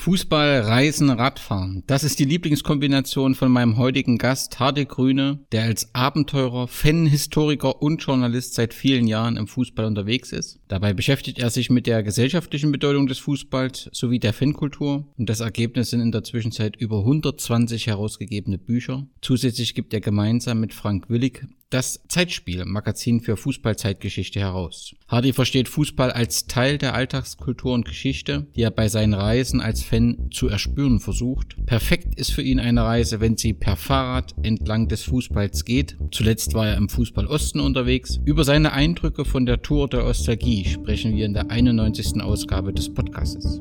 [0.00, 1.82] Fußball, Reisen, Radfahren.
[1.86, 7.82] Das ist die Lieblingskombination von meinem heutigen Gast Hardy Grüne, der als Abenteurer, Fan, Historiker
[7.82, 10.58] und Journalist seit vielen Jahren im Fußball unterwegs ist.
[10.68, 15.40] Dabei beschäftigt er sich mit der gesellschaftlichen Bedeutung des Fußballs sowie der Fankultur und das
[15.40, 19.06] Ergebnis sind in der Zwischenzeit über 120 herausgegebene Bücher.
[19.20, 24.94] Zusätzlich gibt er gemeinsam mit Frank Willig das Zeitspiel, Magazin für Fußballzeitgeschichte heraus.
[25.06, 29.82] Hardy versteht Fußball als Teil der Alltagskultur und Geschichte, die er bei seinen Reisen als
[29.90, 31.56] Fan zu erspüren versucht.
[31.66, 35.96] Perfekt ist für ihn eine Reise, wenn sie per Fahrrad entlang des Fußballs geht.
[36.12, 38.20] Zuletzt war er im Fußball Osten unterwegs.
[38.24, 42.22] Über seine Eindrücke von der Tour der Ostalgie sprechen wir in der 91.
[42.22, 43.60] Ausgabe des Podcasts.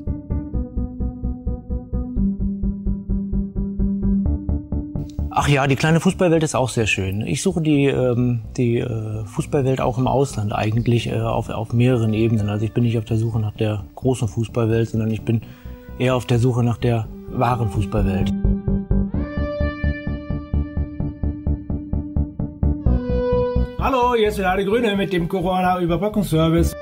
[5.32, 7.22] Ach ja, die kleine Fußballwelt ist auch sehr schön.
[7.22, 12.14] Ich suche die, ähm, die äh, Fußballwelt auch im Ausland eigentlich äh, auf, auf mehreren
[12.14, 12.50] Ebenen.
[12.50, 15.42] Also ich bin nicht auf der Suche nach der großen Fußballwelt, sondern ich bin
[16.00, 18.34] eher auf der Suche nach der wahren Fußballwelt.
[23.80, 26.76] Hallo, hier ist wieder die Grüne mit dem Corona-Überbrückungsservice.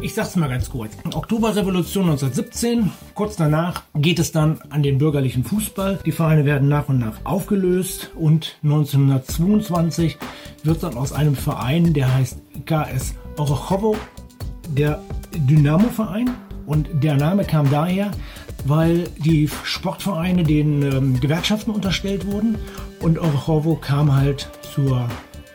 [0.00, 0.92] Ich sag's mal ganz kurz.
[1.14, 6.00] Oktoberrevolution 1917, kurz danach geht es dann an den bürgerlichen Fußball.
[6.04, 10.18] Die Vereine werden nach und nach aufgelöst und 1922
[10.64, 13.96] wird dann aus einem Verein, der heißt KS Orochowo,
[14.68, 15.00] der
[15.34, 16.30] Dynamo-Verein.
[16.66, 18.12] Und der Name kam daher,
[18.64, 22.56] weil die Sportvereine den ähm, Gewerkschaften unterstellt wurden
[23.00, 25.08] und Orochowo kam halt zur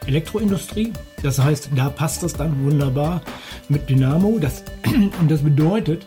[0.05, 0.91] Elektroindustrie.
[1.23, 3.21] Das heißt, da passt es dann wunderbar
[3.69, 4.37] mit Dynamo.
[4.39, 4.63] Das,
[5.19, 6.03] und das bedeutet,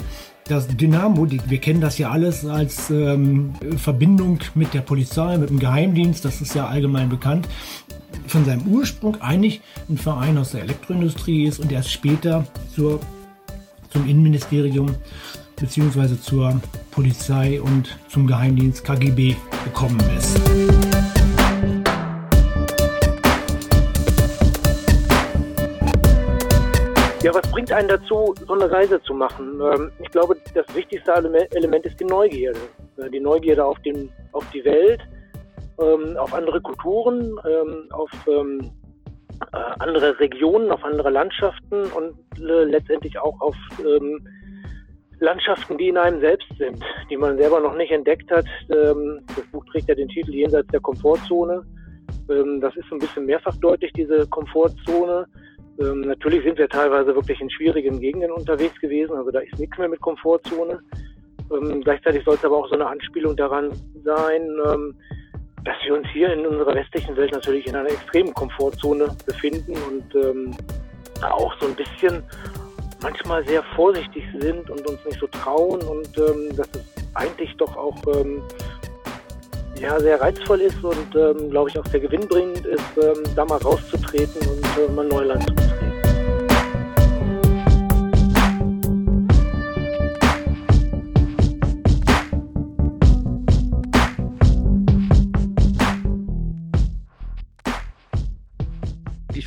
[0.51, 5.51] dass Dynamo, die, wir kennen das ja alles als ähm, Verbindung mit der Polizei, mit
[5.51, 7.49] dem Geheimdienst, das ist ja allgemein bekannt,
[8.27, 13.01] von seinem Ursprung eigentlich ein Verein aus der Elektroindustrie ist und erst später zur,
[13.91, 14.95] zum Innenministerium
[15.57, 16.19] bzw.
[16.21, 20.41] zur Polizei und zum Geheimdienst KGB gekommen ist.
[27.23, 29.61] Ja, was bringt einen dazu, so eine Reise zu machen?
[29.61, 32.59] Ähm, ich glaube, das wichtigste Element ist die Neugierde.
[33.13, 35.01] Die Neugierde auf, den, auf die Welt,
[35.81, 38.63] ähm, auf andere Kulturen, ähm, auf äh,
[39.79, 43.57] andere Regionen, auf andere Landschaften und äh, letztendlich auch auf
[45.19, 48.47] Landschaften, die in einem selbst sind, die man selber noch nicht entdeckt hat.
[48.69, 51.63] Das Buch trägt ja den Titel Jenseits der Komfortzone.
[52.27, 55.27] Das ist so ein bisschen mehrfach deutlich, diese Komfortzone.
[55.81, 59.79] Ähm, natürlich sind wir teilweise wirklich in schwierigen Gegenden unterwegs gewesen, also da ist nichts
[59.79, 60.81] mehr mit Komfortzone.
[61.51, 63.73] Ähm, gleichzeitig soll es aber auch so eine Anspielung daran
[64.05, 64.95] sein, ähm,
[65.65, 70.15] dass wir uns hier in unserer westlichen Welt natürlich in einer extremen Komfortzone befinden und
[70.15, 70.57] ähm,
[71.23, 72.23] auch so ein bisschen
[73.03, 76.85] manchmal sehr vorsichtig sind und uns nicht so trauen und ähm, dass es
[77.15, 78.43] eigentlich doch auch ähm,
[79.81, 83.59] ja, sehr reizvoll ist und ähm, glaube ich auch sehr gewinnbringend ist, ähm, da mal
[83.59, 85.80] rauszutreten und äh, mal Neuland zu betreten.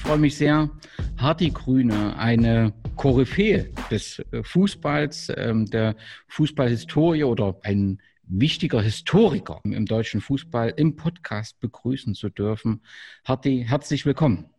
[0.03, 0.69] Freue mich sehr.
[1.17, 5.95] Hardy Grüne, eine Koryphäe des äh, Fußballs, ähm, der
[6.27, 12.81] Fußballhistorie oder ein wichtiger Historiker im deutschen Fußball im Podcast begrüßen zu dürfen.
[13.23, 14.49] Hardy, herzlich willkommen.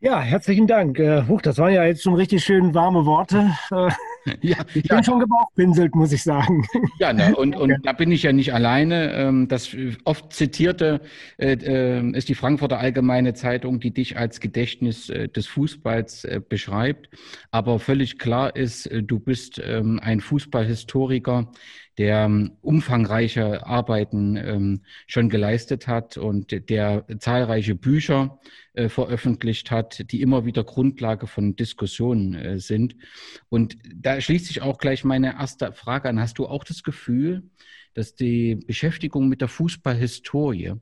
[0.00, 0.98] Ja, herzlichen Dank.
[0.98, 3.52] Äh, huch, das waren ja jetzt schon richtig schön warme Worte.
[4.28, 5.02] Äh, ja, ich bin ja.
[5.02, 6.64] schon gebauchpinselt, muss ich sagen.
[6.98, 9.12] Ja, ne, und, und da bin ich ja nicht alleine.
[9.12, 11.00] Ähm, das oft zitierte
[11.38, 16.40] äh, äh, ist die Frankfurter Allgemeine Zeitung, die dich als Gedächtnis äh, des Fußballs äh,
[16.46, 17.10] beschreibt.
[17.50, 21.50] Aber völlig klar ist, du bist ähm, ein Fußballhistoriker,
[21.98, 28.38] der ähm, umfangreiche Arbeiten ähm, schon geleistet hat und der zahlreiche Bücher
[28.74, 32.94] äh, veröffentlicht hat, die immer wieder Grundlage von Diskussionen äh, sind.
[33.48, 36.20] Und da schließt sich auch gleich meine erste Frage an.
[36.20, 37.42] Hast du auch das Gefühl,
[37.94, 40.74] dass die Beschäftigung mit der Fußballhistorie,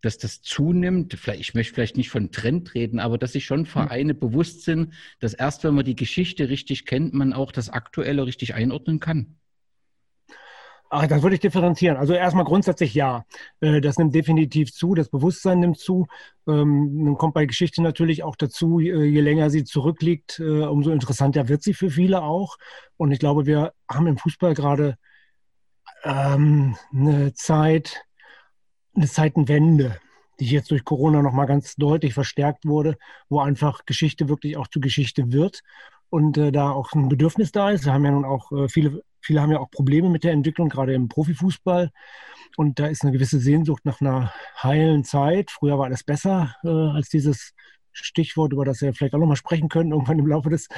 [0.00, 3.60] dass das zunimmt, vielleicht, ich möchte vielleicht nicht von Trend reden, aber dass sich schon
[3.60, 3.66] hm.
[3.66, 8.24] Vereine bewusst sind, dass erst wenn man die Geschichte richtig kennt, man auch das Aktuelle
[8.24, 9.36] richtig einordnen kann?
[10.94, 11.96] Ach, das würde ich differenzieren.
[11.96, 13.24] Also erstmal grundsätzlich ja.
[13.60, 16.06] Äh, das nimmt definitiv zu, das Bewusstsein nimmt zu.
[16.46, 21.48] Ähm, dann kommt bei Geschichte natürlich auch dazu, je länger sie zurückliegt, äh, umso interessanter
[21.48, 22.58] wird sie für viele auch.
[22.98, 24.98] Und ich glaube, wir haben im Fußball gerade
[26.04, 28.04] ähm, eine Zeit,
[28.94, 29.98] eine Zeitenwende,
[30.40, 32.98] die jetzt durch Corona nochmal ganz deutlich verstärkt wurde,
[33.30, 35.62] wo einfach Geschichte wirklich auch zu Geschichte wird
[36.12, 37.86] und äh, da auch ein Bedürfnis da ist.
[37.86, 40.68] Wir haben ja nun auch äh, viele, viele haben ja auch Probleme mit der Entwicklung,
[40.68, 41.90] gerade im Profifußball.
[42.58, 44.30] Und da ist eine gewisse Sehnsucht nach einer
[44.62, 45.50] heilen Zeit.
[45.50, 47.54] Früher war alles besser äh, als dieses
[47.92, 50.68] Stichwort, über das wir vielleicht auch nochmal sprechen können, irgendwann im Laufe des,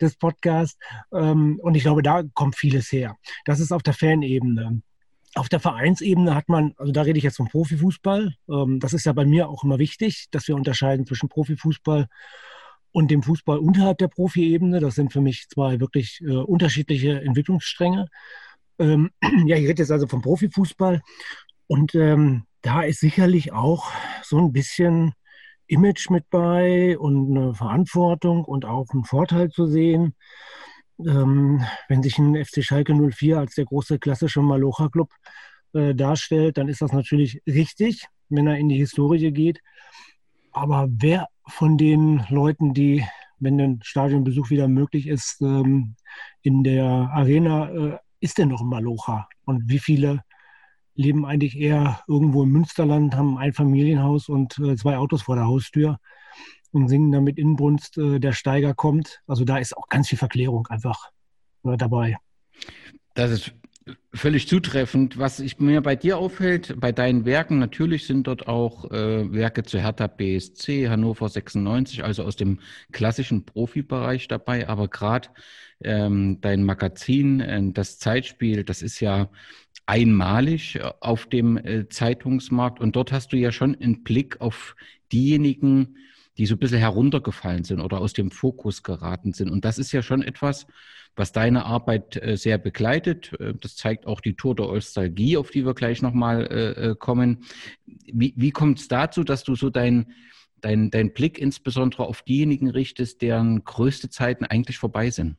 [0.00, 0.78] des Podcasts.
[1.12, 3.14] Ähm, und ich glaube, da kommt vieles her.
[3.44, 4.80] Das ist auf der Fanebene.
[5.34, 9.04] Auf der Vereinsebene hat man, also da rede ich jetzt vom Profifußball, ähm, das ist
[9.04, 12.08] ja bei mir auch immer wichtig, dass wir unterscheiden zwischen Profifußball und
[12.92, 14.80] dem Fußball unterhalb der Profiebene.
[14.80, 18.06] Das sind für mich zwei wirklich äh, unterschiedliche Entwicklungsstränge.
[18.78, 19.10] Ähm,
[19.46, 21.02] ja, ich rede jetzt also vom Profifußball
[21.66, 23.90] und ähm, da ist sicherlich auch
[24.22, 25.12] so ein bisschen
[25.66, 30.14] Image mit bei und eine Verantwortung und auch ein Vorteil zu sehen.
[30.98, 35.10] Ähm, wenn sich ein FC Schalke 04 als der große klassische Malocha-Club
[35.74, 39.60] äh, darstellt, dann ist das natürlich richtig, wenn er in die Historie geht.
[40.50, 43.04] Aber wer von den Leuten, die,
[43.38, 45.96] wenn ein Stadionbesuch wieder möglich ist, ähm,
[46.42, 49.28] in der Arena, äh, ist denn noch ein Malocha?
[49.44, 50.22] Und wie viele
[50.94, 55.46] leben eigentlich eher irgendwo im Münsterland, haben ein Familienhaus und äh, zwei Autos vor der
[55.46, 55.98] Haustür
[56.72, 59.22] und singen damit Inbrunst, äh, der Steiger kommt.
[59.26, 61.10] Also da ist auch ganz viel Verklärung einfach
[61.62, 62.16] dabei.
[63.14, 63.52] Das ist
[64.12, 65.18] völlig zutreffend.
[65.18, 69.62] Was ich, mir bei dir auffällt, bei deinen Werken, natürlich sind dort auch äh, Werke
[69.62, 72.60] zu Hertha BSC, Hannover 96, also aus dem
[72.92, 75.28] klassischen Profibereich dabei, aber gerade
[75.82, 79.30] ähm, dein Magazin, äh, das Zeitspiel, das ist ja
[79.86, 84.76] einmalig äh, auf dem äh, Zeitungsmarkt und dort hast du ja schon einen Blick auf
[85.12, 85.96] diejenigen,
[86.38, 89.50] die so ein bisschen heruntergefallen sind oder aus dem Fokus geraten sind.
[89.50, 90.66] Und das ist ja schon etwas,
[91.16, 93.32] was deine Arbeit äh, sehr begleitet.
[93.60, 97.44] Das zeigt auch die Tour der Nostalgie, auf die wir gleich nochmal kommen.
[97.86, 100.12] Wie, wie kommt es dazu, dass du so dein,
[100.60, 105.36] dein, dein Blick insbesondere auf diejenigen richtest, deren größte Zeiten eigentlich vorbei sind?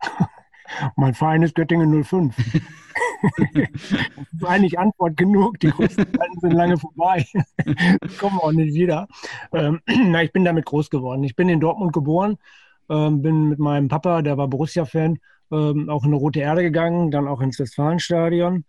[0.96, 2.34] Mein Verein ist Göttingen 05.
[3.54, 3.68] das
[4.32, 5.58] ist eigentlich Antwort genug.
[5.60, 7.24] Die größten Zeiten sind lange vorbei.
[8.18, 9.08] kommen auch nicht wieder.
[9.52, 11.22] Ähm, na, ich bin damit groß geworden.
[11.24, 12.38] Ich bin in Dortmund geboren,
[12.90, 15.18] ähm, bin mit meinem Papa, der war Borussia-Fan,
[15.50, 18.64] ähm, auch in eine Rote Erde gegangen, dann auch ins Westfalenstadion.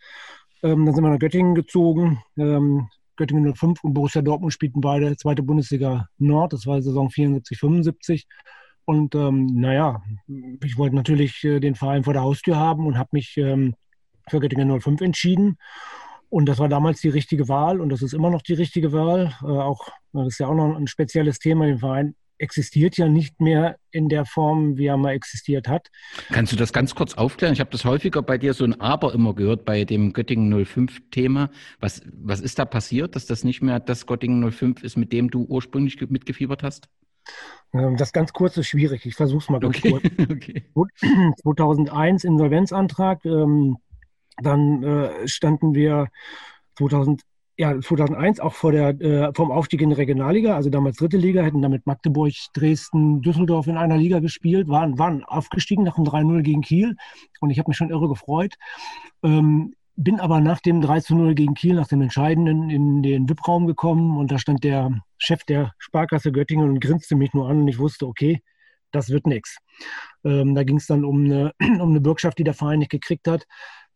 [0.64, 2.20] Ähm, dann sind wir nach Göttingen gezogen.
[2.38, 6.54] Ähm, Göttingen 05 und Borussia Dortmund spielten beide zweite Bundesliga Nord.
[6.54, 8.28] Das war Saison 74, 75.
[8.86, 10.02] Und ähm, naja,
[10.64, 13.76] ich wollte natürlich äh, den Verein vor der Haustür haben und habe mich ähm,
[14.30, 15.58] für Göttingen 05 entschieden.
[16.30, 19.36] Und das war damals die richtige Wahl und das ist immer noch die richtige Wahl.
[19.44, 21.68] Äh, auch das ist ja auch noch ein spezielles Thema.
[21.68, 25.90] Der Verein existiert ja nicht mehr in der Form, wie er mal existiert hat.
[26.30, 27.54] Kannst du das ganz kurz aufklären?
[27.54, 31.50] Ich habe das häufiger bei dir so ein Aber immer gehört bei dem Göttingen 05-Thema.
[31.80, 35.30] Was, was ist da passiert, dass das nicht mehr das Göttingen 05 ist, mit dem
[35.30, 36.90] du ursprünglich mitgefiebert hast?
[37.74, 39.06] Ähm, das ganz kurz ist schwierig.
[39.06, 39.92] Ich versuche es mal ganz okay.
[39.92, 40.04] kurz.
[40.32, 40.64] okay.
[41.42, 43.26] 2001 Insolvenzantrag.
[43.26, 43.78] Ähm,
[44.38, 46.08] dann äh, standen wir
[46.78, 47.22] 2000,
[47.58, 51.44] ja, 2001 auch vor der, äh, vom Aufstieg in die Regionalliga, also damals dritte Liga,
[51.44, 56.42] hätten damit Magdeburg, Dresden, Düsseldorf in einer Liga gespielt, waren, waren aufgestiegen nach einem 3-0
[56.42, 56.96] gegen Kiel
[57.42, 58.56] und ich habe mich schon irre gefreut.
[59.96, 64.18] Bin aber nach dem 3 0 gegen Kiel, nach dem Entscheidenden, in den VIP-Raum gekommen
[64.18, 67.78] und da stand der Chef der Sparkasse Göttingen und grinste mich nur an und ich
[67.78, 68.42] wusste, okay,
[68.92, 69.58] das wird nichts.
[70.24, 73.28] Ähm, da ging es dann um eine, um eine Bürgschaft, die der Verein nicht gekriegt
[73.28, 73.46] hat.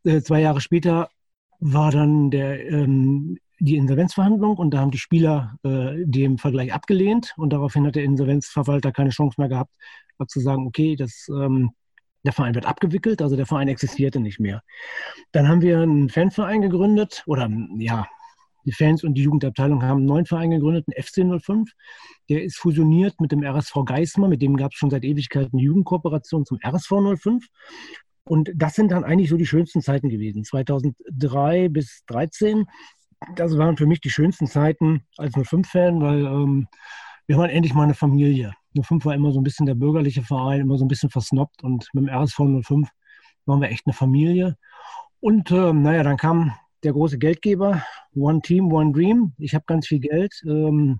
[0.03, 1.09] Äh, zwei Jahre später
[1.59, 7.33] war dann der, ähm, die Insolvenzverhandlung und da haben die Spieler äh, dem Vergleich abgelehnt
[7.37, 9.71] und daraufhin hat der Insolvenzverwalter keine Chance mehr gehabt,
[10.27, 11.71] zu sagen, okay, das, ähm,
[12.27, 14.61] der Verein wird abgewickelt, also der Verein existierte nicht mehr.
[15.31, 18.05] Dann haben wir einen Fanverein gegründet oder ja,
[18.65, 21.71] die Fans und die Jugendabteilung haben einen neuen Verein gegründet, einen FC 05.
[22.29, 25.63] Der ist fusioniert mit dem RSV Geismar, mit dem gab es schon seit Ewigkeiten eine
[25.63, 27.45] Jugendkooperation zum RSV 05.
[28.25, 30.43] Und das sind dann eigentlich so die schönsten Zeiten gewesen.
[30.43, 32.65] 2003 bis 2013,
[33.35, 36.67] das waren für mich die schönsten Zeiten als 05-Fan, weil ähm,
[37.25, 38.53] wir waren endlich mal eine Familie.
[38.81, 41.87] 05 war immer so ein bisschen der bürgerliche Verein, immer so ein bisschen versnobbt und
[41.93, 42.89] mit dem RSV 05
[43.45, 44.57] waren wir echt eine Familie.
[45.19, 46.53] Und ähm, naja, dann kam
[46.83, 47.83] der große Geldgeber,
[48.15, 49.33] One Team, One Dream.
[49.37, 50.33] Ich habe ganz viel Geld.
[50.45, 50.99] Ähm,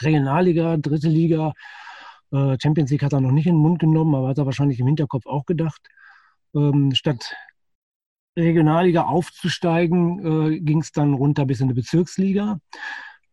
[0.00, 1.54] Regionalliga, dritte Liga,
[2.32, 4.78] äh, Champions League hat er noch nicht in den Mund genommen, aber hat er wahrscheinlich
[4.78, 5.80] im Hinterkopf auch gedacht
[6.54, 7.34] ähm, statt
[8.36, 12.60] Regionalliga aufzusteigen, äh, ging es dann runter bis in die Bezirksliga.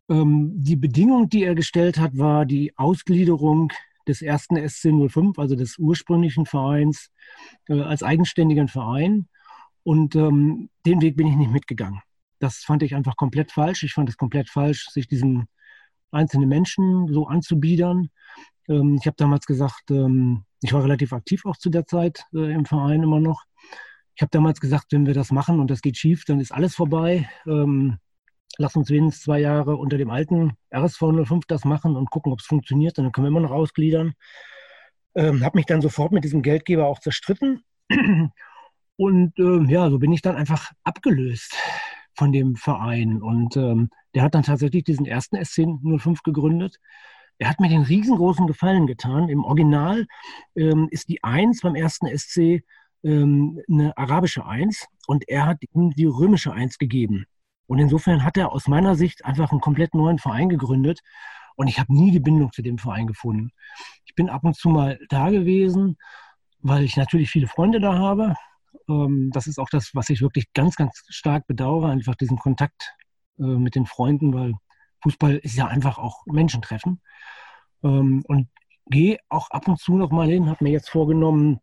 [0.10, 3.72] Ähm, die Bedingung, die er gestellt hat, war die Ausgliederung
[4.08, 7.10] des ersten SC 05, also des ursprünglichen Vereins,
[7.68, 9.28] äh, als eigenständigen Verein.
[9.84, 12.02] Und ähm, den Weg bin ich nicht mitgegangen.
[12.40, 13.84] Das fand ich einfach komplett falsch.
[13.84, 15.48] Ich fand es komplett falsch, sich diesen
[16.12, 18.10] einzelnen Menschen so anzubiedern.
[18.68, 22.52] Ähm, ich habe damals gesagt, ähm, ich war relativ aktiv auch zu der Zeit äh,
[22.52, 23.44] im Verein immer noch.
[24.16, 26.74] Ich habe damals gesagt, wenn wir das machen und das geht schief, dann ist alles
[26.76, 27.30] vorbei.
[27.46, 27.98] Ähm,
[28.58, 32.40] lass uns wenigstens zwei Jahre unter dem alten RSV 05 das machen und gucken, ob
[32.40, 32.98] es funktioniert.
[32.98, 34.14] dann können wir immer noch ausgliedern.
[35.16, 37.64] Ähm, habe mich dann sofort mit diesem Geldgeber auch zerstritten.
[38.98, 41.54] Und ähm, ja, so bin ich dann einfach abgelöst
[42.14, 43.22] von dem Verein.
[43.22, 46.78] Und ähm, der hat dann tatsächlich diesen ersten S10 05 gegründet.
[47.38, 49.28] Er hat mir den riesengroßen Gefallen getan.
[49.28, 50.06] Im Original
[50.56, 52.64] ähm, ist die 1 beim ersten SC
[53.04, 57.26] ähm, eine arabische 1 und er hat ihm die römische 1 gegeben.
[57.68, 61.02] Und insofern hat er aus meiner Sicht einfach einen komplett neuen Verein gegründet.
[61.56, 63.52] Und ich habe nie die Bindung zu dem Verein gefunden.
[64.06, 65.98] Ich bin ab und zu mal da gewesen,
[66.60, 68.36] weil ich natürlich viele Freunde da habe.
[68.90, 72.94] Ähm, das ist auch das, was ich wirklich ganz, ganz stark bedauere, einfach diesen Kontakt
[73.40, 74.54] äh, mit den Freunden, weil
[75.02, 77.02] Fußball ist ja einfach auch Menschentreffen.
[77.84, 78.50] Ähm, und
[78.88, 81.60] gehe auch ab und zu noch mal hin, habe mir jetzt vorgenommen,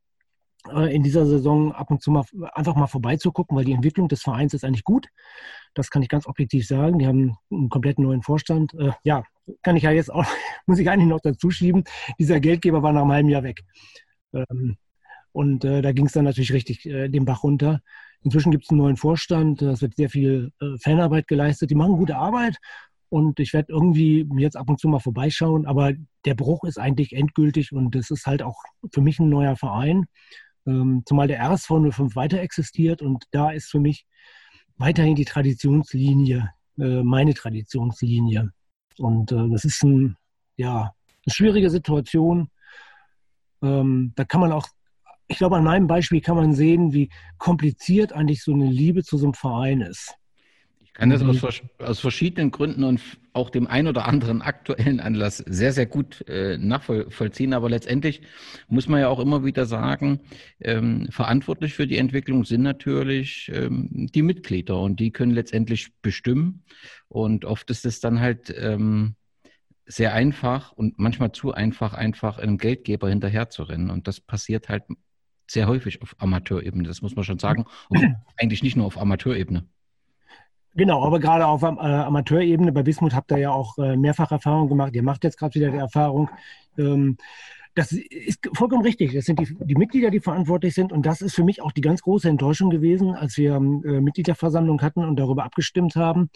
[0.90, 4.54] in dieser Saison ab und zu mal einfach mal vorbeizugucken, weil die Entwicklung des Vereins
[4.54, 5.09] ist eigentlich gut.
[5.75, 6.99] Das kann ich ganz objektiv sagen.
[6.99, 8.73] Die haben einen komplett neuen Vorstand.
[8.75, 9.25] Äh, ja,
[9.62, 10.25] kann ich ja jetzt auch,
[10.66, 11.85] muss ich eigentlich noch dazu schieben.
[12.19, 13.62] Dieser Geldgeber war nach einem halben Jahr weg.
[14.33, 14.76] Ähm,
[15.33, 17.81] und äh, da ging es dann natürlich richtig äh, den Bach runter.
[18.23, 19.62] Inzwischen gibt es einen neuen Vorstand.
[19.62, 21.71] Es wird sehr viel äh, Fanarbeit geleistet.
[21.71, 22.59] Die machen gute Arbeit.
[23.09, 25.66] Und ich werde irgendwie jetzt ab und zu mal vorbeischauen.
[25.66, 25.92] Aber
[26.25, 27.73] der Bruch ist eigentlich endgültig.
[27.73, 30.07] Und es ist halt auch für mich ein neuer Verein.
[30.66, 33.02] Ähm, zumal der RSV 05 weiter existiert.
[33.02, 34.07] Und da ist für mich
[34.76, 38.52] weiterhin die Traditionslinie, äh, meine Traditionslinie.
[38.99, 40.16] Und äh, das ist ein,
[40.57, 40.92] ja,
[41.25, 42.49] eine schwierige Situation.
[43.62, 44.66] Ähm, da kann man auch,
[45.28, 49.16] ich glaube, an meinem Beispiel kann man sehen, wie kompliziert eigentlich so eine Liebe zu
[49.19, 50.14] so einem Verein ist.
[50.93, 53.01] Ich kann das aus, aus, verschiedenen Gründen und
[53.33, 57.55] auch dem ein oder anderen aktuellen Anlass sehr, sehr gut äh, nachvollziehen.
[57.55, 58.21] Aber letztendlich
[58.69, 60.21] muss man ja auch immer wieder sagen,
[60.61, 66.63] ähm, verantwortlich für die Entwicklung sind natürlich ähm, die Mitglieder und die können letztendlich bestimmen.
[67.09, 69.15] Und oft ist es dann halt ähm,
[69.87, 73.89] sehr einfach und manchmal zu einfach, einfach einem Geldgeber hinterherzurennen.
[73.89, 74.85] Und das passiert halt
[75.51, 76.87] sehr häufig auf Amateurebene.
[76.87, 77.65] Das muss man schon sagen.
[77.89, 79.67] Und eigentlich nicht nur auf Amateurebene.
[80.75, 84.69] Genau, aber gerade auf äh, Amateurebene bei Bismut habt ihr ja auch äh, mehrfach Erfahrung
[84.69, 84.95] gemacht.
[84.95, 86.31] Ihr macht jetzt gerade wieder die Erfahrung.
[86.79, 87.19] Ähm,
[87.75, 89.14] das ist vollkommen richtig.
[89.14, 90.93] Das sind die, die, Mitglieder, die verantwortlich sind.
[90.93, 93.61] Und das ist für mich auch die ganz große Enttäuschung gewesen, als wir äh,
[94.00, 96.31] Mitgliederversammlung hatten und darüber abgestimmt haben,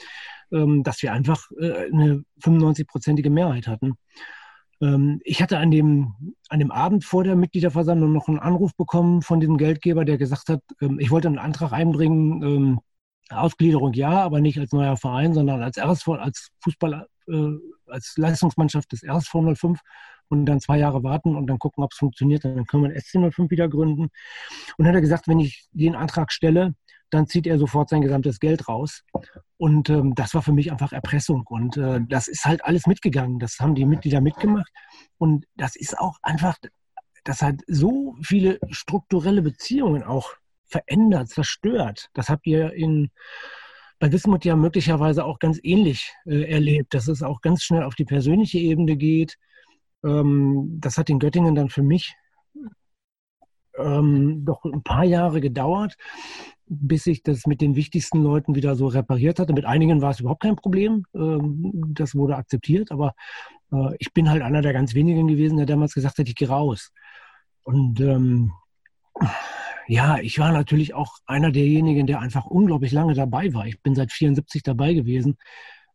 [0.53, 3.97] ähm, dass wir einfach äh, eine 95-prozentige Mehrheit hatten.
[4.81, 6.15] Ähm, ich hatte an dem,
[6.49, 10.49] an dem Abend vor der Mitgliederversammlung noch einen Anruf bekommen von diesem Geldgeber, der gesagt
[10.49, 12.81] hat, ähm, ich wollte einen Antrag einbringen, ähm,
[13.31, 17.51] Ausgliederung ja, aber nicht als neuer Verein, sondern als RSV, als Fußball, äh,
[17.87, 19.81] als Leistungsmannschaft des RSV 05
[20.29, 22.45] und dann zwei Jahre warten und dann gucken, ob es funktioniert.
[22.45, 24.09] Dann können wir den SC 05 wieder gründen.
[24.77, 26.75] Und hat er gesagt, wenn ich den Antrag stelle,
[27.11, 29.03] dann zieht er sofort sein gesamtes Geld raus.
[29.57, 31.45] Und ähm, das war für mich einfach Erpressung.
[31.47, 33.39] Und äh, das ist halt alles mitgegangen.
[33.39, 34.71] Das haben die Mitglieder mitgemacht.
[35.19, 36.57] Und das ist auch einfach,
[37.25, 40.33] das hat so viele strukturelle Beziehungen auch
[40.69, 42.09] verändert, zerstört.
[42.15, 43.11] Das habt ihr in,
[43.99, 47.95] bei Wismut ja möglicherweise auch ganz ähnlich äh, erlebt, dass es auch ganz schnell auf
[47.95, 49.37] die persönliche Ebene geht.
[50.05, 52.15] Ähm, das hat in Göttingen dann für mich
[53.79, 55.97] ähm, doch ein paar Jahre gedauert,
[56.67, 59.53] bis ich das mit den wichtigsten Leuten wieder so repariert hatte.
[59.53, 61.05] Mit einigen war es überhaupt kein Problem.
[61.15, 63.15] Ähm, das wurde akzeptiert, aber
[63.73, 66.49] äh, ich bin halt einer der ganz wenigen gewesen, der damals gesagt hat, ich gehe
[66.49, 66.93] raus.
[67.63, 68.53] Und ähm,
[69.89, 73.67] ja, ich war natürlich auch einer derjenigen, der einfach unglaublich lange dabei war.
[73.67, 75.37] Ich bin seit 74 dabei gewesen.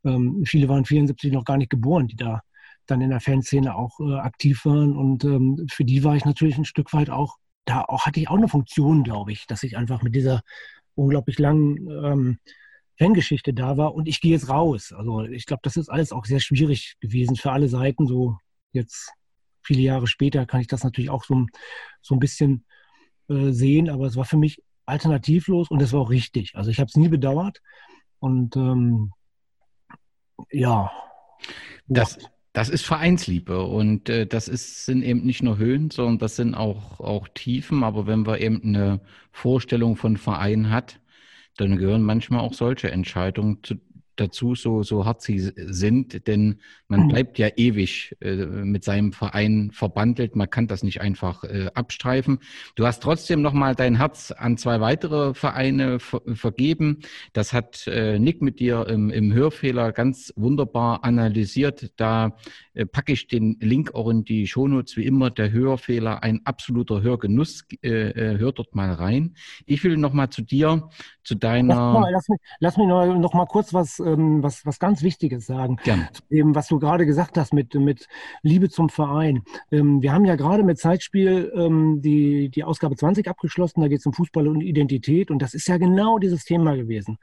[0.05, 2.41] Ähm, viele waren 74 noch gar nicht geboren, die da
[2.87, 4.95] dann in der Fanszene auch äh, aktiv waren.
[4.95, 8.29] Und ähm, für die war ich natürlich ein Stück weit auch, da auch hatte ich
[8.29, 10.41] auch eine Funktion, glaube ich, dass ich einfach mit dieser
[10.95, 12.39] unglaublich langen ähm,
[12.97, 13.93] Fangeschichte da war.
[13.93, 14.93] Und ich gehe jetzt raus.
[14.93, 18.07] Also ich glaube, das ist alles auch sehr schwierig gewesen für alle Seiten.
[18.07, 18.37] So
[18.71, 19.11] jetzt
[19.63, 21.45] viele Jahre später kann ich das natürlich auch so,
[22.01, 22.65] so ein bisschen
[23.29, 26.55] äh, sehen, aber es war für mich alternativlos und es war auch richtig.
[26.55, 27.61] Also ich habe es nie bedauert
[28.19, 29.11] und ähm,
[30.51, 30.91] ja.
[31.87, 32.17] Das,
[32.53, 36.55] das ist Vereinsliebe und äh, das ist, sind eben nicht nur Höhen, sondern das sind
[36.55, 37.83] auch, auch Tiefen.
[37.83, 39.01] Aber wenn man eben eine
[39.31, 40.99] Vorstellung von Verein hat,
[41.57, 43.75] dann gehören manchmal auch solche Entscheidungen zu,
[44.15, 47.07] dazu, so, so hart sie sind, denn man mhm.
[47.09, 50.35] bleibt ja ewig äh, mit seinem Verein verbandelt.
[50.35, 52.39] Man kann das nicht einfach äh, abstreifen.
[52.75, 56.99] Du hast trotzdem nochmal dein Herz an zwei weitere Vereine ver vergeben.
[57.33, 61.91] Das hat äh, Nick mit dir im, im Hörfehler ganz wunderbar analysiert.
[61.95, 62.37] Da
[62.73, 64.97] äh, packe ich den Link auch in die Shownotes.
[64.97, 67.63] Wie immer, der Hörfehler, ein absoluter Hörgenuss.
[67.81, 69.35] Äh, äh, hör dort mal rein.
[69.65, 70.89] Ich will nochmal zu dir,
[71.23, 71.75] zu deiner...
[71.75, 75.45] Lass, mal, lass, mich, lass mich noch mal kurz was ähm, was, was ganz Wichtiges
[75.45, 75.77] sagen.
[75.83, 76.09] Gerne.
[76.29, 78.07] Eben, was du gerade gesagt hast mit, mit
[78.41, 79.43] Liebe zum Verein.
[79.71, 83.81] Ähm, wir haben ja gerade mit Zeitspiel ähm, die, die Ausgabe 20 abgeschlossen.
[83.81, 85.31] Da geht es um Fußball und Identität.
[85.31, 87.17] Und das ist ja genau dieses Thema gewesen.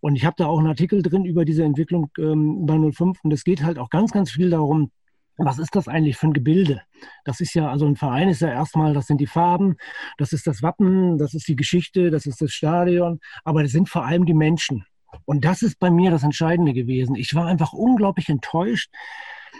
[0.00, 3.20] Und ich habe da auch einen Artikel drin über diese Entwicklung ähm, bei 05.
[3.22, 4.90] Und es geht halt auch ganz, ganz viel darum,
[5.36, 6.82] was ist das eigentlich für ein Gebilde?
[7.24, 9.76] Das ist ja, also ein Verein ist ja erstmal, das sind die Farben,
[10.18, 13.88] das ist das Wappen, das ist die Geschichte, das ist das Stadion, aber das sind
[13.88, 14.84] vor allem die Menschen.
[15.24, 17.14] Und das ist bei mir das Entscheidende gewesen.
[17.14, 18.90] Ich war einfach unglaublich enttäuscht,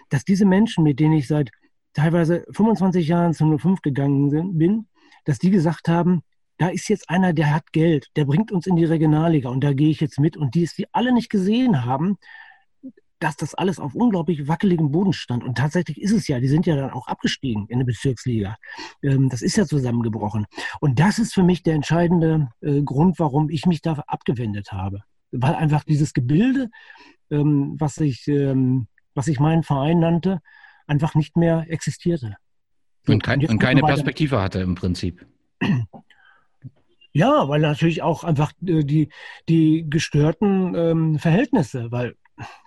[0.09, 1.51] dass diese Menschen, mit denen ich seit
[1.95, 4.87] teilweise 25 Jahren zu 05 gegangen bin,
[5.25, 6.23] dass die gesagt haben,
[6.59, 9.73] da ist jetzt einer, der hat Geld, der bringt uns in die Regionalliga und da
[9.73, 10.37] gehe ich jetzt mit.
[10.37, 12.19] Und die es die alle nicht gesehen haben,
[13.19, 15.45] dass das alles auf unglaublich wackeligem Boden stand.
[15.45, 18.57] Und tatsächlich ist es ja, die sind ja dann auch abgestiegen in der Bezirksliga.
[19.03, 20.47] Ähm, das ist ja zusammengebrochen.
[20.81, 25.03] Und das ist für mich der entscheidende äh, Grund, warum ich mich da abgewendet habe
[25.33, 26.71] weil einfach dieses Gebilde,
[27.31, 30.41] ähm, was, ich, ähm, was ich meinen Verein nannte,
[30.87, 32.37] einfach nicht mehr existierte.
[33.07, 35.27] Und, kein, und keine Perspektive hatte im Prinzip.
[37.13, 39.11] Ja, weil natürlich auch einfach äh, die,
[39.49, 42.15] die gestörten ähm, Verhältnisse, weil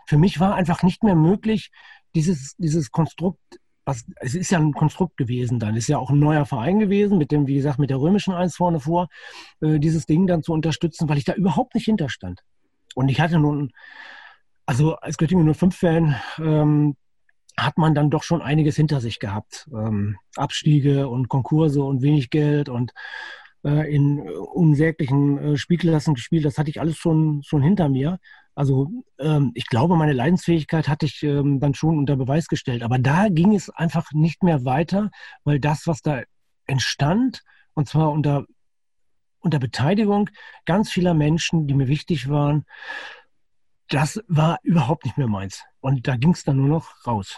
[0.05, 1.71] für mich war einfach nicht mehr möglich,
[2.13, 3.39] dieses, dieses Konstrukt,
[3.85, 7.17] was, es ist ja ein Konstrukt gewesen dann, ist ja auch ein neuer Verein gewesen,
[7.17, 9.07] mit dem, wie gesagt, mit der römischen Eins vorne vor,
[9.61, 12.41] äh, dieses Ding dann zu unterstützen, weil ich da überhaupt nicht hinterstand.
[12.95, 13.71] Und ich hatte nun,
[14.65, 16.95] also als Göttingen 05-Fan, ähm,
[17.57, 19.69] hat man dann doch schon einiges hinter sich gehabt.
[19.71, 22.91] Ähm, Abstiege und Konkurse und wenig Geld und
[23.63, 26.45] äh, in unsäglichen äh, Spielklassen gespielt.
[26.45, 28.19] Das hatte ich alles schon, schon hinter mir.
[28.55, 32.83] Also ähm, ich glaube, meine Leidensfähigkeit hatte ich ähm, dann schon unter Beweis gestellt.
[32.83, 35.11] Aber da ging es einfach nicht mehr weiter,
[35.43, 36.23] weil das, was da
[36.65, 37.41] entstand,
[37.73, 38.45] und zwar unter
[39.45, 40.29] unter Beteiligung
[40.65, 42.65] ganz vieler Menschen, die mir wichtig waren,
[43.89, 45.63] das war überhaupt nicht mehr meins.
[45.79, 47.37] Und da ging es dann nur noch raus.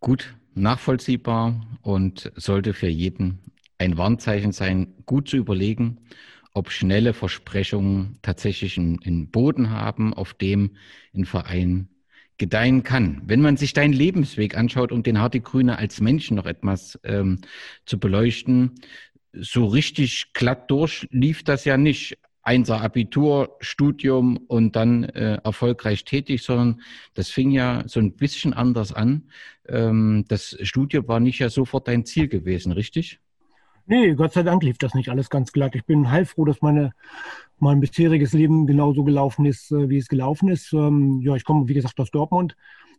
[0.00, 5.98] Gut, nachvollziehbar und sollte für jeden ein Warnzeichen sein, gut zu überlegen,
[6.54, 10.76] ob schnelle Versprechungen tatsächlich einen, Boden haben, auf dem
[11.14, 11.88] ein Verein
[12.38, 13.22] gedeihen kann.
[13.26, 17.40] Wenn man sich deinen Lebensweg anschaut, um den Hardy Grüne als Menschen noch etwas ähm,
[17.84, 18.76] zu beleuchten,
[19.32, 22.18] so richtig glatt durch lief das ja nicht.
[22.42, 26.80] Einser Abitur, Studium und dann äh, erfolgreich tätig, sondern
[27.12, 29.28] das fing ja so ein bisschen anders an.
[29.68, 33.20] Ähm, das Studium war nicht ja sofort dein Ziel gewesen, richtig?
[33.84, 35.74] Nee, Gott sei Dank lief das nicht alles ganz glatt.
[35.74, 36.92] Ich bin heilfroh, dass meine,
[37.58, 40.72] mein bisheriges Leben genauso gelaufen ist, äh, wie es gelaufen ist.
[40.72, 42.54] Ähm, ja, ich komme, wie gesagt, aus Dortmund,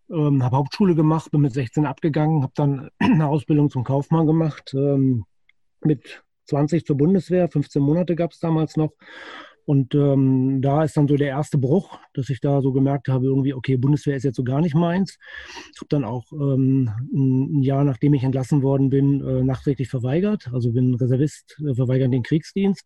[0.10, 4.74] ähm, habe Hauptschule gemacht, bin mit 16 abgegangen, habe dann eine Ausbildung zum Kaufmann gemacht.
[4.76, 5.26] Ähm,
[5.84, 8.94] mit 20 zur Bundeswehr, 15 Monate gab es damals noch.
[9.70, 13.28] Und ähm, da ist dann so der erste Bruch, dass ich da so gemerkt habe,
[13.28, 15.20] irgendwie, okay, Bundeswehr ist jetzt so gar nicht meins.
[15.72, 20.50] Ich habe dann auch ähm, ein Jahr, nachdem ich entlassen worden bin, äh, nachträglich verweigert.
[20.52, 22.84] Also bin Reservist, äh, verweigern den Kriegsdienst.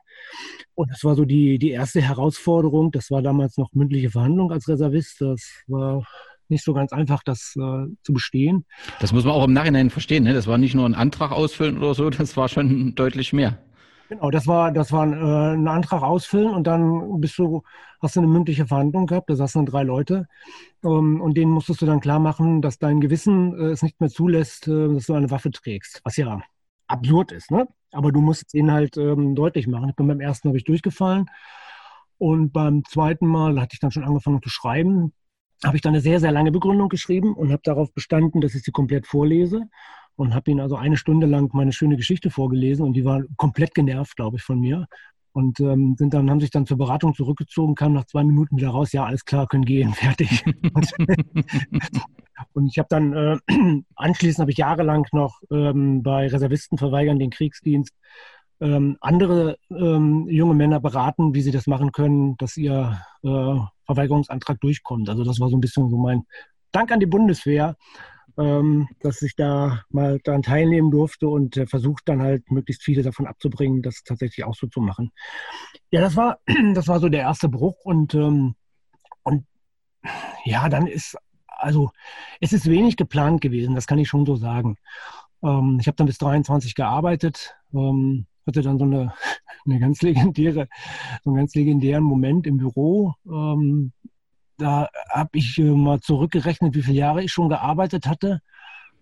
[0.76, 2.92] Und das war so die, die erste Herausforderung.
[2.92, 5.22] Das war damals noch mündliche Verhandlung als Reservist.
[5.22, 6.06] Das war
[6.54, 8.66] nicht so ganz einfach, das äh, zu bestehen.
[9.00, 10.24] Das muss man auch im Nachhinein verstehen.
[10.24, 10.34] Ne?
[10.34, 13.60] Das war nicht nur ein Antrag ausfüllen oder so, das war schon deutlich mehr.
[14.10, 17.64] Genau, das war, das war ein, äh, ein Antrag ausfüllen und dann bist du,
[18.02, 20.28] hast du eine mündliche Verhandlung gehabt, da saßen dann drei Leute
[20.84, 24.10] ähm, und denen musstest du dann klar machen, dass dein Gewissen äh, es nicht mehr
[24.10, 26.42] zulässt, äh, dass du eine Waffe trägst, was ja
[26.88, 27.68] absurd ist, ne?
[27.92, 29.90] Aber du musst es ihnen halt ähm, deutlich machen.
[29.90, 31.28] Ich bin beim ersten habe ich durchgefallen
[32.18, 35.14] und beim zweiten Mal hatte ich dann schon angefangen zu schreiben
[35.64, 38.64] habe ich dann eine sehr, sehr lange Begründung geschrieben und habe darauf bestanden, dass ich
[38.64, 39.64] sie komplett vorlese
[40.16, 43.74] und habe ihnen also eine Stunde lang meine schöne Geschichte vorgelesen und die war komplett
[43.74, 44.88] genervt, glaube ich, von mir.
[45.32, 48.70] Und ähm, sind dann, haben sich dann zur Beratung zurückgezogen, kamen nach zwei Minuten wieder
[48.70, 50.46] raus, ja, alles klar, können gehen, fertig.
[52.54, 53.38] und ich habe dann äh,
[53.96, 57.96] anschließend habe ich jahrelang noch ähm, bei Reservisten verweigern den Kriegsdienst
[58.64, 64.60] ähm, andere ähm, junge Männer beraten, wie sie das machen können, dass ihr äh, Verweigerungsantrag
[64.62, 65.10] durchkommt.
[65.10, 66.24] Also das war so ein bisschen so mein
[66.72, 67.76] Dank an die Bundeswehr,
[68.38, 73.04] ähm, dass ich da mal daran teilnehmen durfte und äh, versucht dann halt möglichst viele
[73.04, 75.12] davon abzubringen, das tatsächlich auch so zu machen.
[75.92, 76.40] Ja, das war,
[76.74, 78.56] das war so der erste Bruch und ähm,
[80.46, 81.92] ja, dann ist, also
[82.42, 84.78] es ist wenig geplant gewesen, das kann ich schon so sagen.
[85.44, 89.14] Ähm, ich habe dann bis 23 gearbeitet, ähm, hatte dann so eine,
[89.66, 90.68] eine ganz legendäre,
[91.24, 93.14] so einen ganz legendären Moment im Büro.
[93.26, 93.92] Ähm,
[94.58, 98.42] da habe ich äh, mal zurückgerechnet, wie viele Jahre ich schon gearbeitet hatte.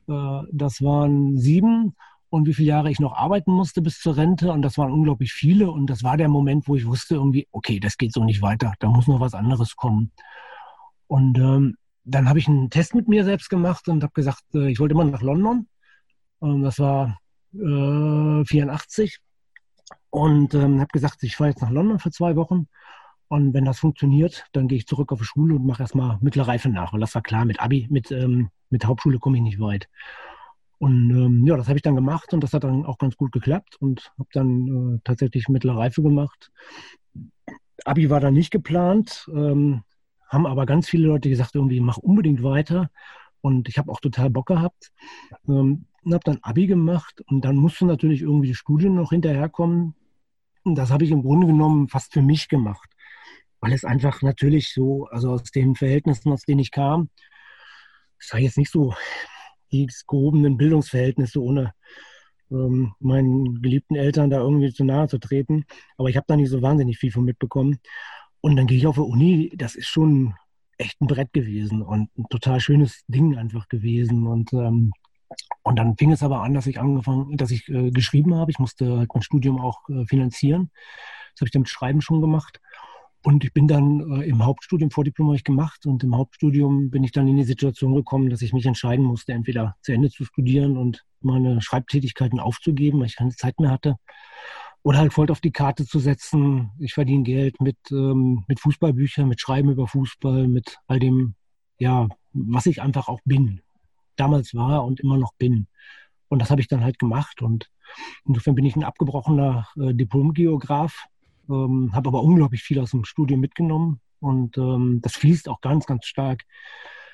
[0.08, 1.96] Äh, das waren sieben
[2.30, 4.52] und wie viele Jahre ich noch arbeiten musste bis zur Rente.
[4.52, 5.70] Und das waren unglaublich viele.
[5.70, 8.74] Und das war der Moment, wo ich wusste irgendwie, okay, das geht so nicht weiter.
[8.80, 10.12] Da muss noch was anderes kommen.
[11.08, 11.76] Und ähm,
[12.06, 14.94] dann habe ich einen Test mit mir selbst gemacht und habe gesagt, äh, ich wollte
[14.94, 15.68] immer nach London.
[16.42, 17.20] Ähm, das war
[17.54, 19.20] äh, 84.
[20.12, 22.68] Und ähm, habe gesagt, ich fahre jetzt nach London für zwei Wochen.
[23.30, 26.50] Und wenn das funktioniert, dann gehe ich zurück auf die Schule und mache erstmal mittlere
[26.50, 26.92] Reife nach.
[26.92, 29.88] Weil das war klar, mit Abi, mit, ähm, mit Hauptschule komme ich nicht weit.
[30.80, 33.32] Und ähm, ja, das habe ich dann gemacht und das hat dann auch ganz gut
[33.32, 36.52] geklappt und habe dann äh, tatsächlich mittlere Reife gemacht.
[37.86, 39.84] Abi war dann nicht geplant, ähm,
[40.28, 42.90] haben aber ganz viele Leute gesagt, irgendwie mach unbedingt weiter.
[43.42, 44.92] Und ich habe auch total Bock gehabt.
[45.48, 49.96] Ähm, und habe dann Abi gemacht und dann musste natürlich irgendwie die Studien noch hinterherkommen.
[50.64, 52.90] Das habe ich im Grunde genommen fast für mich gemacht,
[53.60, 57.10] weil es einfach natürlich so, also aus den Verhältnissen, aus denen ich kam,
[58.20, 58.94] es war jetzt nicht so
[59.72, 61.74] die gehobenen Bildungsverhältnisse, ohne
[62.52, 65.66] ähm, meinen geliebten Eltern da irgendwie zu nahe zu treten.
[65.98, 67.80] Aber ich habe da nicht so wahnsinnig viel von mitbekommen.
[68.42, 70.36] Und dann gehe ich auf die Uni, das ist schon
[70.78, 74.28] echt ein Brett gewesen und ein total schönes Ding einfach gewesen.
[74.28, 74.92] Und, ähm,
[75.64, 78.52] und dann fing es aber an, dass ich angefangen, dass ich äh, geschrieben habe.
[78.52, 80.72] Ich musste halt mein Studium auch äh, finanzieren.
[81.34, 82.60] Das habe ich dann mit Schreiben schon gemacht.
[83.24, 87.04] Und ich bin dann äh, im Hauptstudium, Vordiplom habe ich gemacht und im Hauptstudium bin
[87.04, 90.26] ich dann in die Situation gekommen, dass ich mich entscheiden musste, entweder zu Ende zu
[90.26, 93.98] studieren und meine Schreibtätigkeiten aufzugeben, weil ich keine Zeit mehr hatte,
[94.84, 96.72] oder halt voll auf die Karte zu setzen.
[96.80, 101.36] Ich verdiene Geld mit, ähm, mit Fußballbüchern, mit Schreiben über Fußball, mit all dem,
[101.78, 103.62] ja, was ich einfach auch bin.
[104.22, 105.68] Damals war und immer noch bin.
[106.28, 107.70] Und das habe ich dann halt gemacht und
[108.26, 111.08] insofern bin ich ein abgebrochener äh, Diplomgeograf
[111.52, 115.86] ähm, habe aber unglaublich viel aus dem Studium mitgenommen und ähm, das fließt auch ganz,
[115.86, 116.44] ganz stark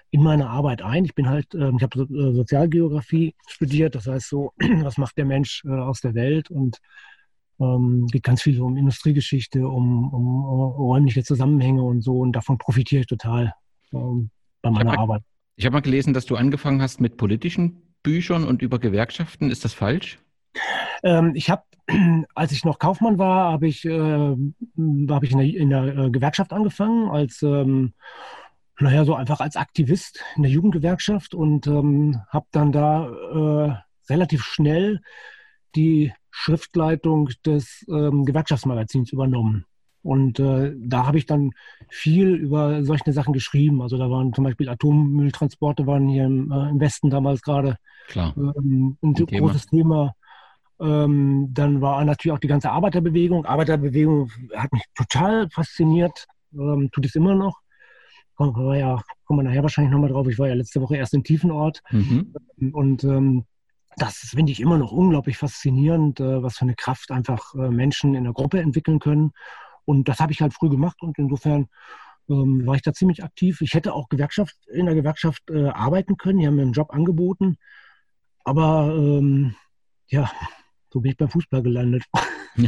[0.10, 1.06] in meine Arbeit ein.
[1.06, 5.26] Ich bin halt, äh, ich habe äh, Sozialgeografie studiert, das heißt so, was macht der
[5.26, 6.80] Mensch äh, aus der Welt und
[7.60, 12.34] ähm, geht ganz viel so um Industriegeschichte, um, um, um, räumliche Zusammenhänge und so und
[12.34, 13.54] davon profitiere ich total
[13.93, 14.30] ähm,
[14.62, 15.24] bei meiner Arbeit.
[15.60, 19.50] Ich habe mal gelesen, dass du angefangen hast mit politischen Büchern und über Gewerkschaften.
[19.50, 20.20] Ist das falsch?
[21.02, 21.63] Ähm, ich habe,
[22.36, 24.36] als ich noch Kaufmann war, habe ich, äh,
[25.10, 27.93] hab ich in der, in der äh, Gewerkschaft angefangen, als, ähm,
[28.80, 34.43] naja, so einfach als Aktivist in der Jugendgewerkschaft und ähm, habe dann da äh, relativ
[34.43, 35.02] schnell
[35.76, 39.65] die Schriftleitung des ähm, Gewerkschaftsmagazins übernommen.
[40.08, 41.52] Und äh, da habe ich dann
[41.89, 43.82] viel über solche Sachen geschrieben.
[43.82, 47.76] Also da waren zum Beispiel Atommülltransporte waren hier im, äh, im Westen damals gerade
[48.38, 50.13] ähm, ein, ein großes Thema.
[50.80, 53.46] Ähm, dann war natürlich auch die ganze Arbeiterbewegung.
[53.46, 57.60] Arbeiterbewegung hat mich total fasziniert, ähm, tut es immer noch.
[58.36, 60.26] Komm, war ja, kommen wir nachher wahrscheinlich nochmal drauf.
[60.30, 61.82] Ich war ja letzte Woche erst in Tiefenort.
[61.91, 62.34] Mhm.
[62.72, 63.43] Und ähm,
[63.98, 68.15] das finde ich immer noch unglaublich faszinierend, äh, was für eine Kraft einfach äh, Menschen
[68.15, 69.34] in der Gruppe entwickeln können.
[69.88, 71.69] Und das habe ich halt früh gemacht und insofern
[72.30, 73.62] ähm, war ich da ziemlich aktiv.
[73.62, 76.39] Ich hätte auch Gewerkschaft, in der Gewerkschaft äh, arbeiten können.
[76.39, 77.56] Die haben mir einen Job angeboten.
[78.43, 79.56] Aber ähm,
[80.08, 80.30] ja,
[80.91, 82.04] so bin ich beim Fußball gelandet.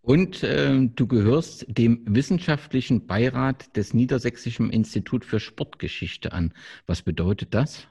[0.00, 6.54] Und äh, du gehörst dem wissenschaftlichen Beirat des Niedersächsischen Institut für Sportgeschichte an.
[6.86, 7.86] Was bedeutet das?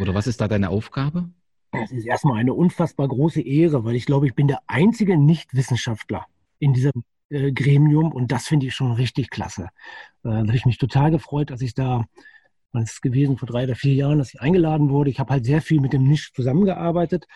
[0.00, 1.30] Oder was ist da deine Aufgabe?
[1.70, 6.26] Das ist erstmal eine unfassbar große Ehre, weil ich glaube, ich bin der einzige Nichtwissenschaftler
[6.58, 9.68] in diesem äh, Gremium und das finde ich schon richtig klasse.
[10.24, 12.04] Äh, da habe ich mich total gefreut, als ich da,
[12.72, 15.10] wann ist es gewesen, vor drei oder vier Jahren, dass ich eingeladen wurde.
[15.10, 17.26] Ich habe halt sehr viel mit dem Nisch zusammengearbeitet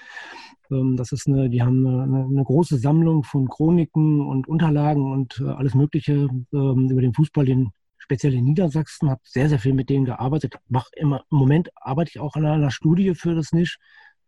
[0.72, 5.40] ähm, das ist eine, die haben eine, eine, große Sammlung von Chroniken und Unterlagen und
[5.40, 9.74] äh, alles Mögliche ähm, über den Fußball, den speziell in Niedersachsen, habe sehr, sehr viel
[9.74, 10.56] mit denen gearbeitet.
[10.68, 13.78] Mach immer, Im Moment arbeite ich auch an einer Studie für das NISH,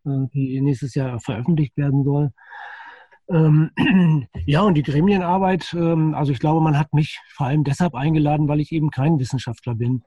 [0.04, 2.30] äh, die nächstes Jahr veröffentlicht werden soll.
[3.28, 3.70] Ähm,
[4.46, 8.48] ja, und die Gremienarbeit, ähm, also ich glaube, man hat mich vor allem deshalb eingeladen,
[8.48, 10.02] weil ich eben kein Wissenschaftler bin.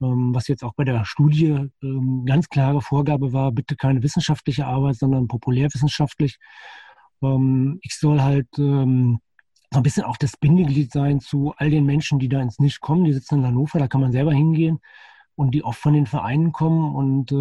[0.00, 4.66] Ähm, was jetzt auch bei der Studie ähm, ganz klare Vorgabe war, bitte keine wissenschaftliche
[4.66, 6.38] Arbeit, sondern populärwissenschaftlich.
[7.22, 12.18] Ähm, ich soll halt so ein bisschen auch das Bindeglied sein zu all den Menschen,
[12.18, 13.04] die da ins Nisch kommen.
[13.04, 14.80] Die sitzen in Hannover, da kann man selber hingehen
[15.34, 17.32] und die oft von den Vereinen kommen und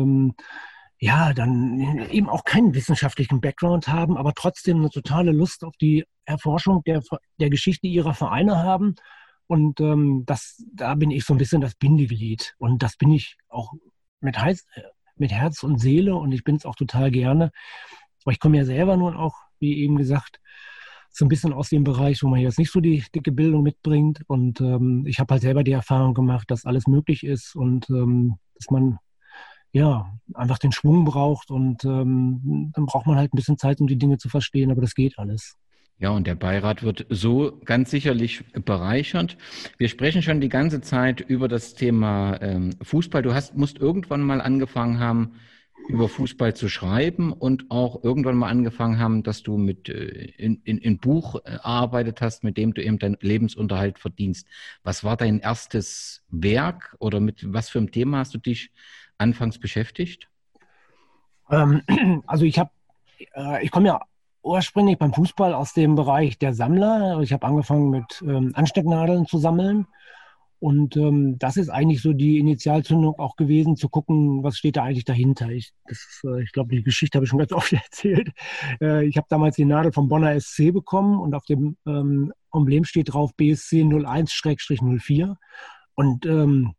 [1.04, 6.06] ja, dann eben auch keinen wissenschaftlichen Background haben, aber trotzdem eine totale Lust auf die
[6.26, 7.02] Erforschung der,
[7.40, 8.96] der Geschichte ihrer Vereine haben
[9.48, 12.56] Und ähm, das, da bin ich so ein bisschen das Bindeglied.
[12.60, 13.74] Und das bin ich auch
[14.22, 14.66] mit, Heiz,
[15.16, 17.52] mit Herz und Seele und ich bin es auch total gerne.
[18.24, 20.40] Aber ich komme ja selber nun auch, wie eben gesagt,
[21.10, 24.22] so ein bisschen aus dem Bereich, wo man jetzt nicht so die dicke Bildung mitbringt.
[24.28, 28.38] Und ähm, ich habe halt selber die Erfahrung gemacht, dass alles möglich ist und ähm,
[28.56, 29.00] dass man
[29.72, 33.88] ja einfach den Schwung braucht und ähm, dann braucht man halt ein bisschen Zeit, um
[33.88, 35.58] die Dinge zu verstehen, aber das geht alles.
[36.02, 39.38] Ja, und der Beirat wird so ganz sicherlich bereichert.
[39.78, 43.22] Wir sprechen schon die ganze Zeit über das Thema ähm, Fußball.
[43.22, 45.34] Du hast, musst irgendwann mal angefangen haben,
[45.88, 50.62] über Fußball zu schreiben und auch irgendwann mal angefangen haben, dass du mit äh, in,
[50.64, 54.48] in, in Buch äh, arbeitet hast, mit dem du eben deinen Lebensunterhalt verdienst.
[54.84, 58.72] Was war dein erstes Werk oder mit was für einem Thema hast du dich
[59.22, 60.30] anfangs beschäftigt?
[61.50, 61.82] Ähm,
[62.28, 62.72] also ich habe,
[63.36, 64.02] äh, ich komme ja
[64.44, 67.20] ursprünglich beim Fußball aus dem Bereich der Sammler.
[67.22, 69.88] Ich habe angefangen mit ähm, Anstecknadeln zu sammeln
[70.62, 74.84] und ähm, das ist eigentlich so die Initialzündung auch gewesen, zu gucken, was steht da
[74.84, 75.50] eigentlich dahinter.
[75.50, 75.74] Ich,
[76.24, 78.30] äh, ich glaube, die Geschichte habe ich schon ganz oft erzählt.
[78.80, 82.84] Äh, ich habe damals die Nadel vom Bonner SC bekommen und auf dem ähm, Emblem
[82.84, 85.36] steht drauf BSC 01-04.
[85.96, 86.74] Und ähm,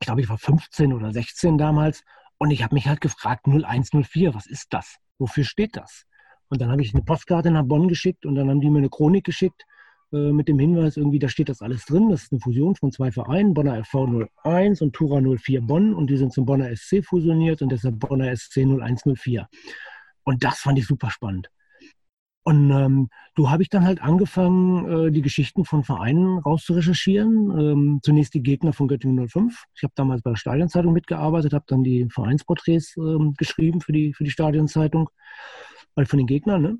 [0.00, 2.02] ich glaube, ich war 15 oder 16 damals.
[2.38, 4.96] Und ich habe mich halt gefragt, 0104, was ist das?
[5.18, 6.04] Wofür steht das?
[6.48, 8.90] Und dann habe ich eine Postkarte nach Bonn geschickt und dann haben die mir eine
[8.90, 9.64] Chronik geschickt
[10.12, 12.10] äh, mit dem Hinweis, irgendwie, da steht das alles drin.
[12.10, 15.94] Das ist eine Fusion von zwei Vereinen, Bonner FV 01 und Tura 04 Bonn.
[15.94, 19.48] Und die sind zum Bonner SC fusioniert und deshalb Bonner SC 0104.
[20.24, 21.48] Und das fand ich super spannend.
[22.44, 27.50] Und ähm, so habe ich dann halt angefangen, äh, die Geschichten von Vereinen rauszurecherchieren.
[27.58, 29.64] Ähm, zunächst die Gegner von Göttingen 05.
[29.74, 34.12] Ich habe damals bei der Stadionzeitung mitgearbeitet, habe dann die Vereinsporträts ähm, geschrieben für die,
[34.12, 35.08] für die Stadionzeitung,
[35.94, 36.62] weil von den Gegnern.
[36.62, 36.78] Ne?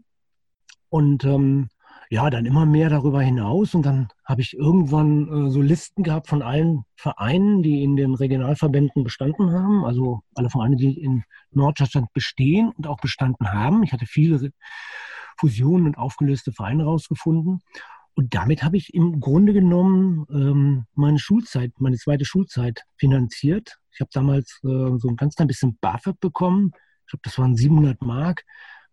[0.88, 1.68] Und ähm,
[2.10, 3.74] ja, dann immer mehr darüber hinaus.
[3.74, 8.14] Und dann habe ich irgendwann äh, so Listen gehabt von allen Vereinen, die in den
[8.14, 9.84] Regionalverbänden bestanden haben.
[9.84, 11.22] Also alle Vereine, die in
[11.52, 13.84] Norddeutschland bestehen und auch bestanden haben.
[13.84, 14.40] Ich hatte viele
[15.42, 17.62] Fusionen und aufgelöste Vereine rausgefunden.
[18.14, 23.78] Und damit habe ich im Grunde genommen ähm, meine Schulzeit, meine zweite Schulzeit finanziert.
[23.92, 26.70] Ich habe damals äh, so ein ganz klein bisschen BAföG bekommen.
[27.06, 28.44] Ich glaube, das waren 700 Mark.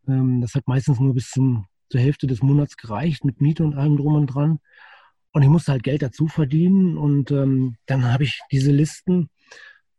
[0.07, 3.75] Ähm, das hat meistens nur bis zum zur Hälfte des Monats gereicht mit Miete und
[3.75, 4.59] allem drum und dran.
[5.31, 6.97] Und ich musste halt Geld dazu verdienen.
[6.97, 9.29] Und ähm, dann habe ich diese Listen,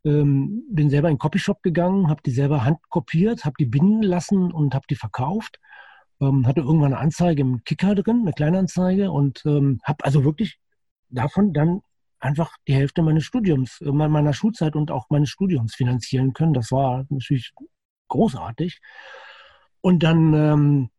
[0.05, 4.51] ähm, bin selber in den Copyshop gegangen, habe die selber handkopiert, habe die binden lassen
[4.51, 5.59] und habe die verkauft.
[6.21, 10.25] Ähm, hatte irgendwann eine Anzeige im Kicker drin, eine kleine Anzeige und ähm, habe also
[10.25, 10.59] wirklich
[11.09, 11.81] davon dann
[12.21, 16.55] einfach die Hälfte meines Studiums, äh, meiner Schulzeit und auch meines Studiums finanzieren können.
[16.55, 17.53] Das war natürlich
[18.09, 18.81] großartig.
[19.81, 20.91] Und dann ähm,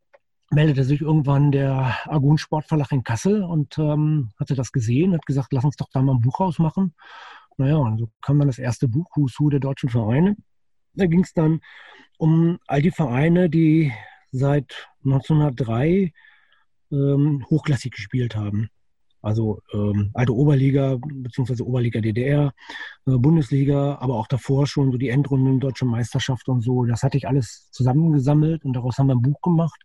[0.49, 5.53] meldete sich irgendwann der Argun Sportverlag in Kassel und ähm, hatte das gesehen, hat gesagt,
[5.53, 6.93] lass uns doch da mal ein Buch rausmachen.
[7.57, 10.35] Naja, und so kam dann das erste Buch, Who der deutschen Vereine.
[10.93, 11.61] Da ging es dann
[12.17, 13.93] um all die Vereine, die
[14.31, 16.11] seit 1903
[16.91, 18.69] ähm, hochklassig gespielt haben.
[19.21, 21.61] Also ähm, alte Oberliga bzw.
[21.61, 22.53] Oberliga DDR,
[23.05, 26.85] äh, Bundesliga, aber auch davor schon so die Endrunden Deutsche Meisterschaft und so.
[26.85, 29.79] Das hatte ich alles zusammengesammelt und daraus haben wir ein Buch gemacht.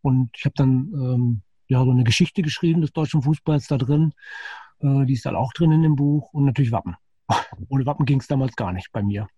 [0.00, 4.12] Und ich habe dann ähm, ja so eine Geschichte geschrieben des deutschen Fußballs da drin.
[4.80, 6.96] Äh, die ist dann auch drin in dem Buch und natürlich Wappen.
[7.68, 9.28] Ohne Wappen ging es damals gar nicht bei mir.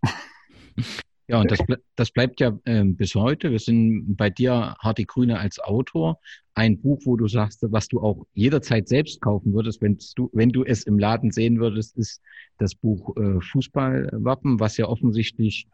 [1.27, 1.59] Ja, und das,
[1.97, 3.51] das bleibt ja äh, bis heute.
[3.51, 6.19] Wir sind bei dir, Hardy Grüne, als Autor.
[6.55, 10.51] Ein Buch, wo du sagst, was du auch jederzeit selbst kaufen würdest, wenn du, wenn
[10.51, 12.21] du es im Laden sehen würdest, ist
[12.59, 15.67] das Buch äh, Fußballwappen, was ja offensichtlich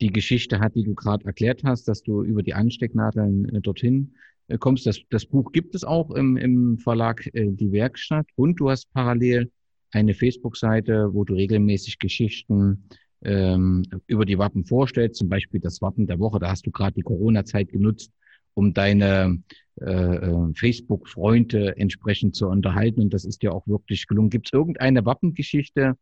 [0.00, 4.14] die Geschichte hat, die du gerade erklärt hast, dass du über die Anstecknadeln äh, dorthin
[4.48, 4.86] äh, kommst.
[4.86, 8.92] Das, das Buch gibt es auch im, im Verlag äh, Die Werkstatt und du hast
[8.92, 9.50] parallel
[9.92, 12.84] eine Facebook-Seite, wo du regelmäßig Geschichten
[13.22, 16.38] ähm, über die Wappen vorstellst, zum Beispiel das Wappen der Woche.
[16.38, 18.10] Da hast du gerade die Corona-Zeit genutzt,
[18.54, 19.42] um deine
[19.80, 23.00] äh, äh, Facebook-Freunde entsprechend zu unterhalten.
[23.02, 24.30] Und das ist dir auch wirklich gelungen.
[24.30, 25.96] Gibt es irgendeine Wappengeschichte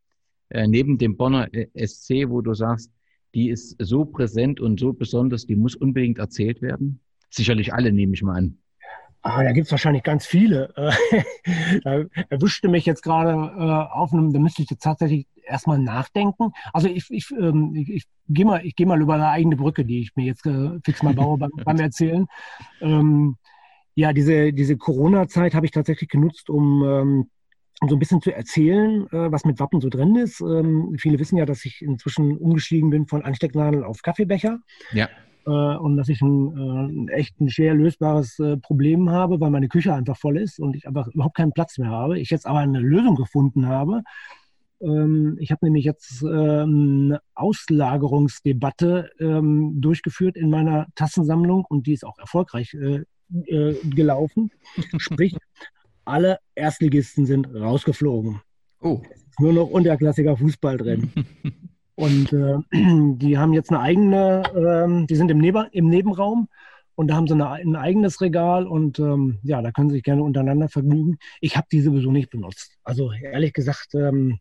[0.50, 2.90] äh, neben dem Bonner äh, SC, wo du sagst,
[3.34, 7.00] die ist so präsent und so besonders, die muss unbedingt erzählt werden?
[7.30, 8.58] Sicherlich alle, nehme ich mal an.
[9.28, 10.72] Ah, da gibt es wahrscheinlich ganz viele.
[11.84, 16.52] da erwischte mich jetzt gerade äh, auf einem, da müsste ich jetzt tatsächlich erstmal nachdenken.
[16.72, 20.00] Also ich, ich, ähm, ich, ich gehe mal, geh mal über eine eigene Brücke, die
[20.00, 22.26] ich mir jetzt äh, fix mal baue beim, beim Erzählen.
[22.80, 23.36] Ähm,
[23.94, 27.30] ja, diese, diese Corona-Zeit habe ich tatsächlich genutzt, um ähm,
[27.80, 30.40] um so ein bisschen zu erzählen, äh, was mit Wappen so drin ist.
[30.40, 34.58] Ähm, viele wissen ja, dass ich inzwischen umgestiegen bin von Anstecknadeln auf Kaffeebecher.
[34.92, 35.08] Ja.
[35.48, 39.68] Äh, und dass ich ein, äh, echt ein schwer lösbares äh, Problem habe, weil meine
[39.68, 42.18] Küche einfach voll ist und ich einfach überhaupt keinen Platz mehr habe.
[42.18, 44.02] Ich jetzt aber eine Lösung gefunden habe.
[44.80, 51.94] Ähm, ich habe nämlich jetzt ähm, eine Auslagerungsdebatte ähm, durchgeführt in meiner Tassensammlung und die
[51.94, 53.04] ist auch erfolgreich äh,
[53.46, 54.50] äh, gelaufen.
[54.98, 55.36] Sprich,
[56.04, 58.40] alle Erstligisten sind rausgeflogen.
[58.80, 59.00] Oh.
[59.40, 61.10] Nur noch unterklassiger Fußball drin.
[61.98, 62.54] Und äh,
[63.16, 66.48] die haben jetzt eine eigene, äh, die sind im, Neben im Nebenraum
[66.94, 70.04] und da haben sie eine, ein eigenes Regal und ähm, ja, da können sie sich
[70.04, 71.18] gerne untereinander vergnügen.
[71.40, 72.78] Ich habe die sowieso nicht benutzt.
[72.84, 74.38] Also ehrlich gesagt, ähm,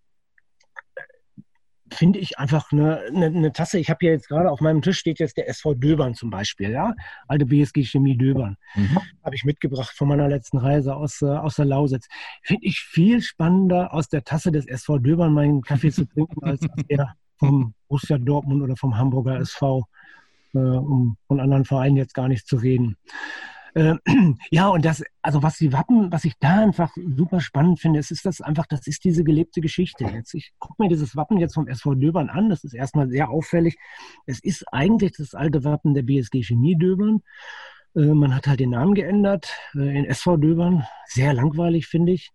[1.91, 3.79] finde ich einfach eine, eine, eine Tasse.
[3.79, 6.69] Ich habe hier jetzt gerade auf meinem Tisch steht jetzt der SV Döbern zum Beispiel,
[6.69, 6.93] ja,
[7.27, 8.99] alte BSG Chemie Döbern, mhm.
[9.23, 12.07] habe ich mitgebracht von meiner letzten Reise aus, äh, aus der Lausitz.
[12.43, 16.61] Finde ich viel spannender aus der Tasse des SV Döbern meinen Kaffee zu trinken als
[16.61, 19.85] aus der vom Borussia Dortmund oder vom Hamburger SV,
[20.53, 22.97] äh, um von anderen Vereinen jetzt gar nicht zu reden.
[23.77, 23.95] Äh,
[24.51, 28.11] ja, und das, also was die Wappen, was ich da einfach super spannend finde, ist,
[28.11, 30.05] ist das einfach, das ist diese gelebte Geschichte.
[30.05, 33.29] Jetzt, ich gucke mir dieses Wappen jetzt vom SV Döbern an, das ist erstmal sehr
[33.29, 33.77] auffällig.
[34.25, 37.21] Es ist eigentlich das alte Wappen der BSG Chemie Döbern.
[37.95, 40.83] Äh, man hat halt den Namen geändert äh, in SV Döbern.
[41.05, 42.31] Sehr langweilig, finde ich.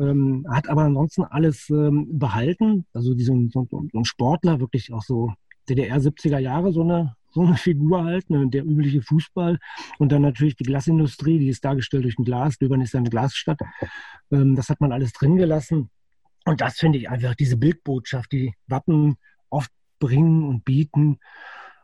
[0.00, 2.86] Ähm, hat aber ansonsten alles ähm, behalten.
[2.94, 5.32] Also diesen, so, so ein Sportler, wirklich auch so
[5.68, 9.58] DDR 70er Jahre, so eine, so eine Figur halt, ne, der übliche Fußball.
[9.98, 12.58] Und dann natürlich die Glasindustrie, die ist dargestellt durch ein Glas.
[12.58, 13.60] Döbern ist eine Glasstadt.
[14.32, 15.90] Ähm, das hat man alles drin gelassen.
[16.46, 19.16] Und das finde ich einfach, diese Bildbotschaft, die Wappen
[19.50, 21.18] oft bringen und bieten.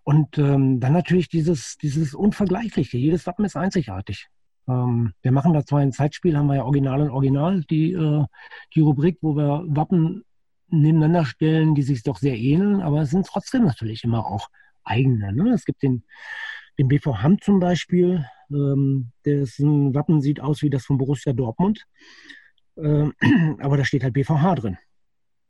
[0.05, 2.96] Und ähm, dann natürlich dieses, dieses Unvergleichliche.
[2.96, 4.29] Jedes Wappen ist einzigartig.
[4.68, 8.24] Ähm, wir machen da zwar ein Zeitspiel, haben wir ja Original und Original, die, äh,
[8.74, 10.24] die Rubrik, wo wir Wappen
[10.68, 14.48] nebeneinander stellen, die sich doch sehr ähneln, aber es sind trotzdem natürlich immer auch
[14.85, 15.33] eigene.
[15.33, 15.50] Ne?
[15.50, 16.05] Es gibt den,
[16.79, 21.85] den BV Hamm zum Beispiel, ähm, dessen Wappen sieht aus wie das von Borussia Dortmund,
[22.76, 23.12] ähm,
[23.61, 24.79] aber da steht halt BVH drin.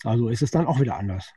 [0.04, 1.32] Also ist es dann auch wieder anders.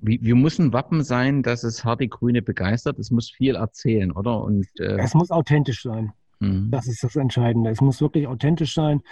[0.00, 2.98] Wie, wie muss ein Wappen sein, dass es Hardy Grüne begeistert?
[2.98, 4.42] Es muss viel erzählen, oder?
[4.42, 6.12] Und, äh es muss authentisch sein.
[6.40, 6.70] Mhm.
[6.70, 7.70] Das ist das Entscheidende.
[7.70, 9.02] Es muss wirklich authentisch sein.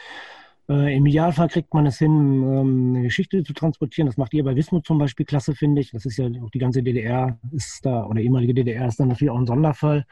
[0.68, 4.06] Äh, Im Idealfall kriegt man es hin, ähm, eine Geschichte zu transportieren.
[4.06, 5.92] Das macht ihr bei Wismut zum Beispiel klasse, finde ich.
[5.92, 9.30] Das ist ja auch die ganze DDR ist da, oder ehemalige DDR ist dann natürlich
[9.30, 10.04] auch ein Sonderfall.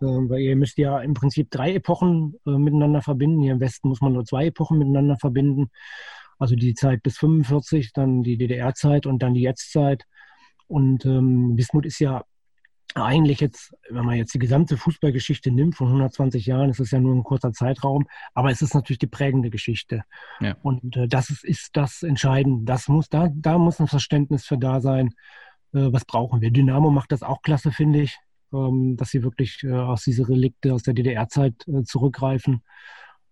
[0.00, 3.42] Äh, weil ihr müsst ja im Prinzip drei Epochen äh, miteinander verbinden.
[3.42, 5.70] Hier im Westen muss man nur zwei Epochen miteinander verbinden.
[6.38, 10.04] Also die Zeit bis 45, dann die DDR-Zeit und dann die Jetztzeit.
[10.74, 12.24] Und ähm, Wismut ist ja
[12.96, 16.98] eigentlich jetzt, wenn man jetzt die gesamte Fußballgeschichte nimmt, von 120 Jahren, ist es ja
[16.98, 20.02] nur ein kurzer Zeitraum, aber es ist natürlich die prägende Geschichte.
[20.40, 20.56] Ja.
[20.64, 22.64] Und äh, das ist, ist das Entscheidende.
[22.64, 25.10] Das muss, da, da muss ein Verständnis für da sein,
[25.74, 26.50] äh, was brauchen wir.
[26.50, 28.18] Dynamo macht das auch klasse, finde ich,
[28.52, 32.64] ähm, dass sie wirklich äh, aus diese Relikte aus der DDR-Zeit äh, zurückgreifen.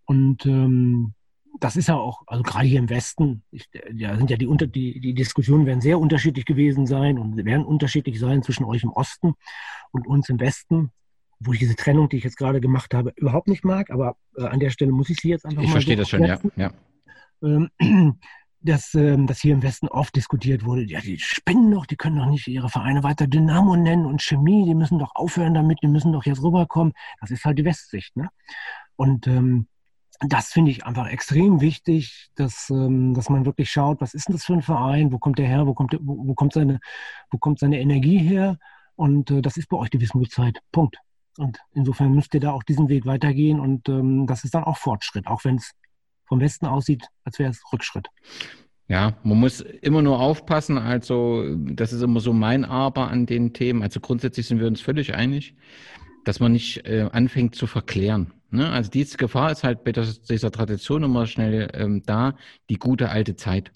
[0.04, 1.14] Und ähm,
[1.60, 4.66] das ist ja auch, also gerade hier im Westen, ich, ja, sind ja die, unter,
[4.66, 8.90] die, die Diskussionen werden sehr unterschiedlich gewesen sein und werden unterschiedlich sein zwischen euch im
[8.90, 9.34] Osten
[9.90, 10.90] und uns im Westen,
[11.40, 14.44] wo ich diese Trennung, die ich jetzt gerade gemacht habe, überhaupt nicht mag, aber äh,
[14.44, 15.78] an der Stelle muss ich sie jetzt einfach ich mal.
[15.78, 16.38] Ich verstehe das schon, ja.
[16.56, 16.72] ja.
[17.42, 17.70] Ähm,
[18.64, 22.16] dass, ähm, dass hier im Westen oft diskutiert wurde, ja, die spinnen doch, die können
[22.16, 25.88] doch nicht ihre Vereine weiter Dynamo nennen und Chemie, die müssen doch aufhören damit, die
[25.88, 26.92] müssen doch jetzt rüberkommen.
[27.20, 28.16] Das ist halt die Westsicht.
[28.16, 28.28] Ne?
[28.94, 29.66] Und ähm,
[30.28, 34.34] das finde ich einfach extrem wichtig, dass, ähm, dass man wirklich schaut, was ist denn
[34.34, 36.80] das für ein Verein, wo kommt der her, wo kommt, der, wo, wo, kommt, seine,
[37.30, 38.58] wo kommt seine Energie her
[38.96, 40.58] und äh, das ist bei euch die Wismutzeit.
[40.70, 40.98] Punkt.
[41.38, 44.76] Und insofern müsst ihr da auch diesen Weg weitergehen und ähm, das ist dann auch
[44.76, 45.72] Fortschritt, auch wenn es
[46.26, 48.08] vom Westen aussieht, als wäre es Rückschritt.
[48.88, 50.76] Ja, man muss immer nur aufpassen.
[50.76, 53.82] Also, das ist immer so mein Aber an den Themen.
[53.82, 55.54] Also grundsätzlich sind wir uns völlig einig,
[56.24, 58.32] dass man nicht äh, anfängt zu verklären.
[58.52, 58.70] Ne?
[58.70, 62.34] Also diese Gefahr ist halt bei dieser Tradition immer schnell ähm, da,
[62.68, 63.72] die gute alte Zeit.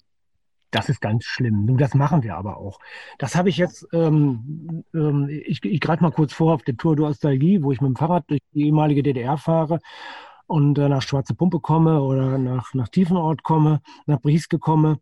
[0.71, 1.65] Das ist ganz schlimm.
[1.65, 2.79] Nun, das machen wir aber auch.
[3.17, 6.93] Das habe ich jetzt, ähm, ähm, ich, ich greife mal kurz vor auf der Tour
[6.93, 9.79] d'Ostalgie, wo ich mit dem Fahrrad durch die ehemalige DDR fahre
[10.45, 14.99] und äh, nach Schwarze Pumpe komme oder nach, nach Tiefenort komme, nach Brieske komme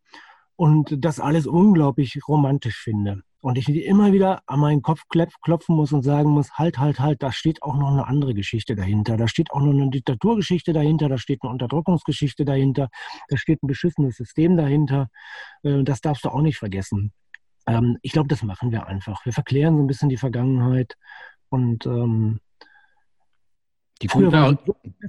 [0.56, 3.22] und das alles unglaublich romantisch finde.
[3.42, 7.22] Und ich immer wieder an meinen Kopf klopfen muss und sagen muss, halt, halt, halt,
[7.22, 9.18] da steht auch noch eine andere Geschichte dahinter.
[9.18, 12.90] Da steht auch noch eine Diktaturgeschichte dahinter, da steht eine Unterdrückungsgeschichte dahinter,
[13.28, 15.10] da steht ein beschissenes System dahinter.
[15.62, 17.14] Äh, das darfst du auch nicht vergessen.
[17.68, 19.24] Ähm, ich glaube, das machen wir einfach.
[19.26, 20.96] Wir verklären so ein bisschen die Vergangenheit
[21.50, 22.40] und ähm,
[24.02, 24.58] die guten, besser,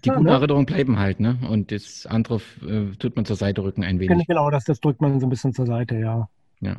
[0.05, 0.31] die guten ne?
[0.31, 1.39] Erinnerungen bleiben halt, ne?
[1.49, 4.27] Und das andere äh, tut man zur Seite rücken ein wenig.
[4.27, 6.29] Genau, das, das drückt man so ein bisschen zur Seite, ja.
[6.61, 6.77] Ja.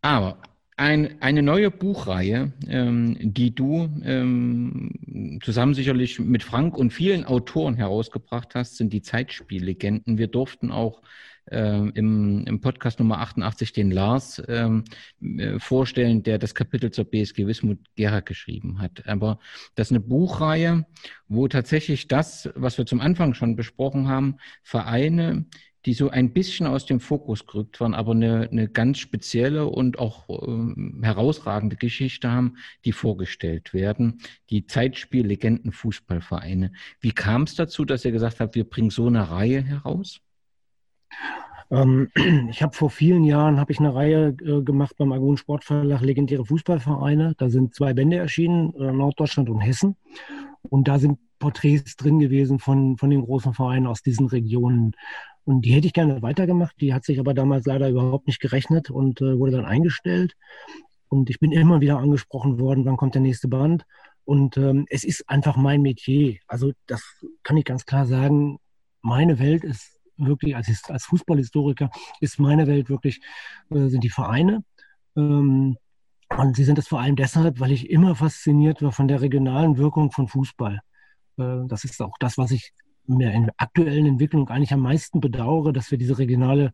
[0.00, 0.38] Aber
[0.78, 7.74] ein, eine neue Buchreihe, ähm, die du ähm, zusammen sicherlich mit Frank und vielen Autoren
[7.74, 10.18] herausgebracht hast, sind die Zeitspiellegenden.
[10.18, 11.02] Wir durften auch
[11.50, 14.84] äh, im, im Podcast Nummer 88 den Lars ähm,
[15.20, 19.06] äh, vorstellen, der das Kapitel zur BSG Wismut Gera geschrieben hat.
[19.06, 19.40] Aber
[19.74, 20.86] das ist eine Buchreihe,
[21.26, 25.46] wo tatsächlich das, was wir zum Anfang schon besprochen haben, Vereine,
[25.88, 29.98] die so ein bisschen aus dem Fokus gerückt waren, aber eine, eine ganz spezielle und
[29.98, 34.20] auch äh, herausragende Geschichte haben, die vorgestellt werden.
[34.50, 36.72] Die Zeitspiel-Legenden Fußballvereine.
[37.00, 40.20] Wie kam es dazu, dass ihr gesagt habt, wir bringen so eine Reihe heraus?
[41.70, 42.10] Ähm,
[42.50, 46.44] ich habe vor vielen Jahren habe ich eine Reihe äh, gemacht beim Agon Sportverlag Legendäre
[46.44, 47.32] Fußballvereine.
[47.38, 49.96] Da sind zwei Bände erschienen, äh, Norddeutschland und Hessen.
[50.68, 54.92] Und da sind Porträts drin gewesen von, von den großen Vereinen aus diesen Regionen.
[55.48, 56.78] Und die hätte ich gerne weitergemacht.
[56.78, 60.34] Die hat sich aber damals leider überhaupt nicht gerechnet und äh, wurde dann eingestellt.
[61.08, 63.86] Und ich bin immer wieder angesprochen worden, wann kommt der nächste Band.
[64.26, 66.36] Und ähm, es ist einfach mein Metier.
[66.48, 67.02] Also das
[67.44, 68.58] kann ich ganz klar sagen.
[69.00, 71.88] Meine Welt ist wirklich, als, als Fußballhistoriker,
[72.20, 73.18] ist meine Welt wirklich,
[73.70, 74.64] äh, sind die Vereine.
[75.16, 75.78] Ähm,
[76.36, 79.78] und sie sind es vor allem deshalb, weil ich immer fasziniert war von der regionalen
[79.78, 80.80] Wirkung von Fußball.
[81.38, 82.74] Äh, das ist auch das, was ich
[83.08, 86.72] in der aktuellen Entwicklung eigentlich am meisten bedauere, dass wir diese regionale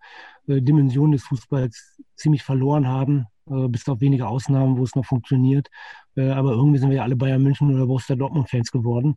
[0.49, 5.05] äh, Dimension des Fußballs ziemlich verloren haben, äh, bis auf wenige Ausnahmen, wo es noch
[5.05, 5.68] funktioniert.
[6.16, 9.16] Äh, aber irgendwie sind wir ja alle Bayern München oder Borussia Dortmund-Fans geworden.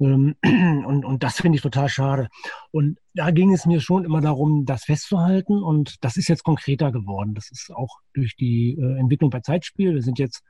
[0.00, 0.34] Ähm,
[0.86, 2.28] und, und das finde ich total schade.
[2.70, 5.62] Und da ging es mir schon immer darum, das festzuhalten.
[5.62, 7.34] Und das ist jetzt konkreter geworden.
[7.34, 9.94] Das ist auch durch die äh, Entwicklung bei Zeitspiel.
[9.94, 10.42] Wir sind jetzt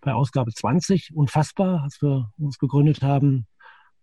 [0.00, 3.46] bei Ausgabe 20 unfassbar, als wir uns gegründet haben.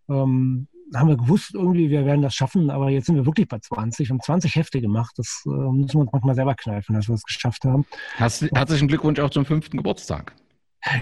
[0.10, 3.60] Ähm, haben wir gewusst irgendwie, wir werden das schaffen, aber jetzt sind wir wirklich bei
[3.60, 5.14] 20 und 20 Hefte gemacht.
[5.18, 7.86] Das äh, müssen wir uns manchmal selber kneifen, dass wir es geschafft haben.
[8.18, 10.36] Hast, herzlichen Glückwunsch auch zum fünften Geburtstag.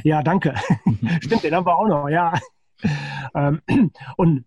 [0.04, 0.56] Ja, danke.
[1.22, 2.34] Stimmt, den haben wir auch noch, ja.
[3.36, 3.62] Ähm,
[4.18, 4.46] und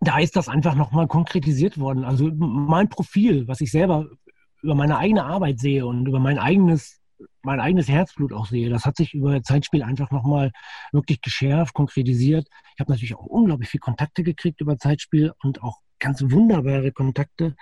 [0.00, 2.04] da ist das einfach nochmal konkretisiert worden.
[2.04, 4.06] Also mein Profil, was ich selber
[4.62, 7.00] über meine eigene Arbeit sehe und über mein eigenes
[7.46, 8.68] mein eigenes Herzblut auch sehe.
[8.68, 10.52] Das hat sich über Zeitspiel einfach nochmal
[10.92, 12.48] wirklich geschärft, konkretisiert.
[12.74, 17.56] Ich habe natürlich auch unglaublich viel Kontakte gekriegt über Zeitspiel und auch ganz wunderbare Kontakte.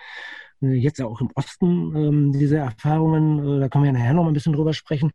[0.62, 4.22] Äh, jetzt auch im Osten ähm, diese Erfahrungen, äh, da können wir ja nachher noch
[4.24, 5.12] mal ein bisschen drüber sprechen.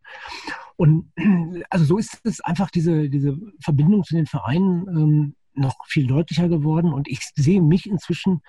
[0.78, 1.11] Und
[1.70, 6.47] also so ist es einfach diese, diese Verbindung zu den Vereinen ähm, noch viel deutlicher
[6.47, 6.93] geworden.
[6.93, 8.41] Und ich sehe mich inzwischen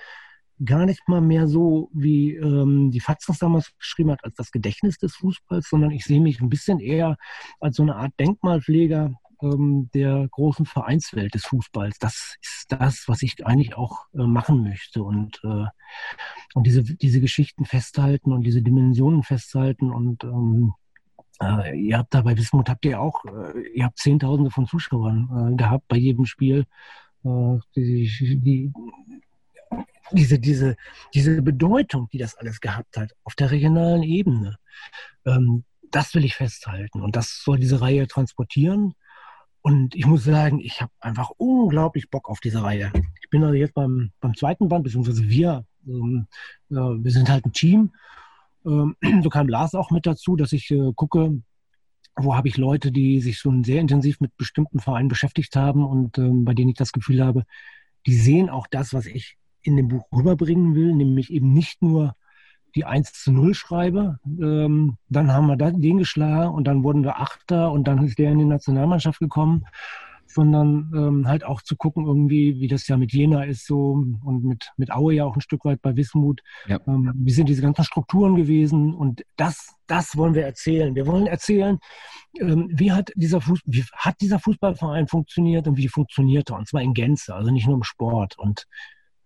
[0.65, 4.51] gar nicht mal mehr so, wie ähm, die Fatz das damals geschrieben hat, als das
[4.51, 7.17] Gedächtnis des Fußballs, sondern ich sehe mich ein bisschen eher
[7.61, 11.99] als so eine Art Denkmalpfleger ähm, der großen Vereinswelt des Fußballs.
[11.99, 15.67] Das ist das, was ich eigentlich auch äh, machen möchte und, äh,
[16.55, 20.75] und diese, diese Geschichten festhalten und diese Dimensionen festhalten und ähm,
[21.43, 25.53] äh, ihr habt da bei Wismut habt ihr auch, äh, ihr habt Zehntausende von Zuschauern
[25.53, 26.67] äh, gehabt bei jedem Spiel.
[27.25, 28.73] Äh, die, die,
[30.13, 30.77] diese, diese,
[31.15, 34.57] diese Bedeutung, die das alles gehabt hat, auf der regionalen Ebene,
[35.25, 37.01] ähm, das will ich festhalten.
[37.01, 38.95] Und das soll diese Reihe transportieren.
[39.63, 42.93] Und ich muss sagen, ich habe einfach unglaublich Bock auf diese Reihe.
[43.23, 46.27] Ich bin also jetzt beim, beim zweiten Band, beziehungsweise wir, ähm,
[46.71, 47.93] äh, wir sind halt ein Team.
[48.65, 51.43] Ähm, so kam Lars auch mit dazu, dass ich äh, gucke,
[52.17, 56.19] wo habe ich Leute, die sich schon sehr intensiv mit bestimmten Vereinen beschäftigt haben und
[56.19, 57.45] ähm, bei denen ich das Gefühl habe,
[58.07, 62.15] die sehen auch das, was ich in dem Buch rüberbringen will, nämlich eben nicht nur
[62.75, 64.19] die 1 zu 0 schreibe.
[64.27, 68.33] Ähm, dann haben wir den geschlagen und dann wurden wir Achter und dann ist der
[68.33, 69.65] in die Nationalmannschaft gekommen,
[70.27, 74.45] sondern ähm, halt auch zu gucken irgendwie, wie das ja mit Jena ist so und
[74.45, 76.41] mit, mit Aue ja auch ein Stück weit bei Wismut.
[76.67, 76.79] Ja.
[76.87, 80.95] Ähm, wie sind diese ganzen Strukturen gewesen und das, das wollen wir erzählen.
[80.95, 81.79] Wir wollen erzählen,
[82.39, 86.69] ähm, wie, hat dieser Fuß, wie hat dieser Fußballverein funktioniert und wie funktioniert er und
[86.69, 88.67] zwar in Gänze, also nicht nur im Sport und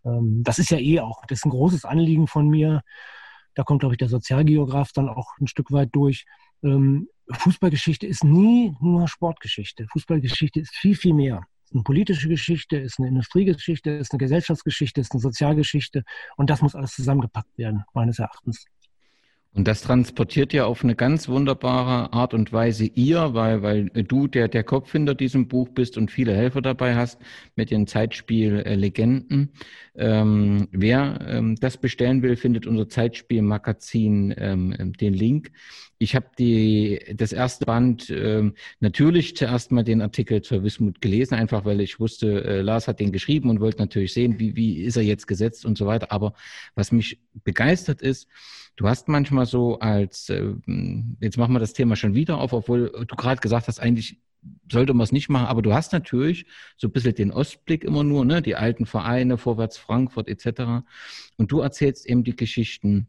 [0.05, 2.82] das ist ja eh auch, das ist ein großes Anliegen von mir.
[3.55, 6.26] Da kommt, glaube ich, der Sozialgeograf dann auch ein Stück weit durch.
[6.62, 9.86] Ähm, Fußballgeschichte ist nie nur Sportgeschichte.
[9.92, 11.40] Fußballgeschichte ist viel, viel mehr.
[11.62, 16.05] Es ist eine politische Geschichte, ist eine Industriegeschichte, ist eine Gesellschaftsgeschichte, ist eine Sozialgeschichte.
[16.36, 18.66] Und das muss alles zusammengepackt werden, meines Erachtens.
[19.55, 24.26] Und das transportiert ja auf eine ganz wunderbare Art und Weise ihr, weil, weil du
[24.26, 27.20] der, der Kopf hinter diesem Buch bist und viele Helfer dabei hast
[27.55, 29.52] mit den Zeitspiel-Legenden.
[29.94, 35.52] Ähm, wer ähm, das bestellen will, findet unser Zeitspiel-Magazin ähm, den Link.
[36.05, 41.34] Ich habe die das erste Band ähm, natürlich zuerst mal den Artikel zur Wismut gelesen,
[41.34, 44.82] einfach weil ich wusste, äh, Lars hat den geschrieben und wollte natürlich sehen, wie, wie
[44.82, 46.12] ist er jetzt gesetzt und so weiter.
[46.12, 46.34] Aber
[46.74, 48.28] was mich begeistert ist,
[48.76, 50.52] du hast manchmal so als, äh,
[51.20, 54.20] jetzt machen wir das Thema schon wieder auf, obwohl du gerade gesagt hast, eigentlich
[54.70, 56.44] sollte man es nicht machen, aber du hast natürlich
[56.76, 60.84] so ein bisschen den Ostblick immer nur, ne, die alten Vereine, Vorwärts Frankfurt etc.
[61.38, 63.09] Und du erzählst eben die Geschichten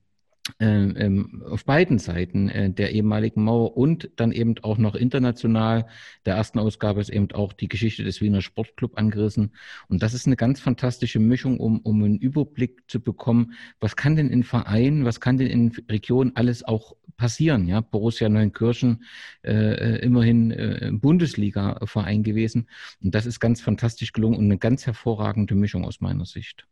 [0.59, 5.87] ähm, auf beiden Seiten äh, der ehemaligen Mauer und dann eben auch noch international.
[6.25, 9.55] Der ersten Ausgabe ist eben auch die Geschichte des Wiener Sportclub angerissen.
[9.87, 14.15] Und das ist eine ganz fantastische Mischung, um, um einen Überblick zu bekommen, was kann
[14.15, 17.67] denn in Vereinen, was kann denn in Regionen alles auch passieren.
[17.67, 19.03] Ja, Borussia Neunkirchen
[19.43, 22.69] äh, äh immerhin äh, Bundesliga-Verein gewesen.
[23.03, 26.67] Und das ist ganz fantastisch gelungen und eine ganz hervorragende Mischung aus meiner Sicht.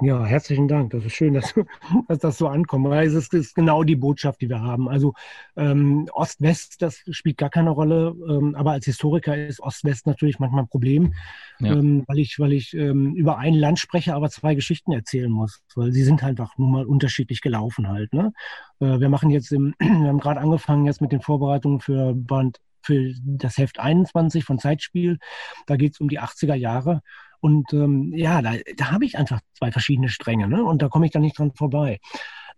[0.00, 0.90] Ja, herzlichen Dank.
[0.90, 1.54] Das ist schön, dass,
[2.08, 2.88] dass das so ankommt.
[2.88, 4.88] Weil es ist, genau die Botschaft, die wir haben.
[4.88, 5.14] Also
[5.56, 8.14] ähm, Ost-West, das spielt gar keine Rolle.
[8.28, 11.14] Ähm, aber als Historiker ist Ost-West natürlich manchmal ein Problem,
[11.58, 11.72] ja.
[11.72, 15.62] ähm, weil ich, weil ich ähm, über ein Land spreche, aber zwei Geschichten erzählen muss.
[15.74, 18.12] Weil sie sind einfach nun mal unterschiedlich gelaufen halt.
[18.12, 18.32] Ne?
[18.78, 22.58] Äh, wir machen jetzt im, wir haben gerade angefangen jetzt mit den Vorbereitungen für Band
[22.82, 25.18] für das Heft 21 von Zeitspiel.
[25.66, 27.02] Da geht es um die 80er Jahre.
[27.40, 30.64] Und ähm, ja, da, da habe ich einfach zwei verschiedene Stränge ne?
[30.64, 31.98] und da komme ich dann nicht dran vorbei.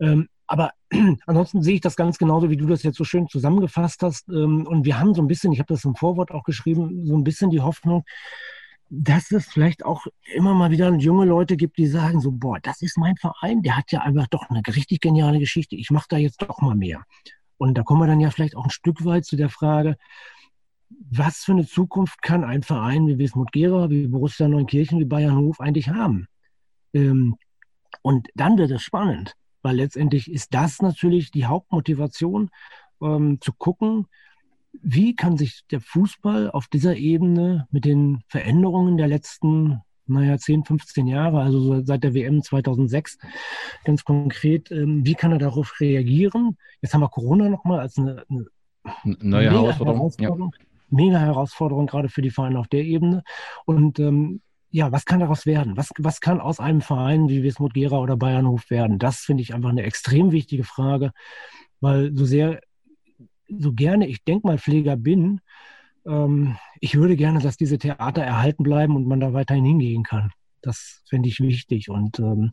[0.00, 0.72] Ähm, aber
[1.26, 4.28] ansonsten sehe ich das ganz genauso, wie du das jetzt so schön zusammengefasst hast.
[4.28, 7.16] Ähm, und wir haben so ein bisschen, ich habe das im Vorwort auch geschrieben, so
[7.16, 8.04] ein bisschen die Hoffnung,
[8.88, 12.82] dass es vielleicht auch immer mal wieder junge Leute gibt, die sagen so, boah, das
[12.82, 16.16] ist mein Verein, der hat ja einfach doch eine richtig geniale Geschichte, ich mache da
[16.16, 17.04] jetzt doch mal mehr.
[17.56, 19.96] Und da kommen wir dann ja vielleicht auch ein Stück weit zu der Frage,
[21.10, 25.36] was für eine Zukunft kann ein Verein wie Wismut Gera, wie Borussia Neunkirchen, wie Bayern
[25.36, 26.26] Hof eigentlich haben?
[26.92, 27.36] Ähm,
[28.02, 32.50] und dann wird es spannend, weil letztendlich ist das natürlich die Hauptmotivation,
[33.02, 34.06] ähm, zu gucken,
[34.72, 40.64] wie kann sich der Fußball auf dieser Ebene mit den Veränderungen der letzten, naja, 10,
[40.64, 43.18] 15 Jahre, also seit der WM 2006,
[43.84, 46.56] ganz konkret, ähm, wie kann er darauf reagieren?
[46.80, 48.46] Jetzt haben wir Corona nochmal als eine, eine
[49.04, 49.98] neue Herausforderung.
[49.98, 50.54] Herausforderung.
[50.58, 53.22] Ja mega Herausforderung, gerade für die Vereine auf der Ebene.
[53.64, 55.76] Und ähm, ja, was kann daraus werden?
[55.76, 58.98] Was, was kann aus einem Verein wie Wismut Gera oder Bayernhof werden?
[58.98, 61.12] Das finde ich einfach eine extrem wichtige Frage,
[61.80, 62.60] weil so sehr,
[63.48, 65.40] so gerne ich Denkmalpfleger bin,
[66.06, 70.30] ähm, ich würde gerne, dass diese Theater erhalten bleiben und man da weiterhin hingehen kann.
[70.62, 71.90] Das finde ich wichtig.
[71.90, 72.50] Und ähm,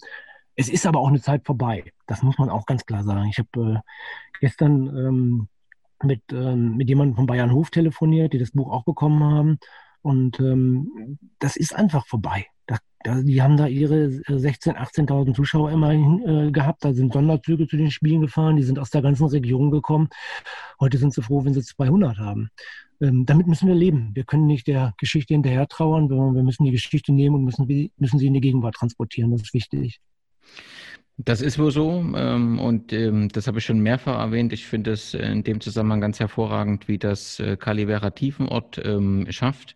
[0.56, 1.92] es ist aber auch eine Zeit vorbei.
[2.08, 3.30] Das muss man auch ganz klar sagen.
[3.30, 5.48] Ich habe äh, gestern ähm,
[6.04, 9.60] mit, ähm, mit jemandem von Bayern Hof telefoniert, die das Buch auch bekommen haben.
[10.02, 12.46] Und ähm, das ist einfach vorbei.
[12.66, 16.86] Da, da, die haben da ihre 16.000, äh, 18.000 Zuschauer immerhin äh, gehabt.
[16.86, 18.56] Da sind Sonderzüge zu den Spielen gefahren.
[18.56, 20.10] Die sind aus der ganzen Region gekommen.
[20.80, 22.50] Heute sind sie froh, wenn sie 200 haben.
[23.02, 24.12] Ähm, damit müssen wir leben.
[24.14, 27.68] Wir können nicht der Geschichte hinterher trauern, sondern wir müssen die Geschichte nehmen und müssen,
[27.98, 29.32] müssen sie in die Gegenwart transportieren.
[29.32, 30.00] Das ist wichtig.
[31.20, 34.54] Das ist wohl so ähm, und ähm, das habe ich schon mehrfach erwähnt.
[34.54, 39.76] Ich finde es in dem Zusammenhang ganz hervorragend, wie das äh, Calivera Tiefenort ähm, schafft,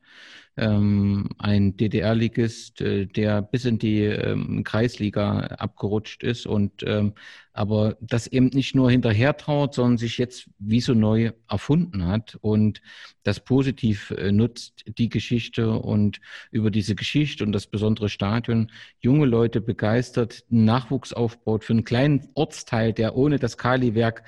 [0.57, 7.13] ähm, ein DDR-Ligist, äh, der bis in die ähm, Kreisliga abgerutscht ist und ähm,
[7.53, 12.37] aber das eben nicht nur hinterher traut, sondern sich jetzt wie so neu erfunden hat
[12.41, 12.81] und
[13.23, 16.21] das positiv äh, nutzt, die Geschichte und
[16.51, 22.29] über diese Geschichte und das besondere Stadion junge Leute begeistert, Nachwuchs aufbaut für einen kleinen
[22.35, 24.23] Ortsteil, der ohne das Kali-Werk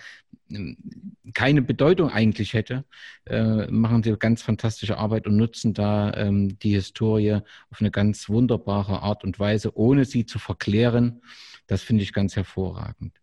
[1.33, 2.85] keine Bedeutung eigentlich hätte,
[3.25, 7.39] äh, machen sie ganz fantastische Arbeit und nutzen da ähm, die Historie
[7.69, 11.21] auf eine ganz wunderbare Art und Weise, ohne sie zu verklären.
[11.67, 13.22] Das finde ich ganz hervorragend.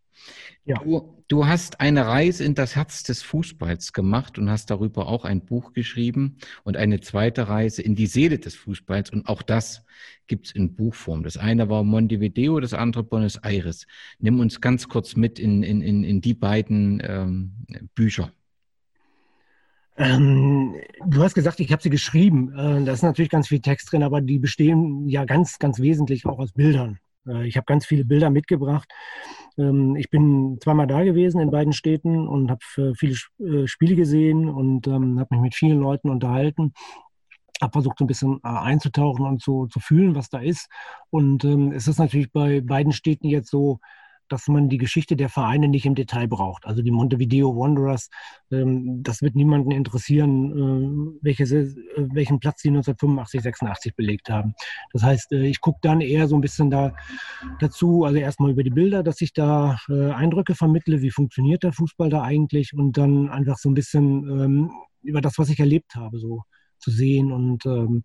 [0.64, 0.76] Ja.
[0.82, 5.24] Du, du, hast eine Reise in das Herz des Fußballs gemacht und hast darüber auch
[5.24, 9.10] ein Buch geschrieben und eine zweite Reise in die Seele des Fußballs.
[9.10, 9.84] Und auch das
[10.26, 11.22] gibt es in Buchform.
[11.22, 13.86] Das eine war Montevideo, das andere Buenos Aires.
[14.18, 17.52] Nimm uns ganz kurz mit in, in, in, in die beiden ähm,
[17.94, 18.32] Bücher.
[19.96, 22.52] Ähm, du hast gesagt, ich habe sie geschrieben.
[22.56, 26.24] Äh, da ist natürlich ganz viel Text drin, aber die bestehen ja ganz, ganz wesentlich
[26.26, 26.98] auch aus Bildern.
[27.26, 28.88] Äh, ich habe ganz viele Bilder mitgebracht.
[29.58, 34.48] Ähm, ich bin zweimal da gewesen in beiden Städten und habe viele äh, Spiele gesehen
[34.48, 36.72] und ähm, habe mich mit vielen Leuten unterhalten.
[37.60, 40.68] Habe versucht, so ein bisschen äh, einzutauchen und zu, zu fühlen, was da ist.
[41.10, 43.80] Und ähm, es ist natürlich bei beiden Städten jetzt so,
[44.32, 46.66] dass man die Geschichte der Vereine nicht im Detail braucht.
[46.66, 48.08] Also die Montevideo Wanderers,
[48.50, 51.74] ähm, das wird niemanden interessieren, äh, welche, äh,
[52.12, 54.54] welchen Platz die 1985, 86 belegt haben.
[54.92, 56.94] Das heißt, äh, ich gucke dann eher so ein bisschen da
[57.58, 62.10] dazu, also erstmal über die Bilder, dass ich da Eindrücke vermittle, wie funktioniert der Fußball
[62.10, 64.70] da eigentlich und dann einfach so ein bisschen ähm,
[65.02, 66.42] über das, was ich erlebt habe, so
[66.78, 68.04] zu sehen und ähm,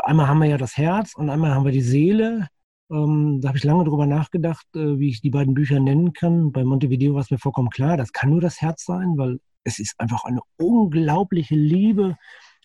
[0.00, 2.48] einmal haben wir ja das Herz und einmal haben wir die Seele.
[2.92, 6.52] Ähm, da habe ich lange drüber nachgedacht, äh, wie ich die beiden Bücher nennen kann.
[6.52, 9.78] Bei Montevideo war es mir vollkommen klar, das kann nur das Herz sein, weil es
[9.78, 12.16] ist einfach eine unglaubliche Liebe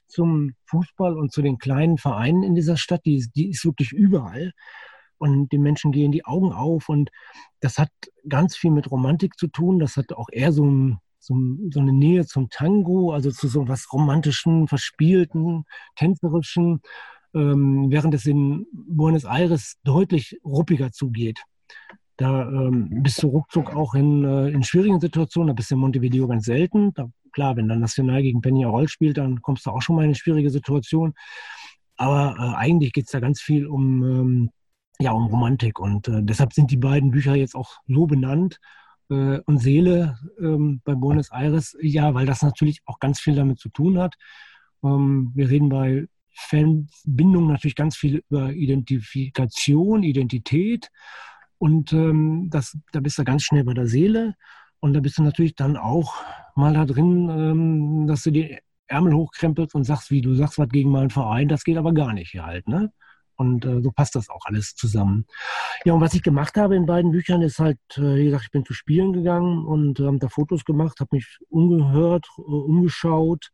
[0.08, 3.06] zum Fußball und zu den kleinen Vereinen in dieser Stadt.
[3.06, 4.52] Die, die ist wirklich überall.
[5.20, 6.90] Und den Menschen gehen die Augen auf.
[6.90, 7.10] Und
[7.60, 7.90] das hat
[8.28, 9.80] ganz viel mit Romantik zu tun.
[9.80, 11.36] Das hat auch eher so ein so,
[11.72, 15.66] so eine Nähe zum Tango, also zu so was romantischen, verspielten,
[15.96, 16.82] tänzerischen,
[17.34, 21.44] ähm, während es in Buenos Aires deutlich ruppiger zugeht.
[22.18, 25.82] Da ähm, bist du ruckzuck auch in, äh, in schwierigen Situationen, da bist du in
[25.82, 26.94] Montevideo ganz selten.
[26.96, 30.08] Da, klar, wenn dann National gegen Peñarol spielt, dann kommst du auch schon mal in
[30.08, 31.14] eine schwierige Situation.
[31.96, 34.50] Aber äh, eigentlich geht es da ganz viel um, ähm,
[35.00, 35.80] ja, um Romantik.
[35.80, 38.60] Und äh, deshalb sind die beiden Bücher jetzt auch so benannt
[39.10, 43.60] äh, und Seele ähm, bei Buenos Aires, ja, weil das natürlich auch ganz viel damit
[43.60, 44.16] zu tun hat.
[44.84, 46.08] Ähm, wir reden bei
[46.38, 50.90] Fanbindung natürlich ganz viel über Identifikation, Identität
[51.58, 54.36] und ähm, das, da bist du ganz schnell bei der Seele
[54.80, 56.16] und da bist du natürlich dann auch
[56.56, 58.58] mal da drin, ähm, dass du die
[58.88, 62.14] Ärmel hochkrempelst und sagst, wie du sagst, was gegen meinen Verein, das geht aber gar
[62.14, 62.92] nicht hier halt, ne?
[63.36, 65.26] Und äh, so passt das auch alles zusammen.
[65.86, 68.52] Ja, und was ich gemacht habe in beiden Büchern ist halt, äh, wie gesagt, ich
[68.52, 73.52] bin zu Spielen gegangen und äh, habe da Fotos gemacht, habe mich umgehört, äh, umgeschaut.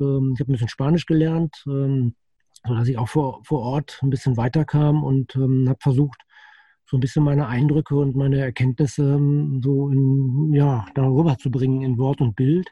[0.00, 2.14] Ähm, ich habe ein bisschen Spanisch gelernt, ähm,
[2.66, 6.20] sodass ich auch vor, vor Ort ein bisschen weiterkam und ähm, habe versucht,
[6.86, 11.82] so ein bisschen meine Eindrücke und meine Erkenntnisse ähm, so in, ja, darüber zu bringen
[11.82, 12.70] in Wort und Bild.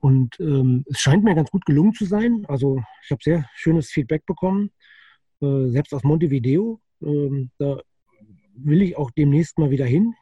[0.00, 2.44] Und ähm, es scheint mir ganz gut gelungen zu sein.
[2.48, 4.72] Also ich habe sehr schönes Feedback bekommen.
[5.40, 6.80] Äh, selbst aus Montevideo.
[7.00, 7.78] Ähm, da
[8.56, 10.14] will ich auch demnächst mal wieder hin.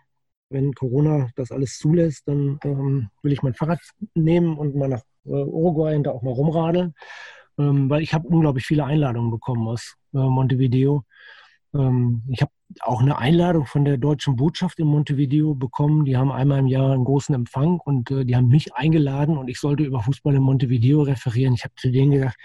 [0.51, 3.81] Wenn Corona das alles zulässt, dann ähm, will ich mein Fahrrad
[4.15, 6.95] nehmen und mal nach Uruguay und da auch mal rumradeln,
[7.59, 11.05] ähm, weil ich habe unglaublich viele Einladungen bekommen aus äh, Montevideo.
[11.75, 16.05] Ähm, ich habe auch eine Einladung von der deutschen Botschaft in Montevideo bekommen.
[16.05, 19.49] Die haben einmal im Jahr einen großen Empfang und äh, die haben mich eingeladen und
[19.49, 21.55] ich sollte über Fußball in Montevideo referieren.
[21.55, 22.37] Ich habe zu denen gesagt,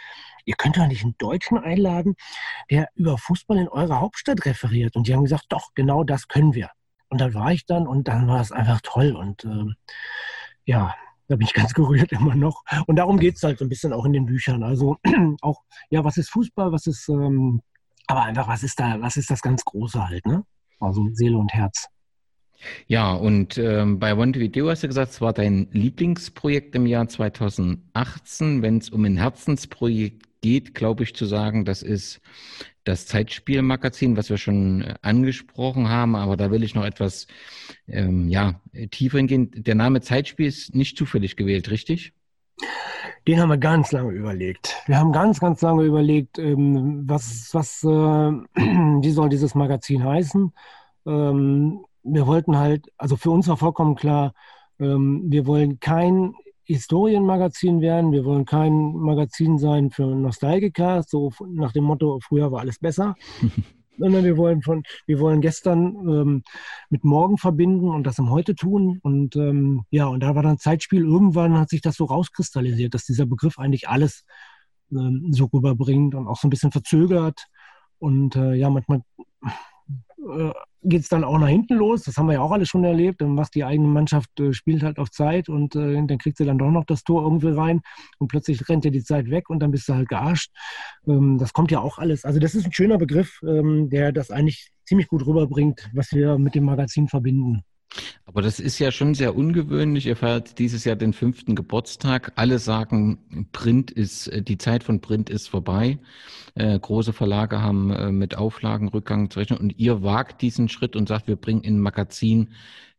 [0.46, 2.16] ihr könnt doch nicht einen Deutschen einladen,
[2.70, 4.96] der über Fußball in eurer Hauptstadt referiert.
[4.96, 6.70] Und die haben gesagt, doch, genau das können wir.
[7.10, 9.16] Und da war ich dann und dann war es einfach toll.
[9.16, 9.66] Und äh,
[10.66, 10.96] ja,
[11.28, 12.64] da bin ich ganz gerührt immer noch.
[12.88, 14.64] Und darum geht es halt so ein bisschen auch in den Büchern.
[14.64, 14.98] Also
[15.42, 17.62] auch, ja, was ist Fußball, was ist, ähm,
[18.08, 20.44] aber einfach, was ist da, was ist das ganz Große halt, ne?
[20.80, 21.88] Also Seele und Herz.
[22.88, 27.08] Ja, und ähm, bei One Video hast du gesagt, es war dein Lieblingsprojekt im Jahr
[27.08, 28.62] 2018.
[28.62, 32.22] Wenn es um ein Herzensprojekt geht, glaube ich, zu sagen, das ist
[32.84, 37.26] das Zeitspielmagazin, was wir schon äh, angesprochen haben, aber da will ich noch etwas
[37.88, 39.50] ähm, ja, tiefer hingehen.
[39.56, 42.14] Der Name Zeitspiel ist nicht zufällig gewählt, richtig?
[43.28, 44.76] Den haben wir ganz lange überlegt.
[44.86, 50.54] Wir haben ganz, ganz lange überlegt, ähm, was, was, äh, wie soll dieses Magazin heißen.
[51.08, 54.36] Ähm, wir wollten halt, also für uns war vollkommen klar,
[54.80, 56.36] ähm, wir wollen kein
[56.66, 58.12] Historienmagazin werden.
[58.12, 63.16] Wir wollen kein Magazin sein für Nostalgiker, so nach dem Motto, früher war alles besser.
[63.98, 66.44] Sondern wir wollen von, wir wollen gestern ähm,
[66.90, 69.00] mit morgen verbinden und das im Heute tun.
[69.04, 71.06] Und ähm, ja, und da war dann Zeitspiel.
[71.06, 74.26] Irgendwann hat sich das so rauskristallisiert, dass dieser Begriff eigentlich alles
[74.92, 77.46] ähm, so rüberbringt und auch so ein bisschen verzögert.
[77.98, 79.02] Und äh, ja, manchmal
[80.26, 80.52] äh,
[80.84, 82.04] geht es dann auch nach hinten los.
[82.04, 83.22] Das haben wir ja auch alle schon erlebt.
[83.22, 86.46] Dann macht die eigene Mannschaft, äh, spielt halt auf Zeit und äh, dann kriegt sie
[86.46, 87.82] dann doch noch das Tor irgendwie rein
[88.20, 90.52] und plötzlich rennt dir die Zeit weg und dann bist du halt gearscht.
[91.08, 92.26] Ähm, das kommt ja auch alles.
[92.26, 96.38] Also das ist ein schöner Begriff, ähm, der das eigentlich ziemlich gut rüberbringt, was wir
[96.38, 97.64] mit dem Magazin verbinden.
[98.26, 100.08] Aber das ist ja schon sehr ungewöhnlich.
[100.08, 102.34] Ihr feiert dieses Jahr den fünften Geburtstag.
[102.36, 106.00] Alle sagen, Print ist, äh, die Zeit von Print ist vorbei.
[106.56, 109.60] Äh, große Verlage haben äh, mit Auflagenrückgang zu rechnen.
[109.60, 112.50] Und ihr wagt diesen Schritt und sagt, wir bringen ein Magazin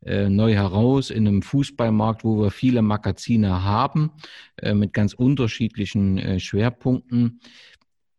[0.05, 4.13] äh, neu heraus in einem Fußballmarkt, wo wir viele Magazine haben,
[4.57, 7.41] äh, mit ganz unterschiedlichen äh, Schwerpunkten.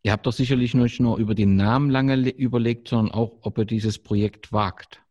[0.03, 3.65] Ihr habt doch sicherlich nicht nur über den Namen lange überlegt, sondern auch, ob ihr
[3.65, 5.01] dieses Projekt wagt.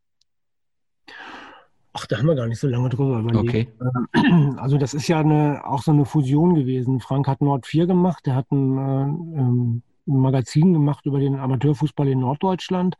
[1.98, 3.48] Ach, da haben wir gar nicht so lange drüber überlegt.
[3.48, 3.68] Okay.
[4.58, 7.00] Also das ist ja eine, auch so eine Fusion gewesen.
[7.00, 11.36] Frank hat Nord 4 gemacht, der hat ein, äh, ähm, ein Magazin gemacht über den
[11.36, 12.96] Amateurfußball in Norddeutschland.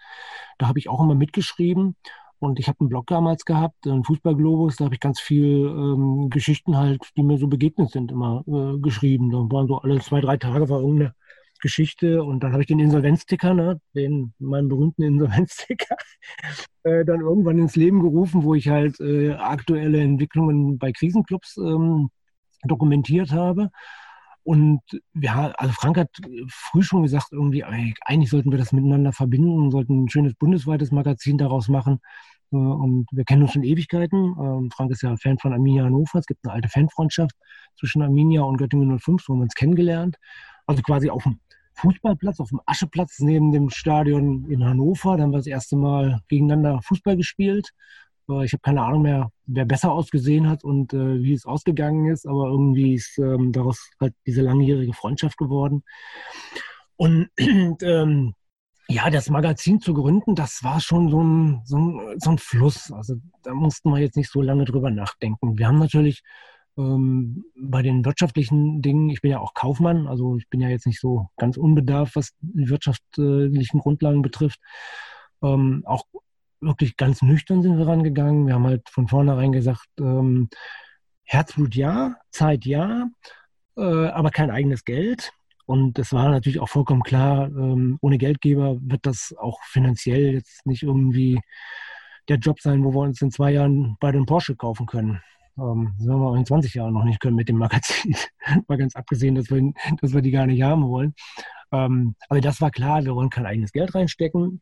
[0.58, 1.96] Da habe ich auch immer mitgeschrieben.
[2.38, 6.28] Und ich habe einen Blog damals gehabt, einen Fußballglobus, da habe ich ganz viel ähm,
[6.28, 9.30] Geschichten halt, die mir so begegnet sind, immer äh, geschrieben.
[9.30, 11.14] Da waren so alle zwei, drei Tage war irgendeine
[11.66, 15.96] Geschichte und dann habe ich den Insolvenzticker, ne, den meinen berühmten Insolvenzticker,
[16.84, 22.10] äh, dann irgendwann ins Leben gerufen, wo ich halt äh, aktuelle Entwicklungen bei Krisenclubs ähm,
[22.62, 23.70] dokumentiert habe.
[24.44, 24.80] Und
[25.14, 26.10] ja, also Frank hat
[26.48, 31.36] früh schon gesagt, irgendwie, eigentlich sollten wir das miteinander verbinden, sollten ein schönes bundesweites Magazin
[31.36, 31.98] daraus machen.
[32.52, 34.36] Äh, und wir kennen uns schon Ewigkeiten.
[34.40, 36.20] Ähm, Frank ist ja Fan von Arminia Hannover.
[36.20, 37.34] Es gibt eine alte Fanfreundschaft
[37.76, 40.16] zwischen Arminia und Göttingen 05, wo wir uns kennengelernt.
[40.66, 41.40] Also quasi auf dem
[41.76, 45.16] Fußballplatz, auf dem Ascheplatz neben dem Stadion in Hannover.
[45.16, 47.70] Da haben wir das erste Mal gegeneinander Fußball gespielt.
[48.28, 52.10] Äh, ich habe keine Ahnung mehr, wer besser ausgesehen hat und äh, wie es ausgegangen
[52.10, 55.82] ist, aber irgendwie ist ähm, daraus halt diese langjährige Freundschaft geworden.
[56.96, 58.34] Und ähm,
[58.88, 62.92] ja, das Magazin zu gründen, das war schon so ein, so, ein, so ein Fluss.
[62.92, 65.58] Also da mussten wir jetzt nicht so lange drüber nachdenken.
[65.58, 66.22] Wir haben natürlich
[66.76, 70.86] ähm, bei den wirtschaftlichen Dingen, ich bin ja auch Kaufmann, also ich bin ja jetzt
[70.86, 74.60] nicht so ganz unbedarft, was die wirtschaftlichen Grundlagen betrifft,
[75.42, 76.04] ähm, auch
[76.60, 78.46] wirklich ganz nüchtern sind wir rangegangen.
[78.46, 80.48] Wir haben halt von vornherein gesagt, ähm,
[81.24, 83.08] Herzblut ja, Zeit ja,
[83.76, 85.32] äh, aber kein eigenes Geld.
[85.66, 90.64] Und es war natürlich auch vollkommen klar, ähm, ohne Geldgeber wird das auch finanziell jetzt
[90.64, 91.40] nicht irgendwie
[92.28, 95.20] der Job sein, wo wir uns in zwei Jahren bei den Porsche kaufen können.
[95.58, 98.14] Ähm, das werden wir auch in 20 Jahren noch nicht können mit dem Magazin.
[98.68, 101.14] Mal ganz abgesehen, dass wir, dass wir die gar nicht haben wollen.
[101.72, 104.60] Ähm, aber das war klar, wir wollen kein eigenes Geld reinstecken.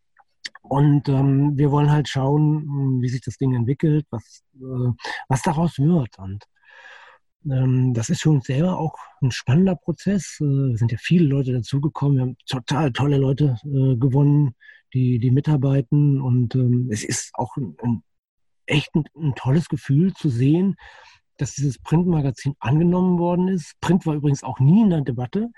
[0.63, 4.93] Und ähm, wir wollen halt schauen, hm, wie sich das Ding entwickelt, was, äh,
[5.29, 6.19] was daraus wird.
[6.19, 6.45] Und
[7.51, 10.39] ähm, das ist für uns selber auch ein spannender Prozess.
[10.41, 12.17] Äh, es sind ja viele Leute dazugekommen.
[12.17, 14.55] Wir haben total tolle Leute äh, gewonnen,
[14.95, 16.21] die, die mitarbeiten.
[16.21, 18.03] Und ähm, es ist auch ein, ein
[18.67, 20.77] echt ein, ein, tolles Gefühl zu sehen,
[21.37, 23.75] dass dieses Printmagazin angenommen worden ist.
[23.81, 25.51] Print war übrigens auch nie in der Debatte.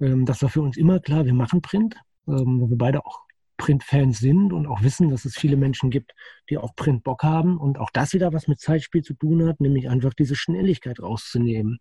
[0.00, 3.20] Ähm, das war für uns immer klar, wir machen Print, ähm, wo wir beide auch
[3.56, 6.12] Print-Fans sind und auch wissen, dass es viele Menschen gibt,
[6.50, 9.88] die auch Print-Bock haben und auch das wieder was mit Zeitspiel zu tun hat, nämlich
[9.88, 11.78] einfach diese Schnelligkeit rauszunehmen.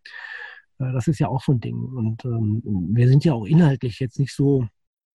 [0.80, 1.76] Äh, das ist ja auch so ein Ding.
[1.76, 2.62] Und ähm,
[2.94, 4.68] wir sind ja auch inhaltlich jetzt nicht so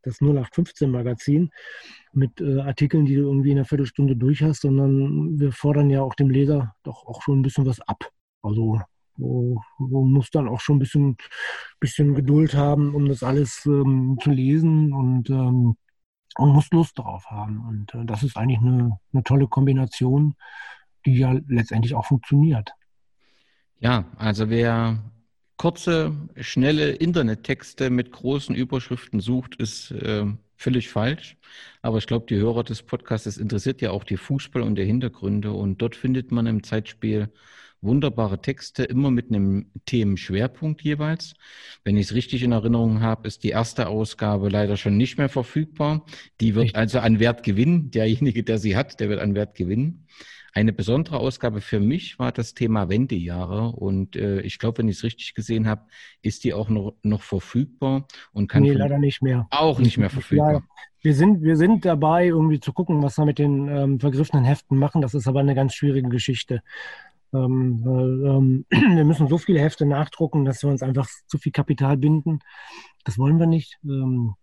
[0.09, 1.51] das 0815-Magazin
[2.13, 6.03] mit äh, Artikeln, die du irgendwie in einer Viertelstunde durch hast, sondern wir fordern ja
[6.03, 8.11] auch dem Leser doch auch schon ein bisschen was ab.
[8.43, 8.81] Also
[9.17, 11.17] wo, wo muss dann auch schon ein bisschen,
[11.81, 15.77] bisschen Geduld haben, um das alles ähm, zu lesen und ähm,
[16.39, 17.67] und muss Lust drauf haben.
[17.67, 20.35] Und äh, das ist eigentlich eine, eine tolle Kombination,
[21.05, 22.73] die ja letztendlich auch funktioniert.
[23.81, 25.03] Ja, also wer
[25.59, 30.25] kurze, schnelle Internettexte mit großen Überschriften sucht, ist äh,
[30.57, 31.37] völlig falsch.
[31.83, 35.53] Aber ich glaube, die Hörer des Podcasts interessiert ja auch die Fußball und der Hintergründe.
[35.53, 37.31] Und dort findet man im Zeitspiel
[37.81, 41.35] wunderbare Texte, immer mit einem Themenschwerpunkt jeweils.
[41.85, 45.29] Wenn ich es richtig in Erinnerung habe, ist die erste Ausgabe leider schon nicht mehr
[45.29, 46.05] verfügbar.
[46.41, 47.91] Die wird also an Wert gewinnen.
[47.91, 50.07] Derjenige, der sie hat, der wird an Wert gewinnen.
[50.53, 54.97] Eine besondere Ausgabe für mich war das Thema Wendejahre und äh, ich glaube, wenn ich
[54.97, 55.83] es richtig gesehen habe,
[56.23, 59.47] ist die auch noch, noch verfügbar und kann nee, leider nicht mehr.
[59.51, 60.53] Auch nicht mehr verfügbar.
[60.53, 60.63] Ja,
[61.03, 64.79] wir sind, wir sind dabei, irgendwie zu gucken, was wir mit den ähm, vergriffenen Heften
[64.79, 65.01] machen.
[65.01, 66.63] Das ist aber eine ganz schwierige Geschichte.
[67.33, 68.65] Ähm, ähm,
[68.97, 72.41] wir müssen so viele Hefte nachdrucken, dass wir uns einfach zu viel Kapital binden.
[73.05, 73.79] Das wollen wir nicht.
[73.85, 74.35] Ähm,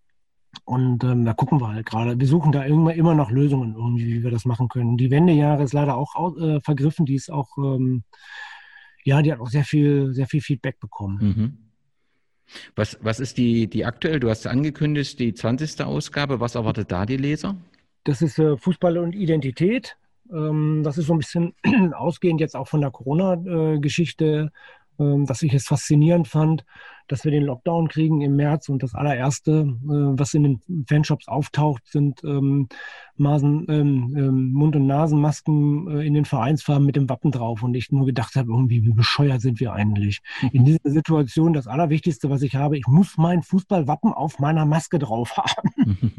[0.63, 2.19] und ähm, da gucken wir halt gerade.
[2.19, 4.97] Wir suchen da immer, immer noch Lösungen, irgendwie, wie wir das machen können.
[4.97, 7.05] Die Wendejahre ist leider auch äh, vergriffen.
[7.05, 8.03] Die ist auch, ähm,
[9.03, 11.17] ja, die hat auch sehr viel, sehr viel Feedback bekommen.
[11.21, 11.57] Mhm.
[12.75, 14.19] Was, was ist die, die aktuell?
[14.19, 15.83] Du hast angekündigt, die 20.
[15.83, 16.39] Ausgabe.
[16.39, 17.55] Was erwartet da die Leser?
[18.03, 19.97] Das ist äh, Fußball und Identität.
[20.31, 21.53] Ähm, das ist so ein bisschen
[21.93, 24.51] ausgehend jetzt auch von der Corona-Geschichte,
[24.99, 26.65] ähm, dass ich es faszinierend fand,
[27.07, 31.27] dass wir den Lockdown kriegen im März und das allererste, äh, was in den Fanshops
[31.27, 32.67] auftaucht, sind ähm,
[33.15, 37.75] Masen, ähm, ähm, Mund- und Nasenmasken äh, in den Vereinsfarben mit dem Wappen drauf und
[37.75, 40.21] ich nur gedacht habe, irgendwie, wie bescheuert sind wir eigentlich?
[40.51, 44.99] In dieser Situation, das Allerwichtigste, was ich habe, ich muss mein Fußballwappen auf meiner Maske
[44.99, 45.99] drauf haben.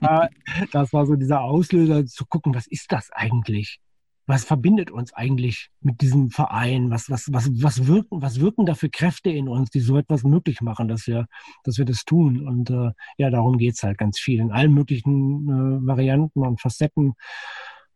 [0.72, 3.80] das war so dieser Auslöser zu gucken, was ist das eigentlich?
[4.26, 6.90] Was verbindet uns eigentlich mit diesem Verein?
[6.90, 10.24] Was, was, was, was, wirken, was wirken da für Kräfte in uns, die so etwas
[10.24, 11.26] möglich machen, dass wir,
[11.64, 12.46] dass wir das tun?
[12.46, 17.14] Und äh, ja, darum geht's halt ganz viel in allen möglichen äh, Varianten und Facetten.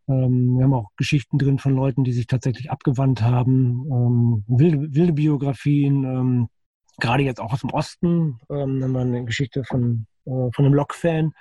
[0.09, 4.95] Ähm, wir haben auch Geschichten drin von Leuten, die sich tatsächlich abgewandt haben, ähm, wilde,
[4.95, 6.49] wilde Biografien, ähm,
[6.99, 8.39] gerade jetzt auch aus dem Osten.
[8.51, 11.33] Ähm, haben wir eine Geschichte von, äh, von einem Lok-Fan,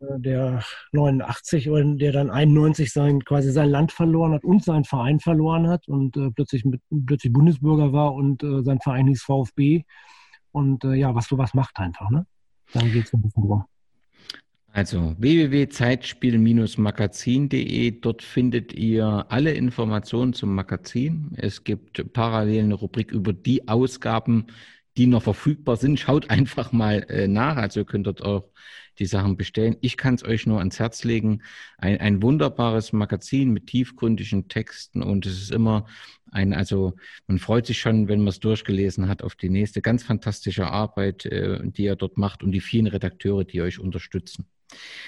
[0.00, 5.20] der 89 und der dann 91 sein, quasi sein Land verloren hat und seinen Verein
[5.20, 9.82] verloren hat und äh, plötzlich, mit, plötzlich Bundesbürger war und äh, sein Verein hieß VfB.
[10.52, 12.26] Und äh, ja, was sowas macht einfach, ne?
[12.72, 13.64] Darum geht es ein bisschen drum.
[14.72, 21.32] Also www.zeitspiel-magazin.de, dort findet ihr alle Informationen zum Magazin.
[21.36, 24.48] Es gibt parallel eine Rubrik über die Ausgaben,
[24.98, 25.98] die noch verfügbar sind.
[25.98, 27.56] Schaut einfach mal äh, nach.
[27.56, 28.50] Also ihr könnt dort auch
[28.98, 29.76] die Sachen bestellen.
[29.80, 31.42] Ich kann es euch nur ans Herz legen.
[31.78, 35.86] Ein, ein wunderbares Magazin mit tiefgründigen Texten und es ist immer
[36.32, 36.94] ein, also
[37.26, 41.24] man freut sich schon, wenn man es durchgelesen hat, auf die nächste ganz fantastische Arbeit,
[41.26, 44.46] äh, die ihr dort macht und die vielen Redakteure, die euch unterstützen.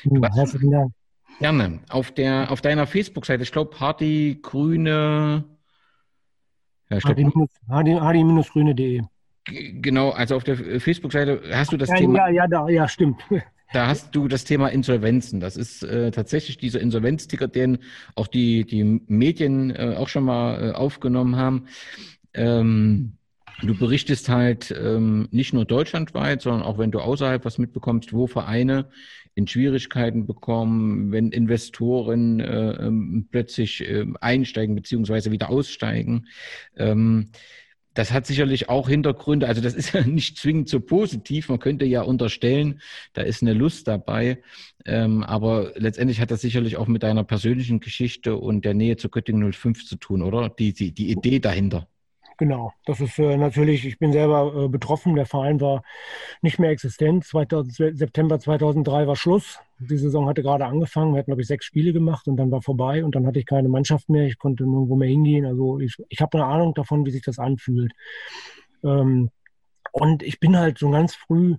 [0.04, 0.92] Du ja, herzlichen Dank.
[1.40, 1.80] Gerne.
[1.88, 5.44] Auf, der, auf deiner Facebook-Seite, ich glaube, Hardy Grüne.
[6.90, 6.98] Ja,
[7.68, 9.02] Hardy-grüne.de.
[9.44, 12.18] Genau, also auf der Facebook-Seite hast du das ja, Thema.
[12.18, 13.22] Ja, ja, da, ja, stimmt.
[13.72, 15.40] Da hast du das Thema Insolvenzen.
[15.40, 17.78] Das ist äh, tatsächlich dieser Insolvenzticker, den
[18.14, 21.66] auch die, die Medien äh, auch schon mal äh, aufgenommen haben.
[22.32, 23.18] Ähm,
[23.60, 28.26] du berichtest halt ähm, nicht nur deutschlandweit, sondern auch wenn du außerhalb was mitbekommst, wo
[28.26, 28.88] Vereine
[29.34, 36.26] in Schwierigkeiten bekommen, wenn Investoren äh, ähm, plötzlich äh, einsteigen beziehungsweise wieder aussteigen.
[36.76, 37.30] Ähm,
[37.98, 39.48] das hat sicherlich auch Hintergründe.
[39.48, 41.48] Also das ist ja nicht zwingend so positiv.
[41.48, 42.80] Man könnte ja unterstellen,
[43.12, 44.40] da ist eine Lust dabei.
[44.84, 49.08] Ähm, aber letztendlich hat das sicherlich auch mit deiner persönlichen Geschichte und der Nähe zu
[49.08, 50.48] Göttingen 05 zu tun, oder?
[50.48, 51.88] Die, die, die Idee dahinter.
[52.38, 55.16] Genau, das ist äh, natürlich, ich bin selber äh, betroffen.
[55.16, 55.82] Der Verein war
[56.40, 57.24] nicht mehr existent.
[57.24, 59.58] 2000, September 2003 war Schluss.
[59.80, 61.14] Die Saison hatte gerade angefangen.
[61.14, 63.46] Wir hatten, glaube ich, sechs Spiele gemacht und dann war vorbei und dann hatte ich
[63.46, 64.26] keine Mannschaft mehr.
[64.26, 65.46] Ich konnte nirgendwo mehr hingehen.
[65.46, 67.92] Also ich, ich habe eine Ahnung davon, wie sich das anfühlt.
[68.84, 69.30] Ähm,
[69.90, 71.56] und ich bin halt so ganz früh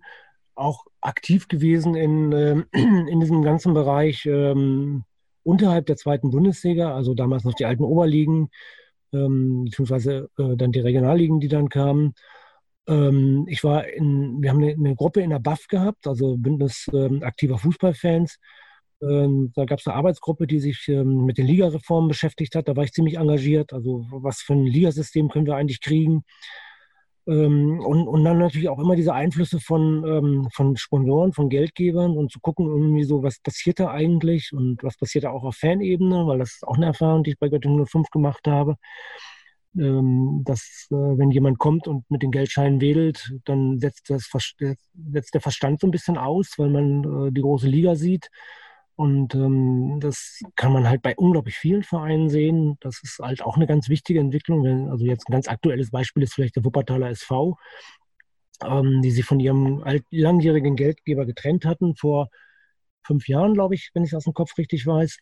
[0.55, 5.03] auch aktiv gewesen in, äh, in diesem ganzen Bereich ähm,
[5.43, 8.49] unterhalb der zweiten Bundesliga, also damals noch die alten Oberligen
[9.14, 12.14] ähm, beziehungsweise äh, dann die Regionalligen, die dann kamen.
[12.88, 16.89] Ähm, ich war in, wir haben eine, eine, Gruppe in der BAF gehabt, also Bündnis
[16.93, 18.38] ähm, aktiver Fußballfans.
[19.01, 22.68] Ähm, da gab es eine Arbeitsgruppe, die sich ähm, mit den Ligareformen beschäftigt hat.
[22.68, 23.74] Da war ich ziemlich engagiert.
[23.74, 26.24] Also was für ein Ligasystem können wir eigentlich kriegen?
[27.30, 32.17] Ähm, und, und dann natürlich auch immer diese Einflüsse von, ähm, von Sponsoren, von Geldgebern
[32.17, 35.55] und zu gucken, irgendwie so, was passiert da eigentlich und was passiert da auch auf
[35.55, 38.77] Fanebene, weil das ist auch eine Erfahrung, die ich bei Göttingen 05 gemacht habe.
[39.77, 44.27] Ähm, dass, äh, wenn jemand kommt und mit den Geldscheinen wedelt, dann setzt, das,
[45.11, 48.30] setzt der Verstand so ein bisschen aus, weil man äh, die große Liga sieht
[49.00, 52.76] und ähm, das kann man halt bei unglaublich vielen Vereinen sehen.
[52.82, 54.91] Das ist halt auch eine ganz wichtige Entwicklung.
[54.91, 57.58] Also jetzt ein ganz aktuelles Beispiel ist vielleicht der Wuppertaler SV,
[58.62, 62.28] ähm, die sich von ihrem alt, langjährigen Geldgeber getrennt hatten vor
[63.02, 65.20] fünf Jahren, glaube ich, wenn ich es aus dem Kopf richtig weiß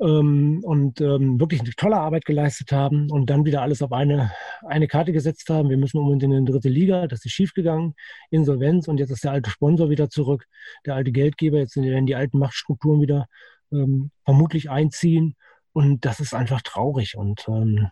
[0.00, 4.32] ähm, und ähm, wirklich eine tolle Arbeit geleistet haben und dann wieder alles auf eine,
[4.62, 5.70] eine Karte gesetzt haben.
[5.70, 7.94] Wir müssen unbedingt in die dritte Liga, das ist schiefgegangen,
[8.30, 10.46] Insolvenz und jetzt ist der alte Sponsor wieder zurück,
[10.86, 13.26] der alte Geldgeber, jetzt werden die alten Machtstrukturen wieder
[13.72, 15.34] ähm, vermutlich einziehen
[15.72, 17.88] und das ist einfach traurig und, ähm,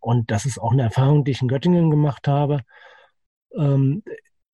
[0.00, 2.60] und das ist auch eine Erfahrung, die ich in Göttingen gemacht habe.
[3.56, 4.02] Ähm,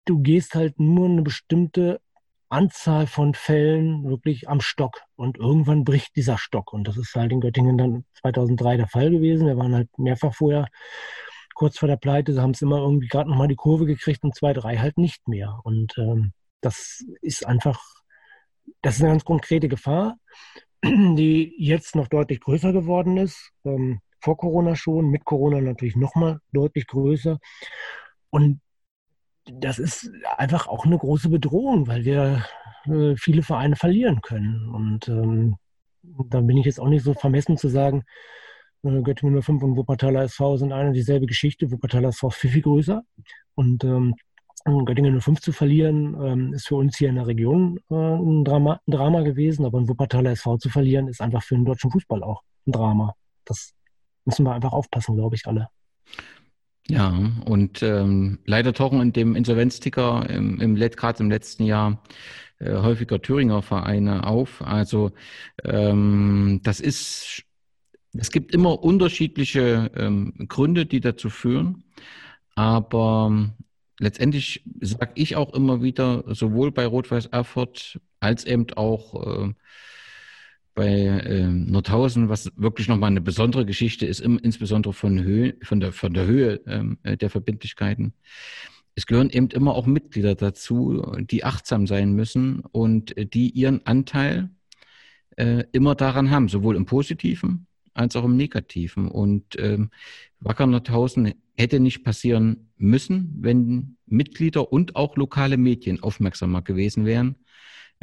[0.04, 2.00] du gehst halt nur eine bestimmte
[2.48, 5.02] Anzahl von Fällen wirklich am Stock.
[5.16, 6.72] Und irgendwann bricht dieser Stock.
[6.72, 9.46] Und das ist halt in Göttingen dann 2003 der Fall gewesen.
[9.46, 10.66] Wir waren halt mehrfach vorher
[11.54, 12.32] kurz vor der Pleite.
[12.32, 15.26] Sie haben es immer irgendwie gerade nochmal die Kurve gekriegt und zwei, drei halt nicht
[15.28, 15.60] mehr.
[15.64, 17.80] Und ähm, das ist einfach,
[18.82, 20.16] das ist eine ganz konkrete Gefahr,
[20.84, 23.50] die jetzt noch deutlich größer geworden ist.
[23.64, 27.38] Ähm, vor Corona schon, mit Corona natürlich nochmal deutlich größer.
[28.30, 28.60] Und
[29.46, 32.44] das ist einfach auch eine große Bedrohung, weil wir
[32.86, 34.68] äh, viele Vereine verlieren können.
[34.68, 35.56] Und ähm,
[36.02, 38.04] da bin ich jetzt auch nicht so vermessen zu sagen,
[38.82, 41.70] äh, Göttingen 05 und Wuppertaler SV sind eine dieselbe Geschichte.
[41.70, 43.02] Wuppertaler SV ist viel, viel größer.
[43.54, 44.14] Und ähm,
[44.64, 48.80] Göttingen 05 zu verlieren, ähm, ist für uns hier in der Region äh, ein, Drama,
[48.86, 52.22] ein Drama gewesen, aber ein Wuppertaler SV zu verlieren, ist einfach für den deutschen Fußball
[52.22, 53.14] auch ein Drama.
[53.44, 53.74] Das
[54.24, 55.68] müssen wir einfach aufpassen, glaube ich, alle.
[56.88, 57.08] Ja,
[57.46, 62.02] und ähm, leider tauchen in dem Insolvenzticker im, im gerade im letzten Jahr
[62.58, 64.60] äh, häufiger Thüringer Vereine auf.
[64.60, 65.12] Also
[65.64, 67.44] ähm, das ist,
[68.12, 71.84] es gibt immer unterschiedliche ähm, Gründe, die dazu führen.
[72.54, 73.54] Aber
[73.98, 79.54] letztendlich sage ich auch immer wieder, sowohl bei Rot-Weiß Erfurt als eben auch äh,
[80.74, 85.80] bei äh, Nordhausen, was wirklich nochmal eine besondere Geschichte ist, im, insbesondere von, Höhe, von,
[85.80, 88.14] der, von der Höhe ähm, äh, der Verbindlichkeiten.
[88.94, 94.50] es gehören eben immer auch Mitglieder dazu, die achtsam sein müssen und die ihren Anteil
[95.36, 99.08] äh, immer daran haben, sowohl im Positiven als auch im Negativen.
[99.08, 99.90] Und ähm,
[100.40, 107.36] Wacker Nordhausen hätte nicht passieren müssen, wenn Mitglieder und auch lokale Medien aufmerksamer gewesen wären.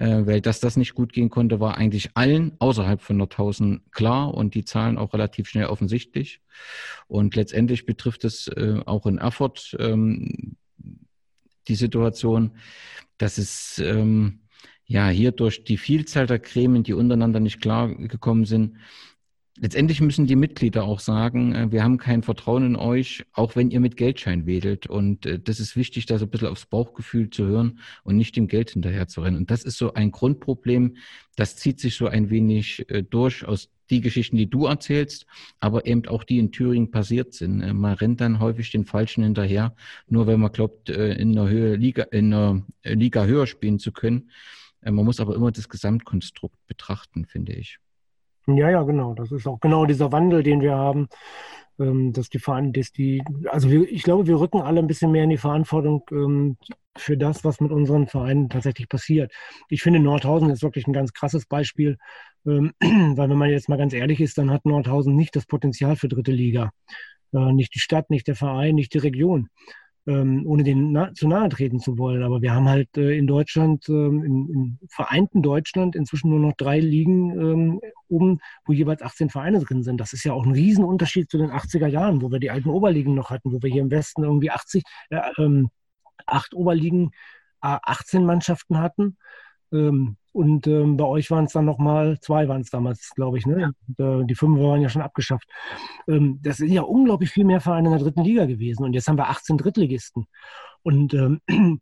[0.02, 4.34] Äh, weil dass das nicht gut gehen konnte, war eigentlich allen außerhalb von Nordhausen klar
[4.34, 6.42] und die Zahlen auch relativ schnell offensichtlich.
[7.08, 10.56] Und letztendlich betrifft es äh, auch in Erfurt ähm,
[11.68, 12.58] die Situation,
[13.20, 14.40] dass es ähm,
[14.86, 18.78] ja hier durch die Vielzahl der Gremien, die untereinander nicht klar gekommen sind,
[19.62, 23.72] letztendlich müssen die Mitglieder auch sagen, äh, wir haben kein Vertrauen in euch, auch wenn
[23.72, 24.88] ihr mit Geldschein wedelt.
[24.88, 28.36] Und äh, das ist wichtig, da so ein bisschen aufs Bauchgefühl zu hören und nicht
[28.36, 29.38] dem Geld hinterher zu rennen.
[29.38, 30.98] Und das ist so ein Grundproblem,
[31.36, 35.26] das zieht sich so ein wenig äh, durch aus die Geschichten, die du erzählst,
[35.60, 37.58] aber eben auch die in Thüringen passiert sind.
[37.74, 39.76] Man rennt dann häufig den Falschen hinterher,
[40.08, 44.32] nur weil man glaubt, in einer Höhe Liga, in einer Liga höher spielen zu können.
[44.80, 47.80] Man muss aber immer das Gesamtkonstrukt betrachten, finde ich.
[48.48, 49.14] Ja, ja, genau.
[49.14, 51.08] Das ist auch genau dieser Wandel, den wir haben,
[51.80, 55.12] ähm, dass die Vereine, dass die, also wir, ich glaube, wir rücken alle ein bisschen
[55.12, 56.58] mehr in die Verantwortung ähm,
[56.98, 59.32] für das, was mit unseren Vereinen tatsächlich passiert.
[59.70, 61.98] Ich finde, Nordhausen ist wirklich ein ganz krasses Beispiel,
[62.46, 65.96] ähm, weil wenn man jetzt mal ganz ehrlich ist, dann hat Nordhausen nicht das Potenzial
[65.96, 66.72] für dritte Liga.
[67.34, 69.50] Äh, nicht die Stadt, nicht der Verein, nicht die Region
[70.08, 72.24] ähm, ohne den na zu nahe treten zu wollen.
[72.24, 76.54] Aber wir haben halt äh, in Deutschland, ähm, im, im, vereinten Deutschland inzwischen nur noch
[76.54, 80.02] drei Ligen ähm, oben, wo jeweils 18 Vereine drin sind.
[80.02, 83.14] Das ist ja auch ein Riesenunterschied zu den 80er Jahren, wo wir die alten Oberligen
[83.16, 85.70] noch hatten, wo wir hier im Westen irgendwie 80, äh, ähm,
[86.26, 87.12] acht Oberligen,
[87.62, 89.18] äh, 18 Mannschaften hatten.
[89.72, 93.46] Ähm, und ähm, bei euch waren es dann nochmal, zwei waren es damals, glaube ich.
[93.46, 93.74] Ne?
[93.98, 94.24] Ja.
[94.24, 95.48] die fünf waren ja schon abgeschafft.
[96.08, 98.84] Ähm, das sind ja unglaublich viel mehr Vereine in der dritten Liga gewesen.
[98.84, 100.28] Und jetzt haben wir 18 Drittligisten.
[100.84, 101.42] Und, ähm,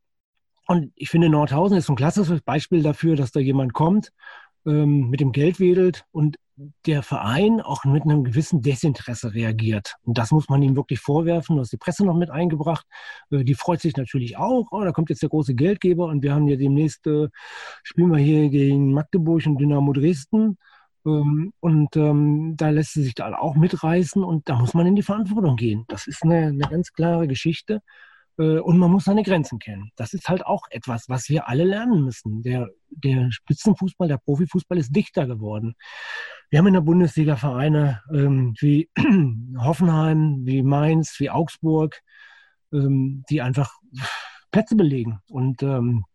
[0.67, 4.11] und ich finde, Nordhausen ist ein klassisches Beispiel dafür, dass da jemand kommt,
[4.65, 6.37] ähm, mit dem Geld wedelt und
[6.85, 9.95] der Verein auch mit einem gewissen Desinteresse reagiert.
[10.03, 11.55] Und das muss man ihm wirklich vorwerfen.
[11.55, 12.85] Du hast die Presse noch mit eingebracht.
[13.31, 14.67] Äh, die freut sich natürlich auch.
[14.71, 17.27] Oh, da kommt jetzt der große Geldgeber und wir haben ja demnächst, äh,
[17.83, 20.57] spielen wir hier gegen Magdeburg und Dynamo Dresden.
[21.05, 24.95] Ähm, und ähm, da lässt sie sich da auch mitreißen und da muss man in
[24.95, 25.85] die Verantwortung gehen.
[25.87, 27.81] Das ist eine, eine ganz klare Geschichte.
[28.39, 29.91] Äh, und man muss seine Grenzen kennen.
[29.95, 32.41] Das ist halt auch etwas, was wir alle lernen müssen.
[32.41, 35.75] Der, der Spitzenfußball, der Profifußball ist dichter geworden.
[36.49, 38.89] Wir haben in der Bundesliga Vereine ähm, wie
[39.59, 41.99] Hoffenheim, wie Mainz, wie Augsburg,
[42.73, 43.73] ähm, die einfach
[44.51, 45.19] Plätze belegen.
[45.29, 46.05] Und ähm,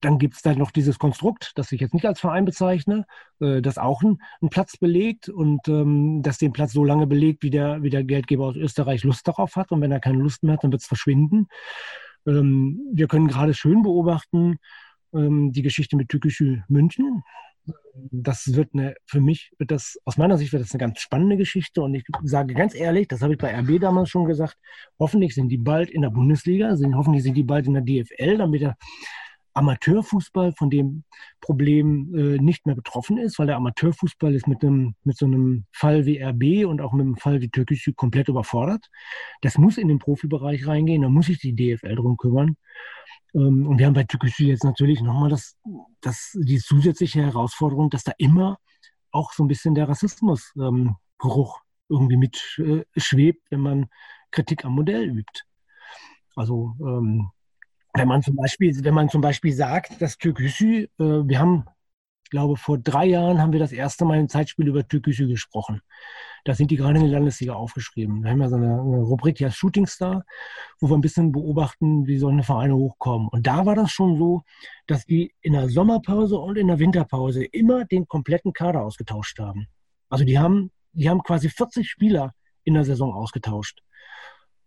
[0.00, 3.06] dann gibt es da noch dieses Konstrukt, das ich jetzt nicht als Verein bezeichne,
[3.40, 4.18] äh, das auch einen,
[4.50, 8.46] Platz belegt und ähm, das den Platz so lange belegt, wie der, wie der Geldgeber
[8.46, 9.70] aus Österreich Lust darauf hat.
[9.72, 11.48] Und wenn er keine Lust mehr hat, dann wird es verschwinden.
[12.26, 14.58] Ähm, wir können gerade schön beobachten
[15.14, 17.22] ähm, die Geschichte mit Türkische München.
[18.10, 21.36] Das wird eine, für mich wird das, aus meiner Sicht wird das eine ganz spannende
[21.36, 24.56] Geschichte und ich sage ganz ehrlich, das habe ich bei RB damals schon gesagt,
[24.98, 28.38] hoffentlich sind die bald in der Bundesliga, sind, hoffentlich sind die bald in der DFL,
[28.38, 28.76] damit er
[29.54, 31.04] Amateurfußball von dem
[31.40, 35.64] Problem äh, nicht mehr betroffen ist, weil der Amateurfußball ist mit, einem, mit so einem
[35.72, 38.86] Fall wie RB und auch mit einem Fall wie Türkisch komplett überfordert.
[39.42, 42.56] Das muss in den Profibereich reingehen, da muss sich die DFL drum kümmern.
[43.34, 45.56] Ähm, und wir haben bei Türkisch jetzt natürlich nochmal das,
[46.00, 48.58] das, die zusätzliche Herausforderung, dass da immer
[49.10, 50.96] auch so ein bisschen der Rassismusgeruch ähm,
[51.88, 53.86] irgendwie mitschwebt, äh, wenn man
[54.30, 55.42] Kritik am Modell übt.
[56.36, 57.30] Also ähm,
[57.94, 61.64] wenn man zum Beispiel, wenn man zum Beispiel sagt, dass Türkgücü, äh, wir haben,
[62.24, 65.80] ich glaube, vor drei Jahren haben wir das erste Mal im Zeitspiel über Türkgücü gesprochen.
[66.44, 68.22] Da sind die gerade in die Landesliga aufgeschrieben.
[68.22, 70.24] Wir haben ja so eine, eine Rubrik, die heißt Shooting Star,
[70.80, 73.28] wo wir ein bisschen beobachten, wie solche Vereine hochkommen.
[73.28, 74.42] Und da war das schon so,
[74.86, 79.66] dass die in der Sommerpause und in der Winterpause immer den kompletten Kader ausgetauscht haben.
[80.08, 82.32] Also die haben, die haben quasi 40 Spieler
[82.64, 83.82] in der Saison ausgetauscht.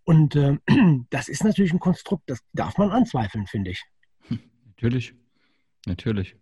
[0.04, 0.58] Und äh,
[1.10, 3.84] das ist natürlich ein Konstrukt, das darf man anzweifeln, finde ich.
[4.66, 5.14] Natürlich,
[5.86, 6.36] natürlich.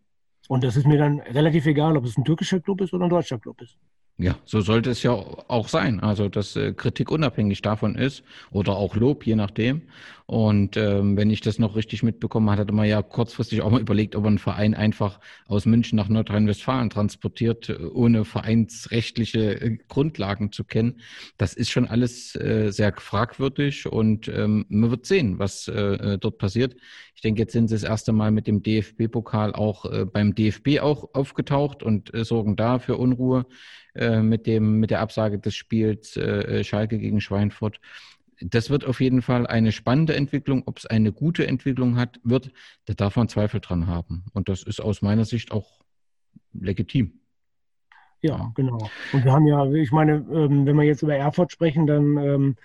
[0.48, 3.10] Und das ist mir dann relativ egal, ob es ein türkischer Club ist oder ein
[3.10, 3.78] deutscher Club ist.
[4.18, 6.00] Ja, so sollte es ja auch sein.
[6.00, 9.84] Also, dass äh, Kritik unabhängig davon ist oder auch Lob, je nachdem.
[10.32, 13.82] Und ähm, wenn ich das noch richtig mitbekommen habe, hatte man ja kurzfristig auch mal
[13.82, 19.78] überlegt, ob man einen Verein einfach aus München nach Nordrhein-Westfalen transportiert, äh, ohne vereinsrechtliche äh,
[19.90, 21.02] Grundlagen zu kennen.
[21.36, 26.18] Das ist schon alles äh, sehr fragwürdig und ähm, man wird sehen, was äh, äh,
[26.18, 26.78] dort passiert.
[27.14, 30.80] Ich denke, jetzt sind sie das erste Mal mit dem DFB-Pokal auch äh, beim DFB
[30.80, 33.46] auch aufgetaucht und sorgen da für Unruhe.
[33.94, 37.82] Äh, mit, dem, mit der Absage des Spiels äh, Schalke gegen Schweinfurt.
[38.42, 40.64] Das wird auf jeden Fall eine spannende Entwicklung.
[40.66, 42.52] Ob es eine gute Entwicklung hat, wird,
[42.86, 44.26] da darf man Zweifel dran haben.
[44.34, 45.80] Und das ist aus meiner Sicht auch
[46.54, 47.20] legitim.
[48.22, 48.90] Ja, genau.
[49.14, 52.56] Und wir haben ja, ich meine, ähm, wenn wir jetzt über Erfurt sprechen, dann ähm,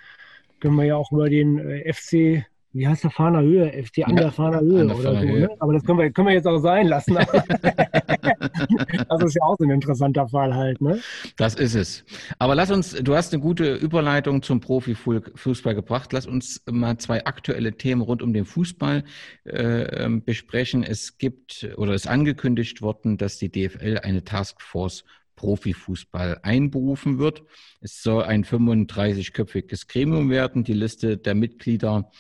[0.61, 2.47] können wir ja auch über den äh, FC
[2.77, 3.72] wie heißt der Fahner Höhe?
[3.85, 5.24] FT an der Fahner Höhe oder so.
[5.24, 5.49] Ne?
[5.59, 7.14] Aber das können wir, können wir jetzt auch sein lassen.
[9.09, 10.81] das ist ja auch so ein interessanter Fall halt.
[10.81, 11.01] Ne?
[11.37, 12.05] Das ist es.
[12.39, 16.12] Aber lass uns, du hast eine gute Überleitung zum Profifußball gebracht.
[16.12, 19.05] Lass uns mal zwei aktuelle Themen rund um den Fußball
[19.45, 20.83] äh, ähm, besprechen.
[20.83, 25.05] Es gibt oder ist angekündigt worden, dass die DFL eine Taskforce
[25.37, 27.43] Profifußball einberufen wird.
[27.81, 30.64] Es soll ein 35-köpfiges Gremium werden.
[30.64, 32.11] Die Liste der Mitglieder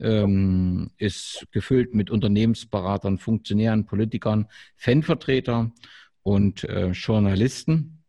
[0.00, 5.72] ähm, ist gefüllt mit Unternehmensberatern, Funktionären, Politikern, Fanvertreter
[6.22, 8.03] und äh, Journalisten.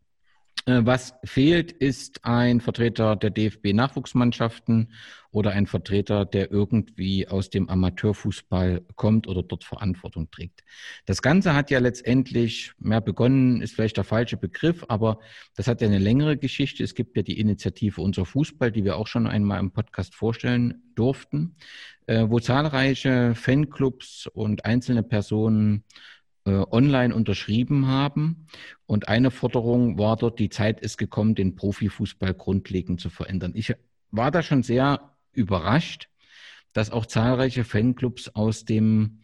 [0.65, 4.91] Äh, was fehlt, ist ein Vertreter der DFB-Nachwuchsmannschaften
[5.29, 10.63] oder ein Vertreter, der irgendwie aus dem Amateurfußball kommt oder dort Verantwortung trägt.
[11.05, 15.19] Das Ganze hat ja letztendlich, mehr begonnen ist vielleicht der falsche Begriff, aber
[15.55, 16.83] das hat ja eine längere Geschichte.
[16.83, 20.81] Es gibt ja die Initiative Unser Fußball, die wir auch schon einmal im Podcast vorstellen
[20.95, 21.57] durften,
[22.07, 25.83] äh, wo zahlreiche Fanclubs und einzelne Personen
[26.45, 28.47] online unterschrieben haben.
[28.85, 33.53] Und eine Forderung war dort, die Zeit ist gekommen, den Profifußball grundlegend zu verändern.
[33.55, 33.73] Ich
[34.11, 36.09] war da schon sehr überrascht,
[36.73, 39.21] dass auch zahlreiche Fanclubs aus dem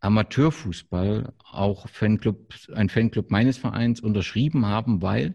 [0.00, 5.34] Amateurfußball, auch Fanclub, ein Fanclub meines Vereins unterschrieben haben, weil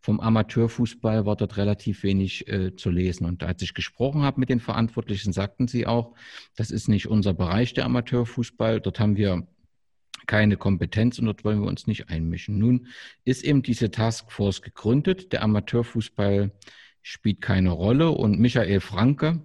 [0.00, 3.26] vom Amateurfußball war dort relativ wenig äh, zu lesen.
[3.26, 6.14] Und als ich gesprochen habe mit den Verantwortlichen, sagten sie auch,
[6.56, 8.80] das ist nicht unser Bereich der Amateurfußball.
[8.80, 9.48] Dort haben wir
[10.26, 12.58] keine Kompetenz und dort wollen wir uns nicht einmischen.
[12.58, 12.88] Nun
[13.24, 15.32] ist eben diese Taskforce gegründet.
[15.32, 16.52] Der Amateurfußball
[17.02, 19.40] spielt keine Rolle und Michael Franke,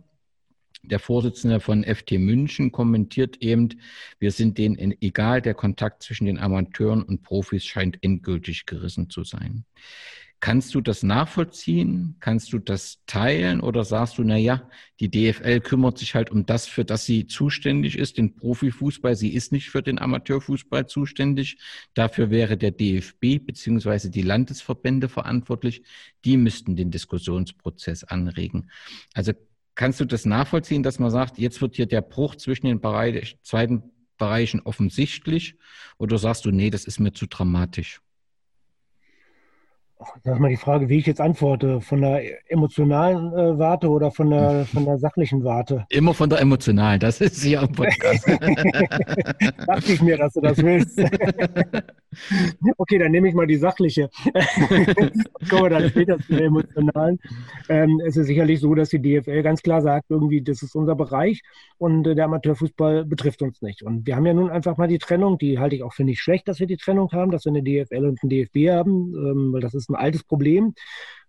[0.82, 3.70] der Vorsitzende von FT München, kommentiert eben,
[4.18, 9.24] wir sind denen egal, der Kontakt zwischen den Amateuren und Profis scheint endgültig gerissen zu
[9.24, 9.66] sein.
[10.42, 12.16] Kannst du das nachvollziehen?
[12.22, 13.60] Kannst du das teilen?
[13.60, 14.70] Oder sagst du, na ja,
[15.02, 19.18] die DFL kümmert sich halt um das, für das sie zuständig ist, den Profifußball.
[19.18, 21.58] Sie ist nicht für den Amateurfußball zuständig.
[21.94, 25.84] Dafür wäre der DFB beziehungsweise die Landesverbände verantwortlich.
[26.24, 28.72] Die müssten den Diskussionsprozess anregen.
[29.14, 29.34] Also
[29.76, 33.38] kannst du das nachvollziehen, dass man sagt, jetzt wird hier der Bruch zwischen den Bereich,
[33.44, 33.84] zweiten
[34.18, 35.58] Bereichen offensichtlich?
[35.98, 38.00] Oder sagst du, nee, das ist mir zu dramatisch?
[40.24, 41.82] Das ist mal die Frage, wie ich jetzt antworte.
[41.82, 45.86] Von der emotionalen äh, Warte oder von der, von der sachlichen Warte?
[45.90, 48.26] Immer von der emotionalen, das ist hier am Podcast.
[49.68, 50.98] Dachte ich mir, dass du das willst.
[52.78, 54.10] okay, dann nehme ich mal die sachliche.
[55.50, 57.20] Kommen wir dann später zu der emotionalen.
[57.68, 60.96] Ähm, es ist sicherlich so, dass die DFL ganz klar sagt, irgendwie, das ist unser
[60.96, 61.42] Bereich
[61.78, 63.84] und äh, der Amateurfußball betrifft uns nicht.
[63.84, 66.22] Und wir haben ja nun einfach mal die Trennung, die halte ich auch für nicht
[66.22, 69.54] schlecht, dass wir die Trennung haben, dass wir eine DFL und einen DFB haben, ähm,
[69.54, 70.74] weil das ist ein altes Problem,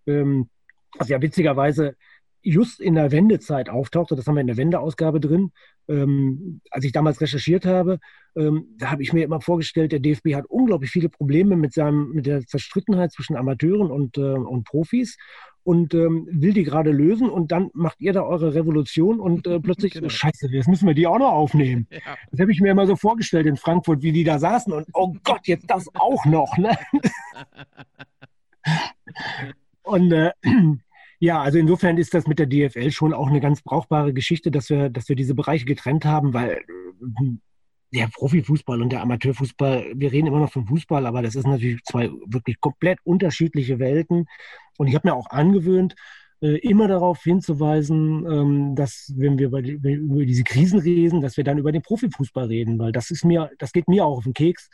[0.07, 0.49] ähm,
[0.97, 1.95] was ja witzigerweise
[2.43, 4.15] just in der Wendezeit auftauchte.
[4.15, 5.51] Das haben wir in der Wendeausgabe drin.
[5.87, 7.99] Ähm, als ich damals recherchiert habe,
[8.35, 12.11] ähm, da habe ich mir immer vorgestellt, der DFB hat unglaublich viele Probleme mit, seinem,
[12.11, 15.17] mit der Zerstrittenheit zwischen Amateuren und, äh, und Profis
[15.63, 19.59] und ähm, will die gerade lösen und dann macht ihr da eure Revolution und äh,
[19.59, 20.09] plötzlich, genau.
[20.09, 21.87] scheiße, jetzt müssen wir die auch noch aufnehmen.
[21.91, 21.99] Ja.
[22.31, 25.13] Das habe ich mir immer so vorgestellt in Frankfurt, wie die da saßen und oh
[25.23, 26.57] Gott, jetzt das auch noch.
[26.57, 26.71] Ne?
[29.83, 30.31] Und äh,
[31.19, 34.69] ja, also insofern ist das mit der DFL schon auch eine ganz brauchbare Geschichte, dass
[34.69, 37.31] wir, dass wir diese Bereiche getrennt haben, weil äh,
[37.93, 41.83] der Profifußball und der Amateurfußball, wir reden immer noch vom Fußball, aber das ist natürlich
[41.83, 44.27] zwei wirklich komplett unterschiedliche Welten.
[44.77, 45.95] Und ich habe mir auch angewöhnt,
[46.41, 51.57] äh, immer darauf hinzuweisen, ähm, dass wenn wir über, diese Krisen reden, dass wir dann
[51.57, 54.69] über den Profifußball reden, weil das ist mir, das geht mir auch auf den Keks.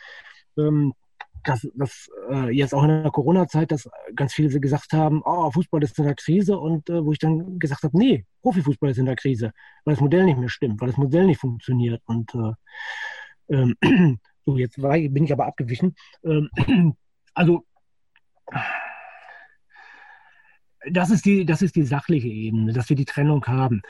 [1.44, 5.84] Dass, dass äh, jetzt auch in der Corona-Zeit, dass ganz viele gesagt haben, oh, Fußball
[5.84, 9.06] ist in der Krise und äh, wo ich dann gesagt habe, nee, Profifußball ist in
[9.06, 9.52] der Krise,
[9.86, 12.02] weil das Modell nicht mehr stimmt, weil das Modell nicht funktioniert.
[12.06, 13.76] Und äh, ähm,
[14.46, 15.96] so, jetzt war, bin ich aber abgewichen.
[16.24, 16.50] Ähm,
[17.34, 17.66] also
[20.90, 23.82] das ist, die, das ist die sachliche Ebene, dass wir die Trennung haben.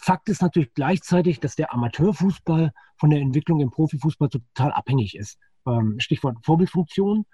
[0.00, 5.38] Fakt ist natürlich gleichzeitig, dass der Amateurfußball von der Entwicklung im Profifußball total abhängig ist
[5.66, 7.26] ähm, Stichwort Vorbildfunktion.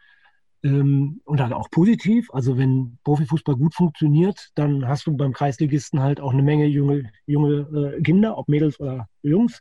[0.65, 2.29] Ähm, und dann auch positiv.
[2.33, 7.11] Also wenn Profifußball gut funktioniert, dann hast du beim Kreisligisten halt auch eine Menge junge,
[7.27, 9.61] junge äh, Kinder, ob Mädels oder Jungs,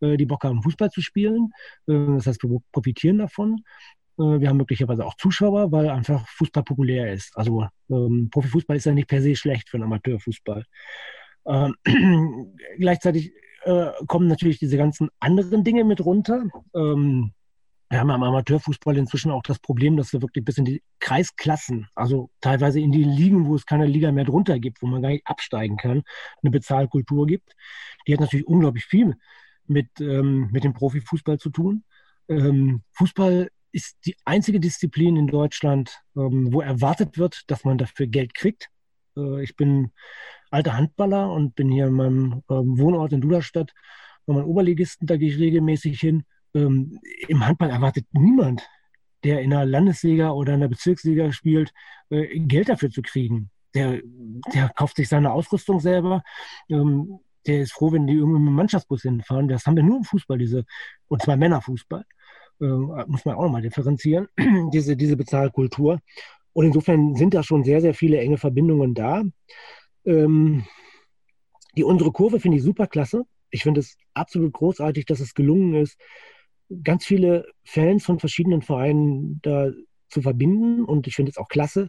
[0.00, 1.50] äh, die Bock haben, Fußball zu spielen.
[1.86, 3.62] Äh, das heißt, wir profitieren davon.
[4.18, 7.36] Äh, wir haben möglicherweise auch Zuschauer, weil einfach Fußball populär ist.
[7.36, 10.64] Also ähm, Profifußball ist ja nicht per se schlecht für einen Amateurfußball.
[11.46, 11.74] Ähm,
[12.78, 13.32] gleichzeitig
[13.64, 16.44] äh, kommen natürlich diese ganzen anderen Dinge mit runter.
[16.74, 17.32] Ähm,
[17.90, 21.88] wir haben am Amateurfußball inzwischen auch das Problem, dass wir wirklich bis in die Kreisklassen,
[21.94, 25.08] also teilweise in die Ligen, wo es keine Liga mehr drunter gibt, wo man gar
[25.08, 26.02] nicht absteigen kann,
[26.42, 27.54] eine Bezahlkultur gibt.
[28.06, 29.16] Die hat natürlich unglaublich viel
[29.66, 31.84] mit, ähm, mit dem Profifußball zu tun.
[32.28, 38.06] Ähm, Fußball ist die einzige Disziplin in Deutschland, ähm, wo erwartet wird, dass man dafür
[38.06, 38.68] Geld kriegt.
[39.16, 39.92] Äh, ich bin
[40.50, 43.72] alter Handballer und bin hier in meinem ähm, Wohnort in Duderstadt
[44.26, 48.68] bei meinen Oberligisten, da gehe ich regelmäßig hin ähm, im Handball erwartet niemand,
[49.24, 51.72] der in einer Landesliga oder in einer Bezirksliga spielt,
[52.10, 53.50] äh, Geld dafür zu kriegen.
[53.74, 54.00] Der,
[54.54, 56.22] der kauft sich seine Ausrüstung selber.
[56.68, 59.48] Ähm, der ist froh, wenn die irgendwie mit dem Mannschaftsbus hinfahren.
[59.48, 60.64] Das haben wir nur im Fußball, diese,
[61.08, 62.04] und zwar Männerfußball.
[62.60, 64.28] Ähm, muss man auch nochmal differenzieren,
[64.72, 66.00] diese, diese Bezahlkultur.
[66.52, 69.22] Und insofern sind da schon sehr, sehr viele enge Verbindungen da.
[70.04, 70.64] Ähm,
[71.76, 73.24] die unsere Kurve finde ich super klasse.
[73.50, 75.96] Ich finde es absolut großartig, dass es gelungen ist,
[76.82, 79.70] ganz viele Fans von verschiedenen Vereinen da
[80.08, 80.84] zu verbinden.
[80.84, 81.88] Und ich finde es auch klasse,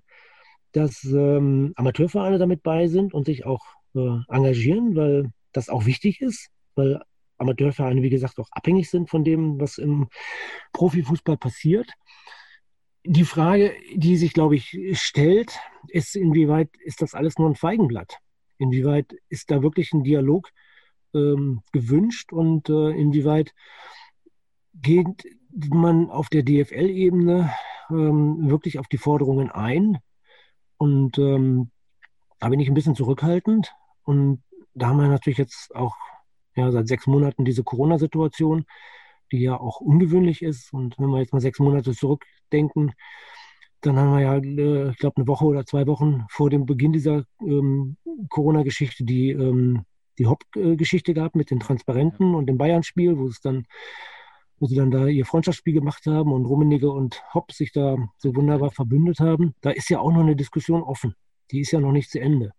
[0.71, 3.65] dass ähm, Amateurvereine damit bei sind und sich auch
[3.95, 7.01] äh, engagieren, weil das auch wichtig ist, weil
[7.37, 10.09] Amateurvereine, wie gesagt, auch abhängig sind von dem, was im
[10.73, 11.89] Profifußball passiert.
[13.05, 15.57] Die Frage, die sich, glaube ich, stellt,
[15.87, 18.17] ist, inwieweit ist das alles nur ein Feigenblatt?
[18.57, 20.49] Inwieweit ist da wirklich ein Dialog
[21.13, 23.53] ähm, gewünscht und äh, inwieweit
[24.73, 27.51] geht man auf der DFL-Ebene
[27.89, 29.97] ähm, wirklich auf die Forderungen ein.
[30.77, 31.71] Und ähm,
[32.39, 33.73] da bin ich ein bisschen zurückhaltend.
[34.03, 34.43] Und
[34.73, 35.95] da haben wir natürlich jetzt auch
[36.55, 38.65] ja, seit sechs Monaten diese Corona-Situation,
[39.31, 40.73] die ja auch ungewöhnlich ist.
[40.73, 42.93] Und wenn wir jetzt mal sechs Monate zurückdenken,
[43.81, 46.93] dann haben wir ja, äh, ich glaube, eine Woche oder zwei Wochen vor dem Beginn
[46.93, 47.97] dieser ähm,
[48.29, 49.85] Corona-Geschichte die, ähm,
[50.17, 53.65] die Hop-Geschichte gehabt mit den Transparenten und dem Bayern-Spiel, wo es dann
[54.59, 58.35] wo sie dann da ihr Freundschaftsspiel gemacht haben und Rummenigge und Hopp sich da so
[58.35, 59.55] wunderbar verbündet haben.
[59.61, 61.15] Da ist ja auch noch eine Diskussion offen.
[61.51, 62.51] Die ist ja noch nicht zu Ende.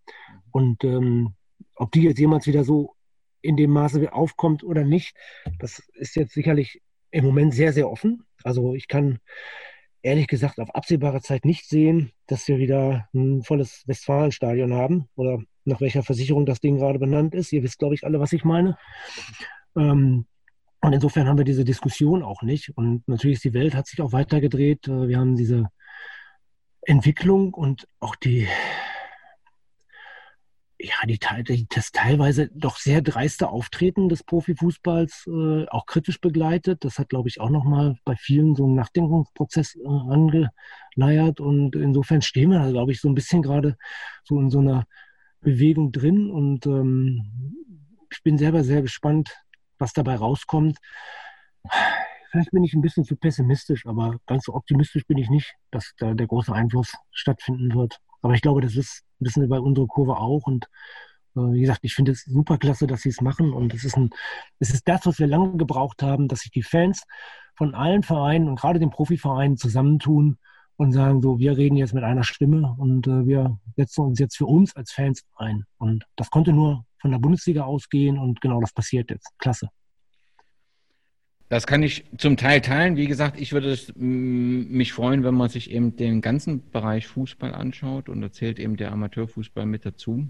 [0.50, 1.34] Und ähm,
[1.76, 2.94] ob die jetzt jemals wieder so
[3.42, 5.16] in dem Maße aufkommt oder nicht,
[5.58, 8.24] das ist jetzt sicherlich im Moment sehr, sehr offen.
[8.42, 9.18] Also ich kann
[10.02, 15.38] ehrlich gesagt auf absehbare Zeit nicht sehen, dass wir wieder ein volles Westfalenstadion haben oder
[15.64, 17.52] nach welcher Versicherung das Ding gerade benannt ist.
[17.52, 18.78] Ihr wisst, glaube ich, alle, was ich meine.
[19.76, 20.26] Ähm,
[20.82, 22.76] und insofern haben wir diese Diskussion auch nicht.
[22.76, 24.88] Und natürlich ist die Welt hat sich auch weitergedreht.
[24.88, 25.68] Äh, wir haben diese
[26.82, 28.48] Entwicklung und auch die,
[30.78, 31.18] ja, die,
[31.68, 36.82] das teilweise doch sehr dreiste Auftreten des Profifußballs äh, auch kritisch begleitet.
[36.84, 41.40] Das hat, glaube ich, auch nochmal bei vielen so einen Nachdenkungsprozess äh, angeleiert.
[41.40, 43.76] Und insofern stehen wir da, glaube ich, so ein bisschen gerade
[44.24, 44.86] so in so einer
[45.42, 46.30] Bewegung drin.
[46.30, 47.66] Und ähm,
[48.10, 49.36] ich bin selber sehr gespannt,
[49.80, 50.78] was dabei rauskommt.
[52.30, 55.94] Vielleicht bin ich ein bisschen zu pessimistisch, aber ganz so optimistisch bin ich nicht, dass
[55.98, 57.98] da der große Einfluss stattfinden wird.
[58.22, 60.46] Aber ich glaube, das ist, wissen wir bei unserer Kurve auch.
[60.46, 60.66] Und
[61.36, 63.52] äh, wie gesagt, ich finde es super klasse, dass sie es machen.
[63.52, 64.10] Und es ist, ein,
[64.60, 67.02] es ist das, was wir lange gebraucht haben, dass sich die Fans
[67.56, 70.38] von allen Vereinen und gerade den Profivereinen zusammentun
[70.76, 74.36] und sagen so, wir reden jetzt mit einer Stimme und äh, wir setzen uns jetzt
[74.36, 75.64] für uns als Fans ein.
[75.78, 79.28] Und das konnte nur von der Bundesliga ausgehen und genau das passiert jetzt.
[79.38, 79.68] Klasse.
[81.48, 82.96] Das kann ich zum Teil teilen.
[82.96, 87.52] Wie gesagt, ich würde es, mich freuen, wenn man sich eben den ganzen Bereich Fußball
[87.54, 90.28] anschaut und da zählt eben der Amateurfußball mit dazu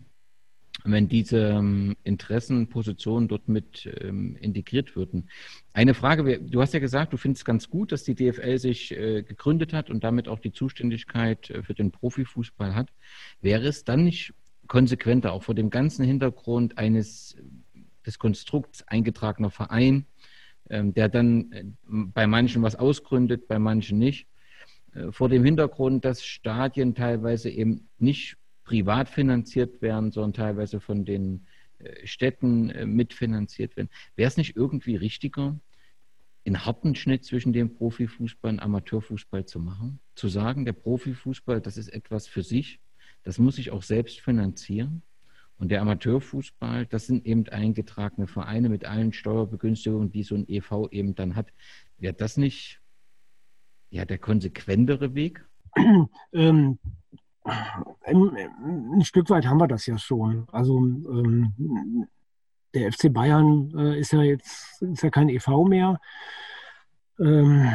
[0.85, 5.29] wenn diese ähm, Interessenpositionen dort mit ähm, integriert würden.
[5.73, 9.23] Eine Frage, du hast ja gesagt, du findest ganz gut, dass die DFL sich äh,
[9.23, 12.91] gegründet hat und damit auch die Zuständigkeit äh, für den Profifußball hat.
[13.41, 14.35] Wäre es dann nicht
[14.71, 17.37] konsequenter, auch vor dem ganzen Hintergrund eines
[18.07, 20.07] des Konstrukts eingetragener Verein,
[20.71, 24.29] ähm, der dann äh, bei manchen was ausgründet, bei manchen nicht,
[24.95, 31.05] äh, vor dem Hintergrund, dass Stadien teilweise eben nicht privat finanziert werden, sondern teilweise von
[31.05, 31.47] den
[31.81, 33.91] äh, Städten äh, mitfinanziert werden.
[34.15, 35.59] Wäre es nicht irgendwie richtiger,
[36.47, 39.99] einen harten Schnitt zwischen dem Profifußball und Amateurfußball zu machen?
[40.15, 42.79] Zu sagen, der Profifußball, das ist etwas für sich,
[43.23, 45.03] das muss sich auch selbst finanzieren.
[45.59, 50.89] Und der Amateurfußball, das sind eben eingetragene Vereine mit allen Steuerbegünstigungen, die so ein EV
[50.91, 51.49] eben dann hat.
[51.99, 52.81] Wäre das nicht
[53.91, 55.45] ja, der konsequentere Weg?
[56.33, 56.79] Ähm,
[58.05, 60.47] ein Stück weit haben wir das ja schon.
[60.53, 62.07] Also ähm,
[62.75, 66.01] der FC Bayern äh, ist ja jetzt ist ja kein EV mehr.
[67.19, 67.67] Ähm,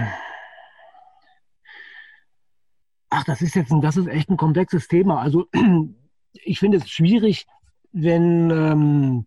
[3.10, 5.22] ach, das ist jetzt ein, das ist echt ein komplexes Thema.
[5.22, 5.48] Also
[6.34, 7.48] ich finde es schwierig,
[7.92, 9.26] wenn, ähm,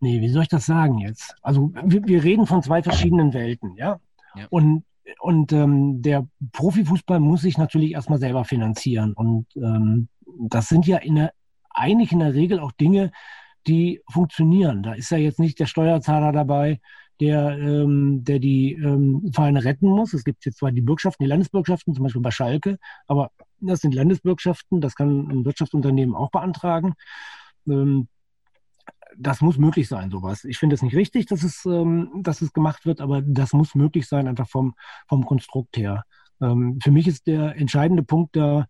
[0.00, 1.34] nee, wie soll ich das sagen jetzt?
[1.42, 4.00] Also wir, wir reden von zwei verschiedenen Welten, ja.
[4.34, 4.46] ja.
[4.50, 4.84] Und,
[5.20, 9.14] und ähm, der Profifußball muss sich natürlich erstmal selber finanzieren.
[9.14, 10.08] Und ähm,
[10.38, 11.32] das sind ja in der,
[11.70, 13.12] eigentlich in der Regel auch Dinge,
[13.66, 14.82] die funktionieren.
[14.82, 16.80] Da ist ja jetzt nicht der Steuerzahler dabei,
[17.20, 20.14] der, ähm, der die ähm, Vereine retten muss.
[20.14, 23.30] Es gibt jetzt zwar die Bürgschaften, die Landesbürgschaften, zum Beispiel bei Schalke, aber
[23.60, 26.94] das sind Landesbürgschaften, das kann ein Wirtschaftsunternehmen auch beantragen.
[27.66, 28.08] Ähm,
[29.16, 30.44] das muss möglich sein, sowas.
[30.44, 33.74] Ich finde es nicht richtig, dass es, ähm, dass es gemacht wird, aber das muss
[33.74, 34.74] möglich sein, einfach vom,
[35.08, 36.04] vom Konstrukt her.
[36.40, 38.66] Ähm, für mich ist der entscheidende Punkt da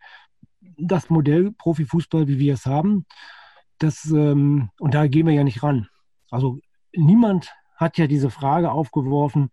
[0.79, 3.05] das Modell Profifußball, wie wir es haben.
[3.79, 5.89] Das, ähm, und da gehen wir ja nicht ran.
[6.31, 6.59] Also
[6.95, 9.51] niemand hat ja diese Frage aufgeworfen,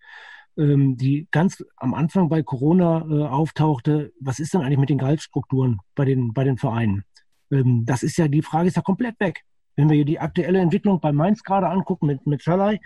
[0.58, 4.98] ähm, die ganz am Anfang bei Corona äh, auftauchte, was ist denn eigentlich mit den
[4.98, 7.04] Gehaltsstrukturen bei den, bei den Vereinen?
[7.52, 9.44] Ähm, das ist ja, die Frage ist ja komplett weg.
[9.76, 12.80] Wenn wir hier die aktuelle Entwicklung bei Mainz gerade angucken mit, mit Schalai,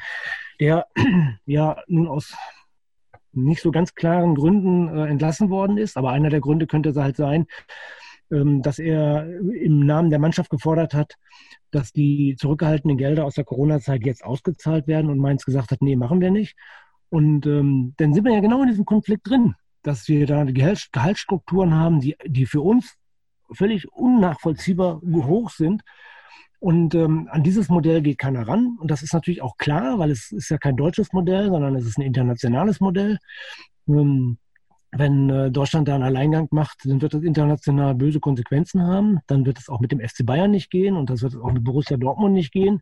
[0.60, 0.88] der
[1.46, 2.36] ja nun aus
[3.32, 7.16] nicht so ganz klaren Gründen äh, entlassen worden ist, aber einer der Gründe könnte halt
[7.16, 7.46] sein,
[8.30, 11.16] dass er im Namen der Mannschaft gefordert hat,
[11.72, 15.96] dass die zurückgehaltenen Gelder aus der Corona-Zeit jetzt ausgezahlt werden und Mainz gesagt hat, nee,
[15.96, 16.56] machen wir nicht.
[17.10, 20.90] Und ähm, dann sind wir ja genau in diesem Konflikt drin, dass wir da Gehalt,
[20.92, 22.96] Gehaltsstrukturen haben, die, die für uns
[23.52, 25.82] völlig unnachvollziehbar hoch sind.
[26.60, 28.78] Und ähm, an dieses Modell geht keiner ran.
[28.80, 31.86] Und das ist natürlich auch klar, weil es ist ja kein deutsches Modell, sondern es
[31.86, 33.18] ist ein internationales Modell.
[33.88, 34.38] Ähm,
[34.92, 39.20] wenn äh, Deutschland da einen Alleingang macht, dann wird das international böse Konsequenzen haben.
[39.28, 41.64] Dann wird es auch mit dem FC Bayern nicht gehen und das wird auch mit
[41.64, 42.82] Borussia Dortmund nicht gehen.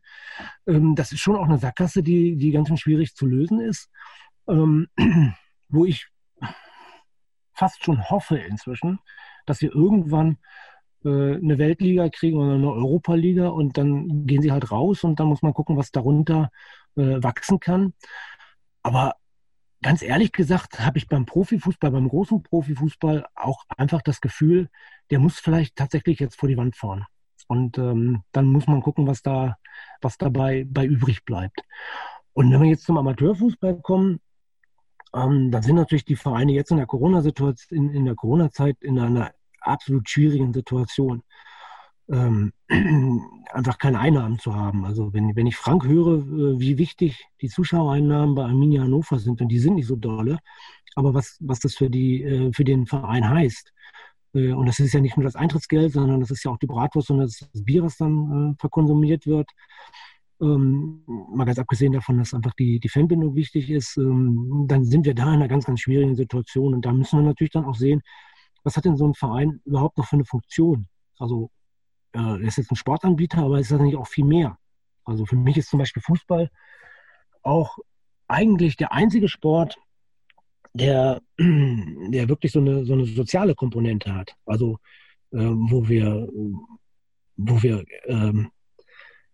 [0.67, 3.89] Ähm, das ist schon auch eine Sackgasse, die, die ganz schön schwierig zu lösen ist.
[4.47, 4.88] Ähm,
[5.69, 6.07] wo ich
[7.53, 8.99] fast schon hoffe inzwischen,
[9.45, 10.38] dass wir irgendwann
[11.03, 15.27] äh, eine Weltliga kriegen oder eine Europa-Liga und dann gehen sie halt raus und dann
[15.27, 16.51] muss man gucken, was darunter
[16.95, 17.93] äh, wachsen kann.
[18.84, 19.15] Aber
[19.81, 24.69] ganz ehrlich gesagt habe ich beim Profifußball, beim großen Profifußball auch einfach das Gefühl,
[25.09, 27.05] der muss vielleicht tatsächlich jetzt vor die Wand fahren.
[27.47, 29.57] Und ähm, dann muss man gucken, was da,
[30.01, 31.61] was dabei bei übrig bleibt.
[32.33, 34.19] Und wenn wir jetzt zum Amateurfußball kommen,
[35.13, 38.99] ähm, dann sind natürlich die Vereine jetzt in der Corona-Situation, in, in der Corona-Zeit in
[38.99, 39.31] einer
[39.61, 41.23] absolut schwierigen Situation
[42.09, 42.53] ähm,
[43.53, 44.85] einfach keine Einnahmen zu haben.
[44.85, 49.41] Also wenn, wenn ich Frank höre, äh, wie wichtig die Zuschauereinnahmen bei Arminia Hannover sind,
[49.41, 50.39] und die sind nicht so dolle,
[50.95, 53.73] aber was, was das für, die, äh, für den Verein heißt,
[54.34, 56.67] äh, und das ist ja nicht nur das Eintrittsgeld, sondern das ist ja auch die
[56.67, 59.49] Bratwurst und das Bier, was dann verkonsumiert wird.
[60.39, 65.05] Ähm, mal ganz abgesehen davon, dass einfach die, die Fanbindung wichtig ist, ähm, dann sind
[65.05, 66.75] wir da in einer ganz, ganz schwierigen Situation.
[66.75, 68.01] Und da müssen wir natürlich dann auch sehen,
[68.63, 70.88] was hat denn so ein Verein überhaupt noch für eine Funktion?
[71.17, 71.49] Also
[72.18, 74.57] äh, ist jetzt ein Sportanbieter, aber ist das nicht auch viel mehr?
[75.06, 76.49] Also für mich ist zum Beispiel Fußball
[77.44, 77.77] auch
[78.27, 79.77] eigentlich der einzige Sport,
[80.73, 84.35] der, der wirklich so eine, so eine soziale Komponente hat.
[84.45, 84.80] Also
[85.31, 86.27] äh, wo wir,
[87.38, 88.52] wo wir ähm,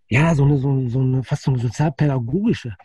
[0.09, 2.75] ja so eine, so, so eine fast so eine sozialpädagogische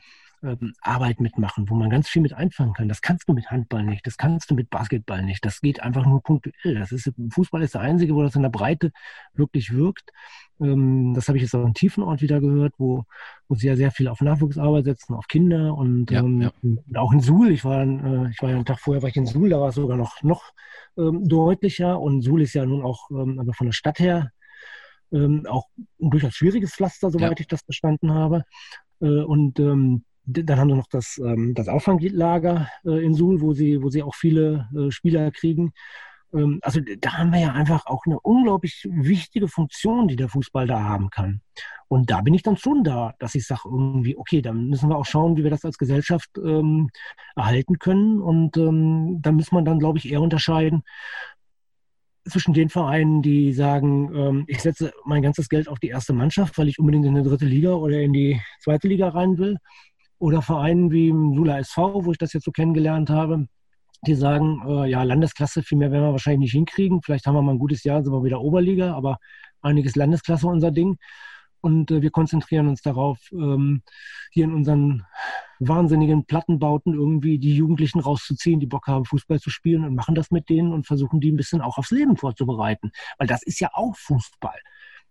[0.42, 2.88] ähm, Arbeit mitmachen, wo man ganz viel mit einfangen kann.
[2.88, 5.44] Das kannst du mit Handball nicht, das kannst du mit Basketball nicht.
[5.44, 6.74] Das geht einfach nur punktuell.
[6.74, 8.92] Das ist, Fußball ist der einzige, wo das in der Breite
[9.34, 10.10] wirklich wirkt.
[10.60, 13.04] Ähm, das habe ich jetzt auch in Tiefenort wieder gehört, wo,
[13.48, 16.52] wo sie ja sehr viel auf Nachwuchsarbeit setzen, auf Kinder und, ja, ähm, ja.
[16.62, 17.50] und auch in Suhl.
[17.50, 19.68] Ich war, äh, ich war ja einen Tag vorher war ich in Suhl, da war
[19.68, 20.52] es sogar noch, noch
[20.96, 22.00] ähm, deutlicher.
[22.00, 24.30] Und Suhl ist ja nun auch ähm, aber von der Stadt her
[25.12, 25.66] ähm, auch
[26.00, 27.40] ein durchaus schwieriges Pflaster, soweit ja.
[27.40, 28.44] ich das verstanden habe.
[29.00, 33.54] Äh, und ähm, dann haben wir noch das, ähm, das Auffanglager äh, in Suhl, wo
[33.54, 35.72] sie, wo sie auch viele äh, Spieler kriegen.
[36.34, 40.66] Ähm, also da haben wir ja einfach auch eine unglaublich wichtige Funktion, die der Fußball
[40.66, 41.40] da haben kann.
[41.88, 44.98] Und da bin ich dann schon da, dass ich sage irgendwie, okay, dann müssen wir
[44.98, 46.90] auch schauen, wie wir das als Gesellschaft ähm,
[47.34, 48.20] erhalten können.
[48.20, 50.82] Und ähm, da muss man dann, glaube ich, eher unterscheiden
[52.28, 56.58] zwischen den Vereinen, die sagen, ähm, ich setze mein ganzes Geld auf die erste Mannschaft,
[56.58, 59.56] weil ich unbedingt in die dritte Liga oder in die zweite Liga rein will
[60.18, 63.46] oder Vereinen wie im Sula SV, wo ich das jetzt so kennengelernt habe,
[64.06, 67.02] die sagen, äh, ja, Landesklasse, viel mehr werden wir wahrscheinlich nicht hinkriegen.
[67.02, 69.18] Vielleicht haben wir mal ein gutes Jahr, sind wir wieder Oberliga, aber
[69.60, 70.98] einiges Landesklasse unser Ding.
[71.60, 73.82] Und äh, wir konzentrieren uns darauf, ähm,
[74.30, 75.04] hier in unseren
[75.58, 80.30] wahnsinnigen Plattenbauten irgendwie die Jugendlichen rauszuziehen, die Bock haben, Fußball zu spielen und machen das
[80.30, 82.92] mit denen und versuchen die ein bisschen auch aufs Leben vorzubereiten.
[83.18, 84.58] Weil das ist ja auch Fußball.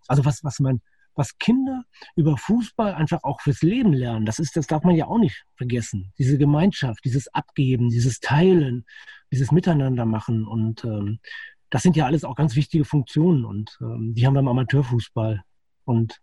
[0.08, 0.82] Also was, was man
[1.18, 1.84] was Kinder
[2.16, 4.26] über Fußball einfach auch fürs Leben lernen.
[4.26, 6.14] Das ist, das darf man ja auch nicht vergessen.
[6.18, 8.86] Diese Gemeinschaft, dieses Abgeben, dieses Teilen,
[9.32, 10.48] dieses Miteinander machen.
[10.48, 11.20] Und ähm,
[11.70, 15.44] das sind ja alles auch ganz wichtige Funktionen und ähm, die haben wir im Amateurfußball.
[15.86, 16.22] Und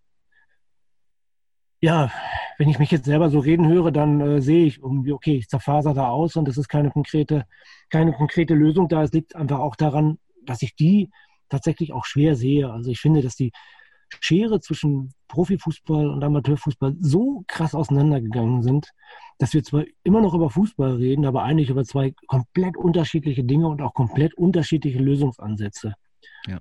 [1.80, 2.10] ja,
[2.56, 5.48] wenn ich mich jetzt selber so reden höre, dann äh, sehe ich irgendwie, okay, ich
[5.48, 7.44] zerfaser da aus und es ist keine konkrete,
[7.90, 9.02] keine konkrete Lösung da.
[9.02, 11.10] Es liegt einfach auch daran, dass ich die
[11.50, 12.70] tatsächlich auch schwer sehe.
[12.70, 13.52] Also ich finde, dass die
[14.20, 18.90] Schere zwischen Profifußball und Amateurfußball so krass auseinandergegangen sind,
[19.38, 23.66] dass wir zwar immer noch über Fußball reden, aber eigentlich über zwei komplett unterschiedliche Dinge
[23.68, 25.94] und auch komplett unterschiedliche Lösungsansätze.
[26.46, 26.60] Ja.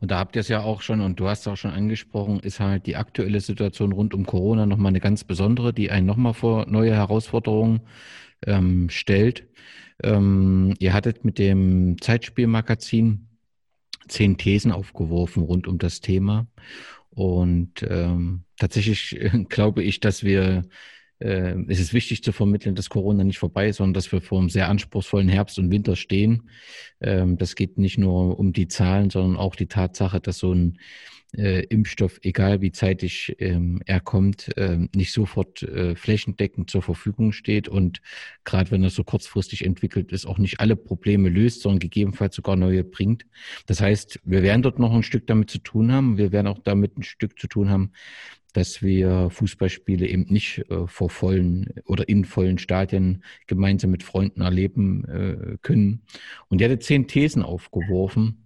[0.00, 2.40] Und da habt ihr es ja auch schon, und du hast es auch schon angesprochen,
[2.40, 6.34] ist halt die aktuelle Situation rund um Corona nochmal eine ganz besondere, die einen nochmal
[6.34, 7.80] vor neue Herausforderungen
[8.46, 9.48] ähm, stellt.
[10.02, 13.28] Ähm, ihr hattet mit dem Zeitspielmagazin
[14.08, 16.46] zehn Thesen aufgeworfen rund um das Thema.
[17.14, 19.18] Und ähm, tatsächlich
[19.48, 20.64] glaube ich, dass wir
[21.20, 24.40] äh, es ist wichtig zu vermitteln, dass Corona nicht vorbei ist, sondern dass wir vor
[24.40, 26.50] einem sehr anspruchsvollen Herbst und Winter stehen.
[27.00, 30.78] Ähm, das geht nicht nur um die Zahlen, sondern auch die Tatsache, dass so ein
[31.36, 37.32] äh, Impfstoff, egal wie zeitig ähm, er kommt, äh, nicht sofort äh, flächendeckend zur Verfügung
[37.32, 38.00] steht und
[38.44, 42.56] gerade wenn er so kurzfristig entwickelt ist, auch nicht alle Probleme löst, sondern gegebenenfalls sogar
[42.56, 43.26] neue bringt.
[43.66, 46.18] Das heißt, wir werden dort noch ein Stück damit zu tun haben.
[46.18, 47.92] Wir werden auch damit ein Stück zu tun haben,
[48.54, 54.40] dass wir Fußballspiele eben nicht äh, vor vollen oder in vollen Stadien gemeinsam mit Freunden
[54.40, 56.02] erleben äh, können.
[56.48, 58.43] Und er hatte zehn Thesen aufgeworfen,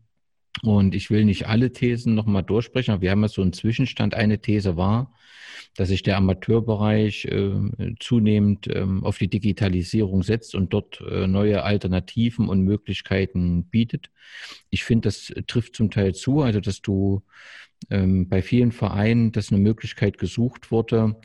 [0.63, 4.15] und ich will nicht alle Thesen nochmal durchsprechen, aber wir haben ja so einen Zwischenstand.
[4.15, 5.13] Eine These war,
[5.77, 11.63] dass sich der Amateurbereich äh, zunehmend ähm, auf die Digitalisierung setzt und dort äh, neue
[11.63, 14.11] Alternativen und Möglichkeiten bietet.
[14.71, 17.23] Ich finde, das trifft zum Teil zu, also dass du
[17.91, 21.17] ähm, bei vielen Vereinen, dass eine Möglichkeit gesucht wurde,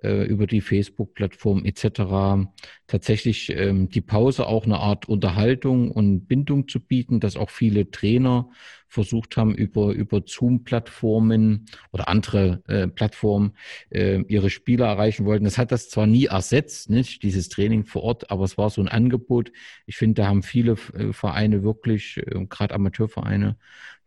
[0.00, 2.48] äh, über die Facebook-Plattform etc.
[2.86, 7.90] tatsächlich ähm, die Pause auch eine Art Unterhaltung und Bindung zu bieten, dass auch viele
[7.90, 8.48] Trainer
[8.88, 13.52] versucht haben, über, über Zoom-Plattformen oder andere äh, Plattformen
[13.90, 15.44] äh, ihre Spieler erreichen wollten.
[15.44, 18.82] Das hat das zwar nie ersetzt, nicht dieses Training vor Ort, aber es war so
[18.82, 19.50] ein Angebot.
[19.86, 23.56] Ich finde, da haben viele äh, Vereine wirklich, äh, gerade Amateurvereine,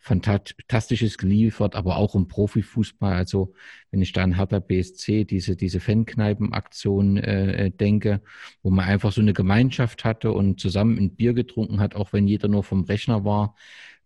[0.06, 3.14] Fantastisches geliefert, aber auch im Profifußball.
[3.14, 3.56] Also
[3.90, 8.22] wenn ich da an Hertha BSC, diese, diese Fankneipen-Aktion äh, denke,
[8.61, 12.27] wo man einfach so eine Gemeinschaft hatte und zusammen ein Bier getrunken hat, auch wenn
[12.27, 13.56] jeder nur vom Rechner war.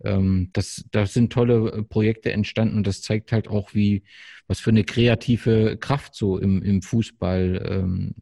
[0.01, 4.03] Ähm, das, das sind tolle äh, Projekte entstanden und das zeigt halt auch, wie,
[4.47, 8.15] was für eine kreative Kraft so im, im Fußball ähm,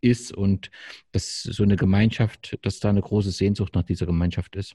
[0.00, 0.72] ist und
[1.12, 4.74] dass so eine Gemeinschaft, dass da eine große Sehnsucht nach dieser Gemeinschaft ist.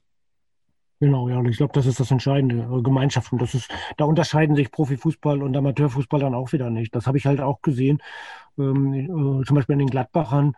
[0.98, 3.30] Genau, ja, und ich glaube, das ist das Entscheidende, äh, Gemeinschaft.
[3.32, 6.94] Und das ist, da unterscheiden sich Profifußball und Amateurfußball dann auch wieder nicht.
[6.94, 8.00] Das habe ich halt auch gesehen,
[8.58, 10.54] ähm, äh, zum Beispiel an den Gladbachern,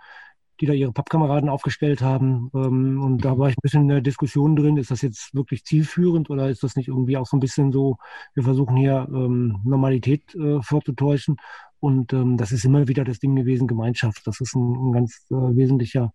[0.60, 2.50] die da ihre Pappkameraden aufgestellt haben.
[2.54, 5.64] Ähm, und da war ich ein bisschen in der Diskussion drin, ist das jetzt wirklich
[5.64, 7.96] zielführend oder ist das nicht irgendwie auch so ein bisschen so,
[8.34, 11.36] wir versuchen hier ähm, Normalität äh, vorzutäuschen.
[11.80, 14.26] Und ähm, das ist immer wieder das Ding gewesen, Gemeinschaft.
[14.26, 16.12] Das ist ein, ein ganz äh, wesentlicher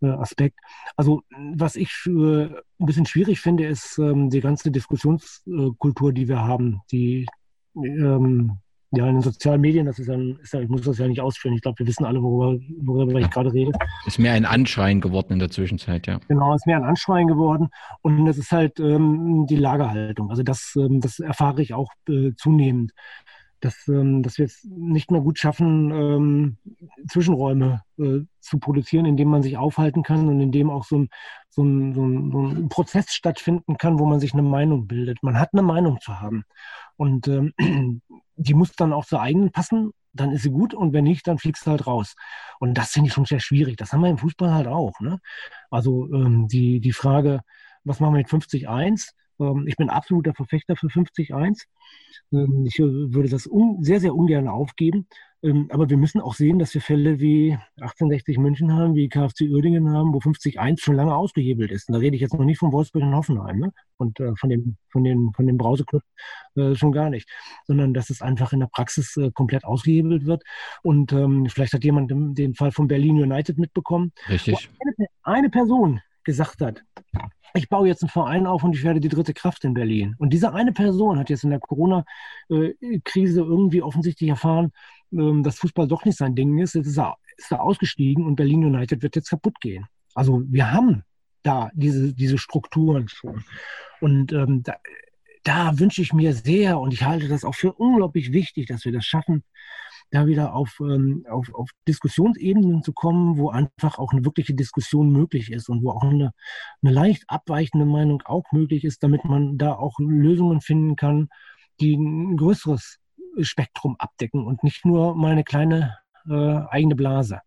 [0.00, 0.58] Aspekt.
[0.96, 1.22] Also
[1.54, 6.80] was ich äh, ein bisschen schwierig finde, ist ähm, die ganze Diskussionskultur, die wir haben,
[6.90, 7.26] die
[7.76, 8.58] ähm,
[8.96, 11.54] ja, in den sozialen Medien, das ist ist ja, ich muss das ja nicht ausführen.
[11.54, 13.72] Ich glaube, wir wissen alle, worüber, worüber ich gerade rede.
[14.06, 16.20] Ist mehr ein Anschreien geworden in der Zwischenzeit, ja.
[16.28, 17.68] Genau, ist mehr ein Anschreien geworden.
[18.02, 20.30] Und es ist halt ähm, die Lagerhaltung.
[20.30, 22.92] Also das, ähm, das erfahre ich auch äh, zunehmend
[23.64, 26.56] dass, ähm, dass wir es nicht mehr gut schaffen, ähm,
[27.08, 30.98] Zwischenräume äh, zu produzieren, in denen man sich aufhalten kann und in dem auch so
[30.98, 31.08] ein,
[31.48, 35.22] so, ein, so, ein, so ein Prozess stattfinden kann, wo man sich eine Meinung bildet.
[35.22, 36.44] Man hat eine Meinung zu haben.
[36.96, 37.54] Und ähm,
[38.36, 41.38] die muss dann auch zur eigenen passen, dann ist sie gut und wenn nicht, dann
[41.38, 42.14] fliegst du halt raus.
[42.60, 43.76] Und das finde ich schon sehr schwierig.
[43.76, 45.00] Das haben wir im Fußball halt auch.
[45.00, 45.18] Ne?
[45.70, 47.40] Also ähm, die, die Frage,
[47.82, 49.10] was machen wir mit 50-1?
[49.44, 51.64] Ähm, ich bin absoluter Verfechter für 50-1.
[52.32, 53.48] Ähm, ich äh, würde das
[53.80, 55.06] sehr, sehr ungern aufgeben.
[55.42, 59.42] Ähm, aber wir müssen auch sehen, dass wir Fälle wie 1860 München haben, wie KFC
[59.42, 61.88] Uerdingen haben, wo 50-1 schon lange ausgehebelt ist.
[61.88, 63.72] Und da rede ich jetzt noch nicht von Wolfsburg und Hoffenheim ne?
[63.98, 66.02] und äh, von dem, von den, von dem Brauseclub
[66.56, 67.28] äh, schon gar nicht,
[67.66, 70.42] sondern dass es einfach in der Praxis komplett ausgehebelt wird.
[70.82, 71.10] Und
[71.50, 74.12] vielleicht hat jemand den Fall von Berlin United mitbekommen.
[74.28, 74.70] Richtig.
[74.80, 76.82] Eine, eine Person gesagt hat,
[77.54, 80.16] ich baue jetzt einen Verein auf und ich werde die dritte Kraft in Berlin.
[80.18, 84.72] Und diese eine Person hat jetzt in der Corona-Krise irgendwie offensichtlich erfahren,
[85.12, 86.74] ähm, dass Fußball doch nicht sein Ding ist.
[86.74, 89.86] Jetzt ist er, ist er ausgestiegen und Berlin United wird jetzt kaputt gehen.
[90.14, 91.04] Also wir haben
[91.44, 93.44] da diese, diese Strukturen schon.
[94.00, 94.76] Und ähm, da,
[95.44, 98.92] da wünsche ich mir sehr, und ich halte das auch für unglaublich wichtig, dass wir
[98.92, 99.44] das schaffen,
[100.10, 105.10] da wieder auf, ähm, auf, auf Diskussionsebenen zu kommen, wo einfach auch eine wirkliche Diskussion
[105.10, 106.32] möglich ist und wo auch eine,
[106.82, 111.28] eine leicht abweichende Meinung auch möglich ist, damit man da auch Lösungen finden kann,
[111.80, 112.98] die ein größeres
[113.40, 115.98] Spektrum abdecken und nicht nur mal eine kleine
[116.28, 117.40] äh, eigene Blase.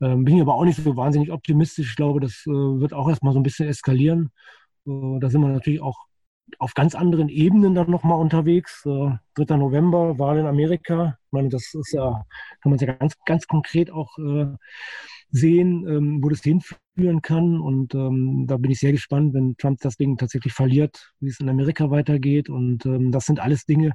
[0.00, 1.90] Ähm, bin ich aber auch nicht so wahnsinnig optimistisch.
[1.90, 4.30] Ich glaube, das äh, wird auch erstmal so ein bisschen eskalieren.
[4.86, 5.98] Äh, da sind wir natürlich auch
[6.58, 8.84] auf ganz anderen Ebenen dann nochmal unterwegs.
[8.86, 9.56] Äh, 3.
[9.56, 11.18] November, Wahl in Amerika.
[11.26, 12.24] Ich meine, das ist ja,
[12.62, 14.46] kann man ja ganz, ganz konkret auch äh,
[15.30, 17.60] sehen, ähm, wo das hinführen kann.
[17.60, 21.40] Und ähm, da bin ich sehr gespannt, wenn Trump das Ding tatsächlich verliert, wie es
[21.40, 22.48] in Amerika weitergeht.
[22.48, 23.92] Und ähm, das sind alles Dinge,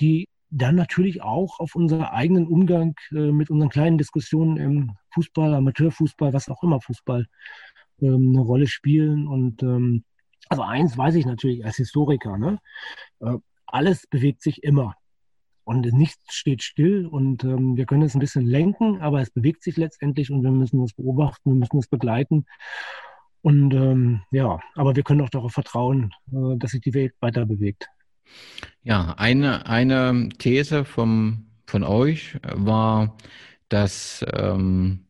[0.00, 5.54] die dann natürlich auch auf unseren eigenen Umgang äh, mit unseren kleinen Diskussionen im Fußball,
[5.54, 7.26] Amateurfußball, was auch immer Fußball
[8.02, 9.26] eine Rolle spielen.
[9.28, 9.62] Und
[10.50, 12.58] also eins weiß ich natürlich als Historiker, ne?
[13.20, 14.94] Äh, alles bewegt sich immer.
[15.64, 19.62] Und nichts steht still und ähm, wir können es ein bisschen lenken, aber es bewegt
[19.62, 22.44] sich letztendlich und wir müssen es beobachten, wir müssen es begleiten.
[23.42, 27.46] Und ähm, ja, aber wir können auch darauf vertrauen, äh, dass sich die Welt weiter
[27.46, 27.88] bewegt.
[28.82, 33.16] Ja, eine, eine These vom, von euch war,
[33.68, 35.06] dass ähm,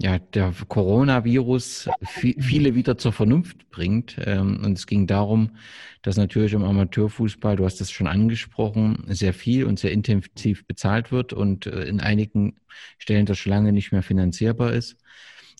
[0.00, 4.16] ja, der Coronavirus viele wieder zur Vernunft bringt.
[4.24, 5.56] Ähm, und es ging darum,
[6.02, 11.10] dass natürlich im Amateurfußball, du hast es schon angesprochen, sehr viel und sehr intensiv bezahlt
[11.10, 12.60] wird und äh, in einigen
[12.98, 14.96] Stellen das schon lange nicht mehr finanzierbar ist.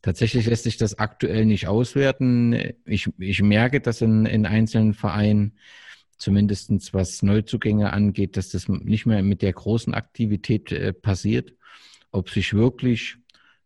[0.02, 2.56] Tatsächlich lässt sich das aktuell nicht auswerten.
[2.85, 5.59] Ich, ich merke, dass in, in einzelnen Vereinen
[6.16, 11.55] zumindestens was Neuzugänge angeht, dass das nicht mehr mit der großen Aktivität äh, passiert.
[12.12, 13.19] Ob sich wirklich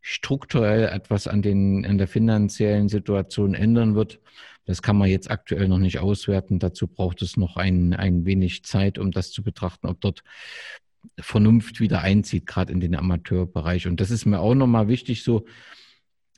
[0.02, 4.20] strukturell etwas an, den, an der finanziellen Situation ändern wird,
[4.64, 6.58] das kann man jetzt aktuell noch nicht auswerten.
[6.58, 10.22] Dazu braucht es noch ein, ein wenig Zeit, um das zu betrachten, ob dort
[11.18, 13.88] Vernunft wieder einzieht, gerade in den Amateurbereich.
[13.88, 15.44] Und das ist mir auch nochmal wichtig, so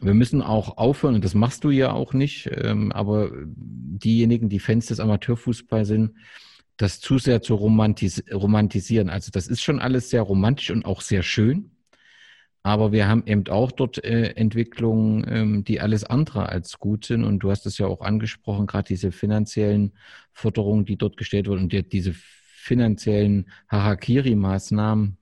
[0.01, 4.59] wir müssen auch aufhören, und das machst du ja auch nicht, ähm, aber diejenigen, die
[4.59, 6.15] Fans des Amateurfußballs sind,
[6.77, 9.09] das zu sehr zu romantis romantisieren.
[9.09, 11.71] Also das ist schon alles sehr romantisch und auch sehr schön.
[12.67, 17.23] Aber wir haben eben auch dort äh, Entwicklungen, ähm, die alles andere als gut sind.
[17.23, 19.93] Und du hast es ja auch angesprochen, gerade diese finanziellen
[20.33, 25.19] Förderungen, die dort gestellt wurden und die, diese finanziellen Harakiri-Maßnahmen,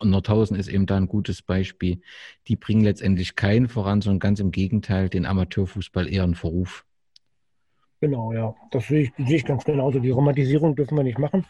[0.00, 2.00] und Nordhausen ist eben da ein gutes Beispiel.
[2.48, 6.86] Die bringen letztendlich keinen voran, sondern ganz im Gegenteil den Amateurfußball eher in Verruf.
[8.00, 8.54] Genau, ja.
[8.70, 10.00] Das sehe ich, sehe ich ganz genauso.
[10.00, 11.44] Die Romantisierung dürfen wir nicht machen.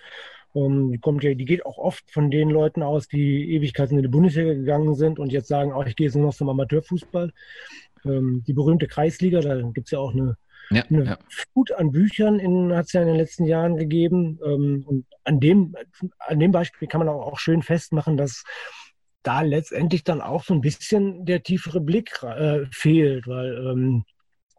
[0.54, 4.02] Um, die, kommt ja, die geht auch oft von den Leuten aus, die Ewigkeiten in
[4.02, 7.32] die Bundesliga gegangen sind und jetzt sagen, oh, ich gehe jetzt nur noch zum Amateurfußball.
[8.04, 10.36] Ähm, die berühmte Kreisliga, da gibt es ja auch eine
[10.70, 11.18] ja, eine ja.
[11.28, 14.38] Flut an Büchern hat es ja in den letzten Jahren gegeben.
[14.44, 15.74] Ähm, und an dem,
[16.18, 18.44] an dem Beispiel kann man auch, schön festmachen, dass
[19.22, 24.04] da letztendlich dann auch so ein bisschen der tiefere Blick äh, fehlt, weil ähm,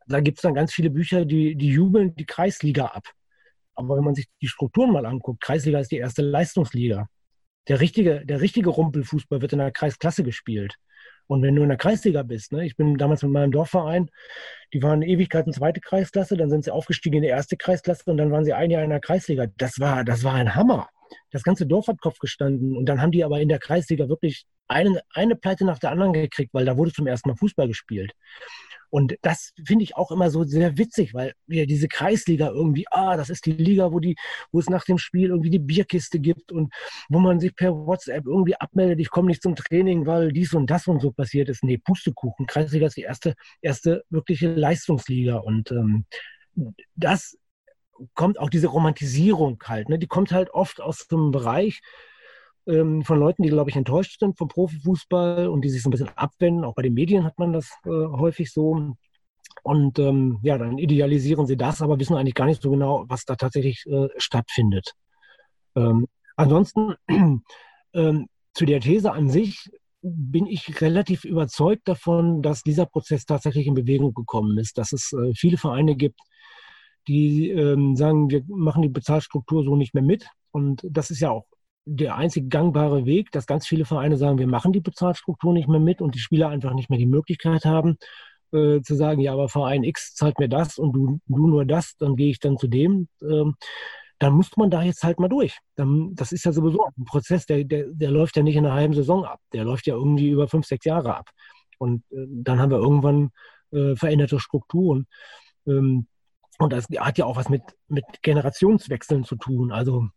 [0.08, 3.08] da gibt es dann ganz viele Bücher, die, die jubeln die Kreisliga ab.
[3.76, 7.08] Aber wenn man sich die Strukturen mal anguckt, Kreisliga ist die erste Leistungsliga.
[7.68, 10.76] Der richtige, der richtige Rumpelfußball wird in der Kreisklasse gespielt.
[11.28, 14.10] Und wenn du in der Kreisliga bist, ne, ich bin damals mit meinem Dorfverein,
[14.74, 18.32] die waren Ewigkeiten zweite Kreisklasse, dann sind sie aufgestiegen in die erste Kreisklasse und dann
[18.32, 19.48] waren sie ein Jahr in der Kreisliga.
[19.58, 20.90] Das war, das war ein Hammer.
[21.32, 24.46] Das ganze Dorf hat Kopf gestanden und dann haben die aber in der Kreisliga wirklich
[24.68, 28.14] eine, eine Pleite nach der anderen gekriegt, weil da wurde zum ersten Mal Fußball gespielt.
[28.94, 33.18] Und das finde ich auch immer so sehr witzig, weil wir diese Kreisliga irgendwie, ah,
[33.18, 34.16] das ist die Liga, wo, die,
[34.52, 36.72] wo es nach dem Spiel irgendwie die Bierkiste gibt und
[37.10, 40.70] wo man sich per WhatsApp irgendwie abmeldet, ich komme nicht zum Training, weil dies und
[40.70, 41.64] das und so passiert ist.
[41.64, 42.46] Nee, Pustekuchen.
[42.46, 45.38] Kreisliga ist die erste, erste wirkliche Leistungsliga.
[45.38, 46.06] Und ähm,
[46.96, 47.36] das
[48.14, 50.00] kommt auch diese Romantisierung halt, ne?
[50.00, 51.82] die kommt halt oft aus einem Bereich,
[52.68, 55.92] ähm, von Leuten, die, glaube ich, enttäuscht sind vom Profifußball und die sich so ein
[55.92, 56.64] bisschen abwenden.
[56.64, 58.96] Auch bei den Medien hat man das äh, häufig so.
[59.64, 63.26] Und ähm, ja, dann idealisieren sie das, aber wissen eigentlich gar nicht so genau, was
[63.26, 64.94] da tatsächlich äh, stattfindet.
[65.76, 66.96] Ähm, ansonsten
[67.94, 69.70] ähm, zu der These an sich
[70.02, 75.14] bin ich relativ überzeugt davon, dass dieser Prozess tatsächlich in Bewegung gekommen ist, dass es
[75.14, 76.20] äh, viele Vereine gibt,
[77.08, 80.28] die ähm, sagen, wir machen die Bezahlstruktur so nicht mehr mit.
[80.52, 81.46] Und das ist ja auch
[81.86, 85.80] der einzig gangbare Weg, dass ganz viele Vereine sagen, wir machen die Bezahlstruktur nicht mehr
[85.80, 87.98] mit und die Spieler einfach nicht mehr die Möglichkeit haben,
[88.54, 91.96] äh, zu sagen, ja, aber Verein X zahlt mir das und du, du nur das,
[91.98, 93.08] dann gehe ich dann zu dem.
[93.22, 93.56] Ähm,
[94.20, 95.58] dann muss man da jetzt halt mal durch.
[95.76, 98.76] Dann, das ist ja sowieso ein Prozess, der, der, der läuft ja nicht in einer
[98.76, 99.40] halben Saison ab.
[99.52, 101.30] Der läuft ja irgendwie über fünf, sechs Jahre ab.
[101.78, 103.32] Und äh, dann haben wir irgendwann
[103.72, 105.08] äh, veränderte Strukturen.
[105.68, 106.08] Ähm,
[106.64, 109.72] Und das hat ja auch was mit, mit Generationswechseln zu tun.
[109.72, 110.08] Also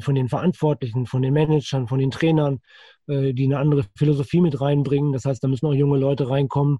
[0.00, 2.60] von den Verantwortlichen, von den Managern, von den Trainern,
[3.08, 5.12] äh, die eine andere Philosophie mit reinbringen.
[5.12, 6.78] Das heißt, da müssen auch junge Leute reinkommen,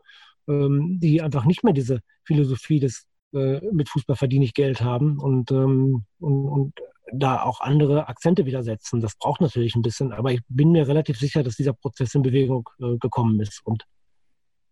[0.48, 5.18] ähm, die einfach nicht mehr diese Philosophie des äh, mit Fußball verdiene ich Geld haben
[5.18, 6.74] und, ähm, und, und
[7.12, 9.00] da auch andere Akzente wieder setzen.
[9.00, 12.22] Das braucht natürlich ein bisschen, aber ich bin mir relativ sicher, dass dieser Prozess in
[12.22, 13.84] Bewegung äh, gekommen ist und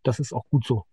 [0.05, 0.85] das ist auch gut so.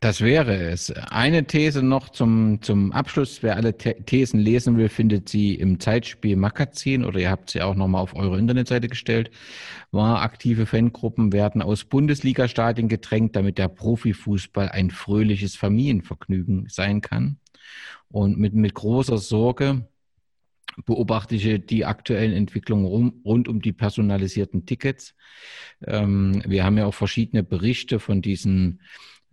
[0.00, 0.90] Das wäre es.
[0.90, 3.42] Eine These noch zum, zum Abschluss.
[3.42, 7.74] Wer alle Thesen lesen will, findet sie im Zeitspiel Magazin oder ihr habt sie auch
[7.74, 9.30] nochmal auf eure Internetseite gestellt.
[9.92, 17.38] War aktive Fangruppen werden aus Bundesliga-Stadien gedrängt, damit der Profifußball ein fröhliches Familienvergnügen sein kann.
[18.08, 19.88] Und mit, mit großer Sorge
[20.84, 25.14] beobachte ich die aktuellen Entwicklungen rum, rund um die personalisierten Tickets.
[25.86, 28.80] Ähm, wir haben ja auch verschiedene Berichte von diesen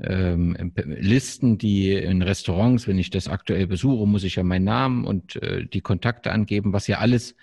[0.04, 5.06] ähm, Listen, die in Restaurants, wenn ich das aktuell besuche, muss ich ja meinen Namen
[5.06, 7.36] und äh, die Kontakte angeben, was ja alles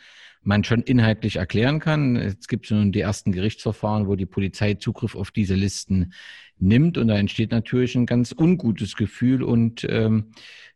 [0.43, 2.17] man schon inhaltlich erklären kann.
[2.17, 6.13] Es gibt schon die ersten Gerichtsverfahren, wo die Polizei Zugriff auf diese Listen
[6.59, 10.33] nimmt und da entsteht natürlich ein ganz ungutes Gefühl und ähm,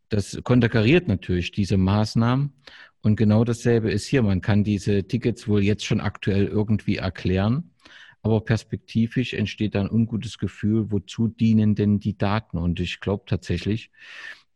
[0.09, 2.53] das konterkariert natürlich diese Maßnahmen.
[3.01, 4.21] Und genau dasselbe ist hier.
[4.21, 7.71] Man kann diese Tickets wohl jetzt schon aktuell irgendwie erklären.
[8.23, 12.57] Aber perspektivisch entsteht da ein ungutes Gefühl, wozu dienen denn die Daten?
[12.57, 13.91] Und ich glaube tatsächlich,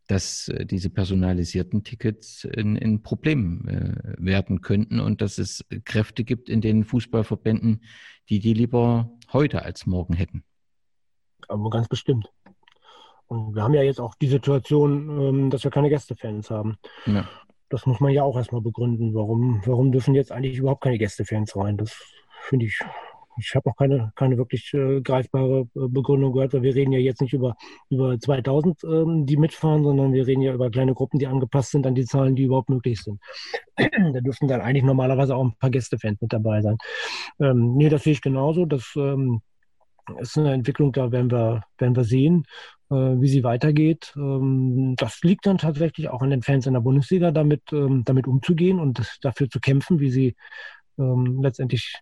[0.07, 6.23] dass äh, diese personalisierten Tickets ein, ein Problem äh, werden könnten und dass es Kräfte
[6.23, 7.84] gibt in den Fußballverbänden,
[8.30, 10.44] die die lieber heute als morgen hätten.
[11.49, 12.31] Aber ganz bestimmt.
[13.27, 16.77] Und wir haben ja jetzt auch die Situation, ähm, dass wir keine Gästefans haben.
[17.06, 17.27] Ja.
[17.68, 19.14] Das muss man ja auch erstmal begründen.
[19.14, 21.76] Warum, warum dürfen jetzt eigentlich überhaupt keine Gästefans rein?
[21.76, 22.02] Das
[22.44, 22.80] finde ich
[23.39, 26.99] ich habe auch keine, keine wirklich äh, greifbare äh, Begründung gehört, weil wir reden ja
[26.99, 27.55] jetzt nicht über,
[27.89, 31.85] über 2000, ähm, die mitfahren, sondern wir reden ja über kleine Gruppen, die angepasst sind
[31.85, 33.19] an die Zahlen, die überhaupt möglich sind.
[33.77, 36.77] da dürften dann eigentlich normalerweise auch ein paar Gästefans mit dabei sein.
[37.39, 38.65] Ähm, nee, das sehe ich genauso.
[38.65, 39.41] Das ähm,
[40.19, 42.45] ist eine Entwicklung, da werden wir, werden wir sehen,
[42.89, 44.14] äh, wie sie weitergeht.
[44.15, 48.27] Ähm, das liegt dann tatsächlich auch an den Fans in der Bundesliga, damit, ähm, damit
[48.27, 50.35] umzugehen und dafür zu kämpfen, wie sie
[50.97, 51.93] ähm, letztendlich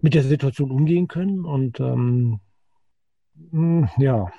[0.00, 2.40] mit der Situation umgehen können und ähm,
[3.50, 4.30] hm, ja,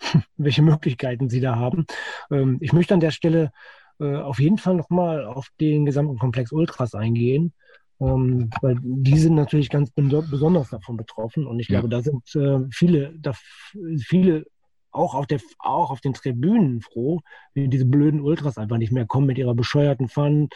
[0.36, 1.86] welche Möglichkeiten sie da haben.
[2.30, 3.52] Ähm, ich möchte an der Stelle
[3.98, 7.52] äh, auf jeden Fall nochmal auf den gesamten Komplex Ultras eingehen,
[8.00, 11.80] ähm, weil die sind natürlich ganz besonders davon betroffen und ich ja.
[11.80, 13.32] glaube, da sind äh, viele, da,
[13.98, 14.44] viele
[14.90, 17.20] auch auf, der, auch auf den Tribünen froh,
[17.54, 20.48] wie diese blöden Ultras einfach nicht mehr kommen mit ihrer bescheuerten Fahnen,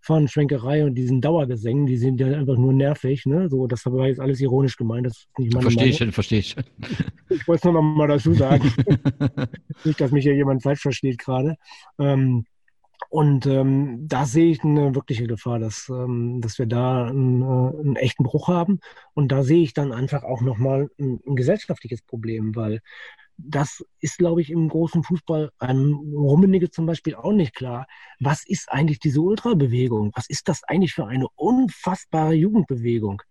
[0.00, 1.86] Fahnenschwenkerei und diesen Dauergesängen.
[1.86, 3.26] Die sind ja einfach nur nervig.
[3.26, 3.48] Ne?
[3.48, 5.06] So, das war jetzt alles ironisch gemeint.
[5.06, 6.56] Das ist nicht meine Verstehe ich, verstehe ich.
[7.28, 8.72] Ich wollte es nur noch mal dazu sagen.
[9.84, 11.56] nicht, dass mich hier jemand falsch versteht gerade.
[11.98, 12.44] Ähm,
[13.08, 17.80] und ähm, da sehe ich eine wirkliche Gefahr, dass, ähm, dass wir da einen, äh,
[17.80, 18.80] einen, echten Bruch haben.
[19.14, 22.80] Und da sehe ich dann einfach auch nochmal ein, ein gesellschaftliches Problem, weil
[23.38, 27.86] das ist, glaube ich, im großen Fußball, einem Rummenigge zum Beispiel auch nicht klar.
[28.20, 30.12] Was ist eigentlich diese Ultrabewegung?
[30.14, 33.22] Was ist das eigentlich für eine unfassbare Jugendbewegung?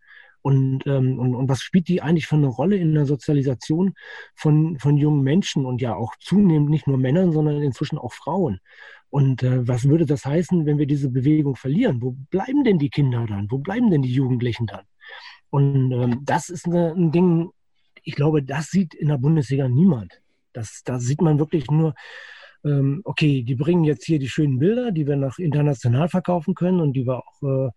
[0.41, 3.95] Und, ähm, und, und was spielt die eigentlich für eine Rolle in der Sozialisation
[4.35, 8.59] von, von jungen Menschen und ja auch zunehmend nicht nur Männern, sondern inzwischen auch Frauen?
[9.09, 12.01] Und äh, was würde das heißen, wenn wir diese Bewegung verlieren?
[12.01, 13.49] Wo bleiben denn die Kinder dann?
[13.49, 14.85] Wo bleiben denn die Jugendlichen dann?
[15.49, 17.49] Und ähm, das ist eine, ein Ding,
[18.05, 20.21] ich glaube, das sieht in der Bundesliga niemand.
[20.53, 21.95] Das, da sieht man wirklich nur,
[22.63, 26.79] ähm, okay, die bringen jetzt hier die schönen Bilder, die wir nach international verkaufen können
[26.79, 27.69] und die wir auch, äh,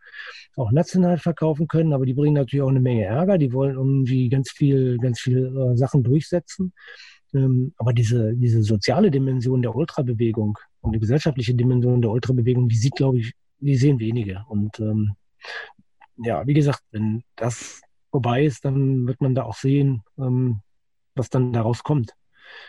[0.57, 3.39] auch national verkaufen können, aber die bringen natürlich auch eine Menge Ärger.
[3.39, 6.73] Die wollen irgendwie ganz viel, ganz viel äh, Sachen durchsetzen.
[7.35, 12.77] Ähm, aber diese, diese soziale Dimension der Ultrabewegung und die gesellschaftliche Dimension der Ultrabewegung, die
[12.77, 14.45] sieht, glaube ich, die sehen wenige.
[14.49, 15.13] Und ähm,
[16.17, 20.61] ja, wie gesagt, wenn das vorbei ist, dann wird man da auch sehen, ähm,
[21.15, 22.13] was dann daraus kommt.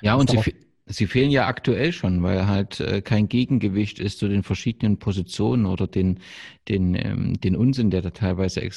[0.01, 0.55] Ja, und sie,
[0.85, 5.65] sie fehlen ja aktuell schon, weil halt äh, kein Gegengewicht ist zu den verschiedenen Positionen
[5.65, 6.19] oder den,
[6.67, 8.71] den, ähm, den Unsinn, der da teilweise äh,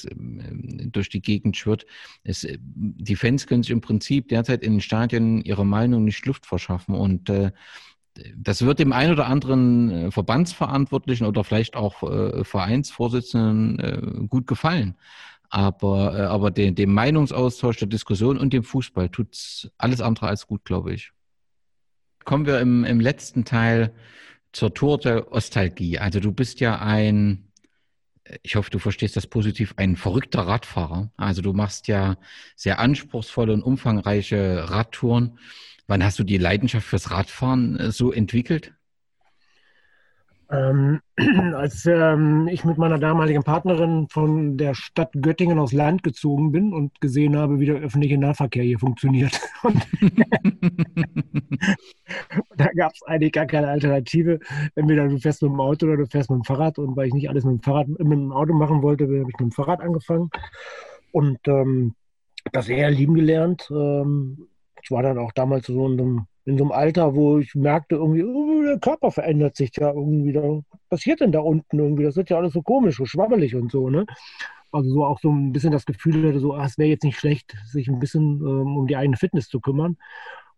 [0.86, 1.86] durch die Gegend schwirrt.
[2.22, 6.24] Es, äh, die Fans können sich im Prinzip derzeit in den Stadien ihrer Meinung nicht
[6.26, 7.50] Luft verschaffen und äh,
[8.36, 14.46] das wird dem einen oder anderen äh, Verbandsverantwortlichen oder vielleicht auch äh, Vereinsvorsitzenden äh, gut
[14.46, 14.96] gefallen.
[15.52, 20.46] Aber, äh, aber den, dem Meinungsaustausch, der Diskussion und dem Fußball tut's alles andere als
[20.46, 21.12] gut, glaube ich.
[22.24, 23.94] Kommen wir im, im letzten Teil
[24.52, 25.98] zur Tour der Ostalgie.
[25.98, 27.52] Also du bist ja ein,
[28.42, 31.12] ich hoffe, du verstehst das positiv, ein verrückter Radfahrer.
[31.18, 32.16] Also du machst ja
[32.56, 35.38] sehr anspruchsvolle und umfangreiche Radtouren.
[35.86, 38.72] Wann hast du die Leidenschaft fürs Radfahren äh, so entwickelt?
[40.52, 41.00] Ähm,
[41.54, 46.74] als ähm, ich mit meiner damaligen Partnerin von der Stadt Göttingen aufs Land gezogen bin
[46.74, 49.40] und gesehen habe, wie der öffentliche Nahverkehr hier funktioniert.
[52.56, 54.38] da gab es eigentlich gar keine Alternative.
[54.74, 56.78] Entweder du fährst mit dem Auto oder du fährst mit dem Fahrrad.
[56.78, 59.26] Und weil ich nicht alles mit dem Fahrrad, mit dem Auto machen wollte, habe ich
[59.26, 60.28] mit dem Fahrrad angefangen.
[61.12, 61.94] Und ähm,
[62.52, 63.68] das eher lieben gelernt.
[63.70, 64.48] Ähm,
[64.82, 67.96] ich war dann auch damals so in einem in so einem Alter, wo ich merkte,
[67.96, 70.32] irgendwie, oh, der Körper verändert sich ja irgendwie.
[70.32, 72.04] Da, was passiert denn da unten irgendwie?
[72.04, 74.06] Das wird ja alles so komisch, so schwabbelig und so, ne?
[74.72, 77.18] Also so auch so ein bisschen das Gefühl hatte, so, ah, es wäre jetzt nicht
[77.18, 79.96] schlecht, sich ein bisschen ähm, um die eigene Fitness zu kümmern.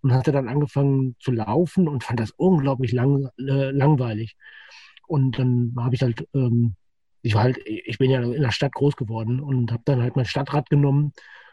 [0.03, 4.37] Und hatte dann angefangen zu laufen und fand das unglaublich lang, äh, langweilig.
[5.07, 6.75] Und dann habe ich halt, ähm,
[7.23, 10.15] ich war halt, ich bin ja in der Stadt groß geworden und habe dann halt
[10.15, 11.13] mein Stadtrad genommen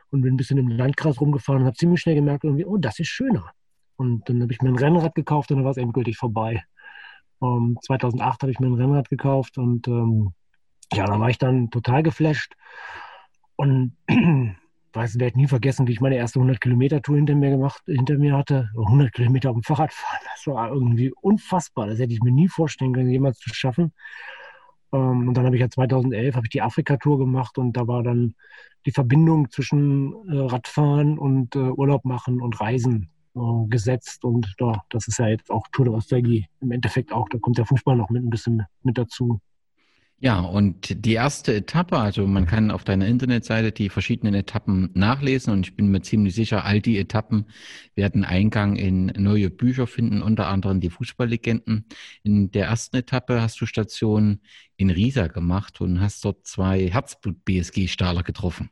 [0.09, 2.99] und bin ein bisschen im Landkreis rumgefahren und habe ziemlich schnell gemerkt, irgendwie, oh, das
[2.99, 3.53] ist schöner.
[4.01, 6.63] Und dann habe ich mir ein Rennrad gekauft und dann war es endgültig vorbei.
[7.37, 10.33] Um, ähm, 2008 habe ich mir ein Rennrad gekauft und ähm,
[10.91, 12.55] ja, da war ich dann total geflasht.
[13.57, 13.95] Und
[14.93, 18.17] weiß, werde nie vergessen, wie ich meine erste 100 Kilometer Tour hinter mir gemacht, hinter
[18.17, 18.71] mir hatte.
[18.75, 21.85] 100 Kilometer auf dem Fahrrad fahren, das war irgendwie unfassbar.
[21.85, 23.93] Das hätte ich mir nie vorstellen können, jemals zu schaffen.
[24.93, 28.01] Ähm, und dann habe ich ja 2011 habe ich die Afrika-Tour gemacht und da war
[28.01, 28.33] dann
[28.87, 34.83] die Verbindung zwischen äh, Radfahren und äh, Urlaub machen und Reisen äh, gesetzt und ja,
[34.89, 37.95] das ist ja jetzt auch Tour de Nostalgie im Endeffekt auch, da kommt der Fußball
[37.95, 39.39] noch mit ein bisschen mit dazu.
[40.23, 45.51] Ja, und die erste Etappe, also man kann auf deiner Internetseite die verschiedenen Etappen nachlesen
[45.51, 47.47] und ich bin mir ziemlich sicher, all die Etappen
[47.95, 51.85] werden Eingang in neue Bücher finden, unter anderem die Fußballlegenden.
[52.21, 54.41] In der ersten Etappe hast du Station
[54.77, 58.69] in Riesa gemacht und hast dort zwei Herzblut-BSG-Stahler getroffen.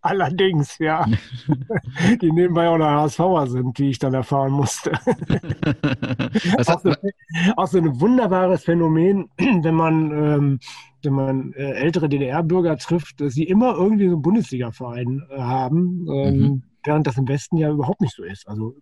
[0.00, 1.06] Allerdings, ja.
[2.22, 4.92] die nebenbei auch noch HSVer sind, wie ich dann erfahren musste.
[6.66, 6.92] Auch, so,
[7.56, 10.58] auch so ein wunderbares Phänomen, wenn man, ähm,
[11.02, 16.06] wenn man äh, ältere DDR-Bürger trifft, dass sie immer irgendwie so einen Bundesliga-Verein äh, haben,
[16.10, 16.62] ähm, mhm.
[16.84, 18.48] während das im Westen ja überhaupt nicht so ist.
[18.48, 18.76] Also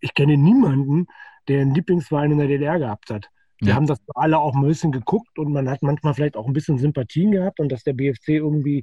[0.00, 1.06] ich kenne niemanden,
[1.48, 3.28] der einen Lieblingsverein in der DDR gehabt hat.
[3.60, 3.74] Wir ja.
[3.76, 6.78] haben das alle auch ein bisschen geguckt und man hat manchmal vielleicht auch ein bisschen
[6.78, 8.82] Sympathien gehabt und dass der BFC irgendwie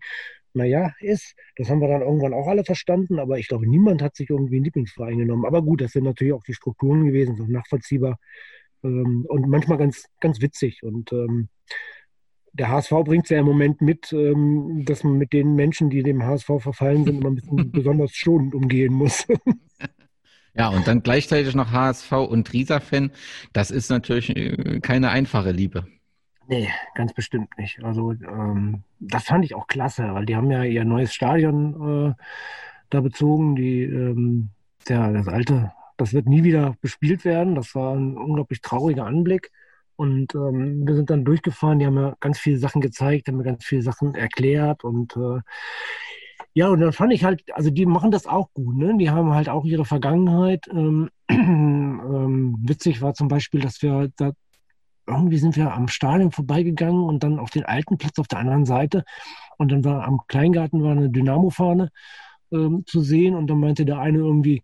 [0.53, 1.35] naja, ist.
[1.55, 4.57] Das haben wir dann irgendwann auch alle verstanden, aber ich glaube, niemand hat sich irgendwie
[4.57, 5.45] einen Lieblingsverein genommen.
[5.45, 8.17] Aber gut, das sind natürlich auch die Strukturen gewesen, so nachvollziehbar
[8.83, 10.83] ähm, und manchmal ganz, ganz witzig.
[10.83, 11.49] Und ähm,
[12.53, 16.03] der HSV bringt es ja im Moment mit, ähm, dass man mit den Menschen, die
[16.03, 19.25] dem HSV verfallen sind, immer ein bisschen besonders schonend umgehen muss.
[20.53, 23.11] Ja, und dann gleichzeitig noch HSV und Risa-Fan.
[23.53, 25.87] Das ist natürlich äh, keine einfache Liebe.
[26.47, 27.83] Nee, ganz bestimmt nicht.
[27.83, 32.23] Also ähm, das fand ich auch klasse, weil die haben ja ihr neues Stadion äh,
[32.89, 33.55] da bezogen.
[33.55, 34.49] Die, ähm,
[34.87, 37.55] ja, das alte, das wird nie wieder bespielt werden.
[37.55, 39.51] Das war ein unglaublich trauriger Anblick.
[39.95, 43.43] Und ähm, wir sind dann durchgefahren, die haben ja ganz viele Sachen gezeigt, haben mir
[43.43, 45.41] ganz viele Sachen erklärt und äh,
[46.53, 48.97] ja, und dann fand ich halt, also die machen das auch gut, ne?
[48.97, 50.67] Die haben halt auch ihre Vergangenheit.
[50.69, 54.31] Ähm, ähm, witzig war zum Beispiel, dass wir da
[55.11, 58.65] irgendwie sind wir am Stadion vorbeigegangen und dann auf den alten Platz auf der anderen
[58.65, 59.03] Seite.
[59.57, 61.89] Und dann war am Kleingarten war eine Dynamo-Fahne
[62.51, 63.35] ähm, zu sehen.
[63.35, 64.63] Und dann meinte der eine irgendwie,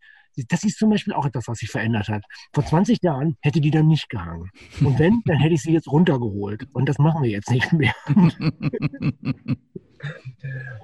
[0.49, 2.24] das ist zum Beispiel auch etwas, was sich verändert hat.
[2.53, 4.49] Vor 20 Jahren hätte die dann nicht gehangen.
[4.82, 6.68] Und wenn, dann hätte ich sie jetzt runtergeholt.
[6.74, 7.95] Und das machen wir jetzt nicht mehr.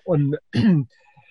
[0.03, 0.37] und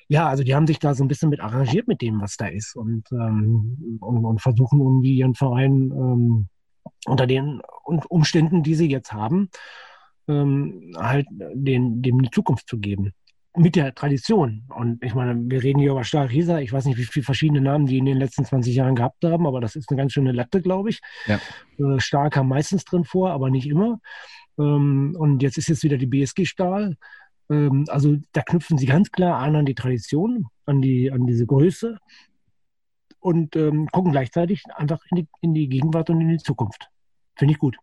[0.08, 2.46] ja, also die haben sich da so ein bisschen mit arrangiert mit dem, was da
[2.46, 6.48] ist und, ähm, und, und versuchen irgendwie ihren Verein ähm,
[7.06, 9.50] unter den Umständen, die sie jetzt haben,
[10.28, 13.12] ähm, halt den, dem eine Zukunft zu geben.
[13.54, 14.62] Mit der Tradition.
[14.74, 16.60] Und ich meine, wir reden hier über Stahl Riesa.
[16.60, 19.46] Ich weiß nicht, wie viele verschiedene Namen die in den letzten 20 Jahren gehabt haben,
[19.46, 21.00] aber das ist eine ganz schöne Latte, glaube ich.
[21.26, 21.38] Ja.
[21.78, 24.00] Äh, Stahl kam meistens drin vor, aber nicht immer.
[24.58, 26.96] Ähm, und jetzt ist jetzt wieder die BSG Stahl.
[27.50, 31.44] Ähm, also da knüpfen sie ganz klar an an die Tradition, an, die, an diese
[31.44, 31.98] Größe
[33.22, 36.88] und ähm, gucken gleichzeitig einfach in die, in die Gegenwart und in die Zukunft.
[37.36, 37.76] Finde ich gut.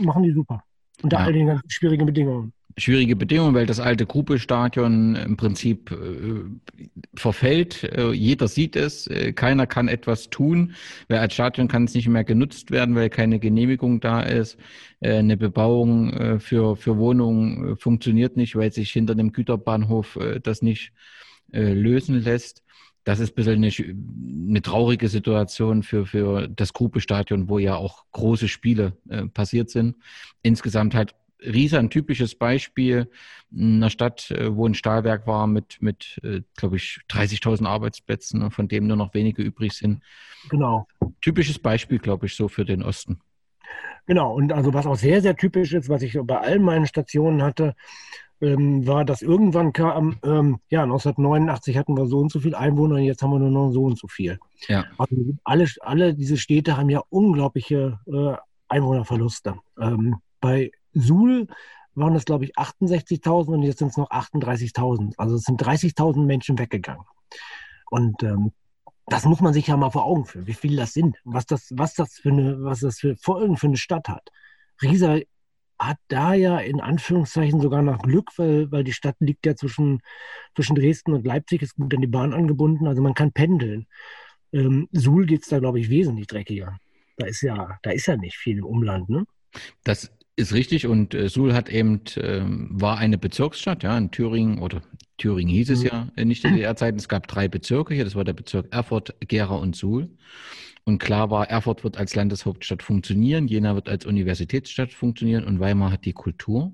[0.00, 0.62] Machen die super.
[1.02, 1.24] Unter ja.
[1.24, 2.52] all den ganzen schwierigen Bedingungen.
[2.76, 7.84] Schwierige Bedingungen, weil das alte Gruppe-Stadion im Prinzip äh, verfällt.
[7.84, 10.74] Äh, jeder sieht es, äh, keiner kann etwas tun,
[11.08, 14.58] weil als Stadion kann es nicht mehr genutzt werden, weil keine Genehmigung da ist.
[15.00, 20.18] Äh, eine Bebauung äh, für, für Wohnungen äh, funktioniert nicht, weil sich hinter dem Güterbahnhof
[20.42, 20.92] das nicht
[21.50, 22.62] lösen lässt
[23.04, 28.04] das ist ein bisschen eine, eine traurige Situation für, für das Gruppe-Stadion, wo ja auch
[28.12, 29.96] große Spiele äh, passiert sind.
[30.42, 33.10] Insgesamt halt Riesa ein typisches Beispiel
[33.56, 38.50] einer Stadt, äh, wo ein Stahlwerk war mit, mit äh, glaube ich, 30.000 Arbeitsplätzen, ne,
[38.50, 40.02] von dem nur noch wenige übrig sind.
[40.50, 40.86] Genau.
[41.20, 43.20] Typisches Beispiel, glaube ich, so für den Osten.
[44.06, 47.42] Genau, und also was auch sehr, sehr typisch ist, was ich bei allen meinen Stationen
[47.42, 47.74] hatte,
[48.40, 52.96] ähm, war, dass irgendwann kam, ähm, ja, 1989 hatten wir so und so viel Einwohner
[52.96, 54.38] und jetzt haben wir nur noch so und so viel.
[54.68, 54.84] Ja.
[54.96, 58.36] Also alle, alle diese Städte haben ja unglaubliche äh,
[58.68, 59.56] Einwohnerverluste.
[59.80, 61.48] Ähm, bei Suhl
[61.94, 65.14] waren es, glaube ich, 68.000 und jetzt sind es noch 38.000.
[65.16, 67.04] Also es sind 30.000 Menschen weggegangen.
[67.90, 68.52] Und ähm,
[69.06, 71.72] das muss man sich ja mal vor Augen führen, wie viele das sind, was das,
[71.74, 74.30] was das für eine, was das für Folgen für eine Stadt hat.
[74.82, 75.18] Riesa
[75.78, 80.00] hat da ja in Anführungszeichen sogar noch Glück, weil, weil die Stadt liegt ja zwischen,
[80.54, 83.86] zwischen Dresden und Leipzig, ist gut an die Bahn angebunden, also man kann pendeln.
[84.52, 86.78] Ähm, Suhl geht es da, glaube ich, wesentlich dreckiger.
[87.16, 89.24] Da ist ja, da ist ja nicht viel im Umland, ne?
[89.84, 94.58] Das ist richtig und äh, Suhl hat eben, äh, war eine Bezirksstadt, ja, in Thüringen
[94.58, 94.82] oder
[95.16, 96.12] Thüringen hieß es mhm.
[96.16, 96.96] ja nicht in der Zeit.
[96.96, 100.08] Es gab drei Bezirke hier, das war der Bezirk Erfurt, Gera und Suhl.
[100.88, 105.90] Und klar war, Erfurt wird als Landeshauptstadt funktionieren, Jena wird als Universitätsstadt funktionieren und Weimar
[105.92, 106.72] hat die Kultur.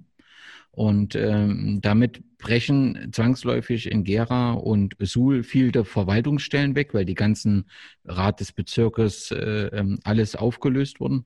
[0.71, 7.69] Und ähm, damit brechen zwangsläufig in Gera und Suhl viele Verwaltungsstellen weg, weil die ganzen
[8.05, 11.25] Rat des Bezirkes äh, ähm, alles aufgelöst wurden.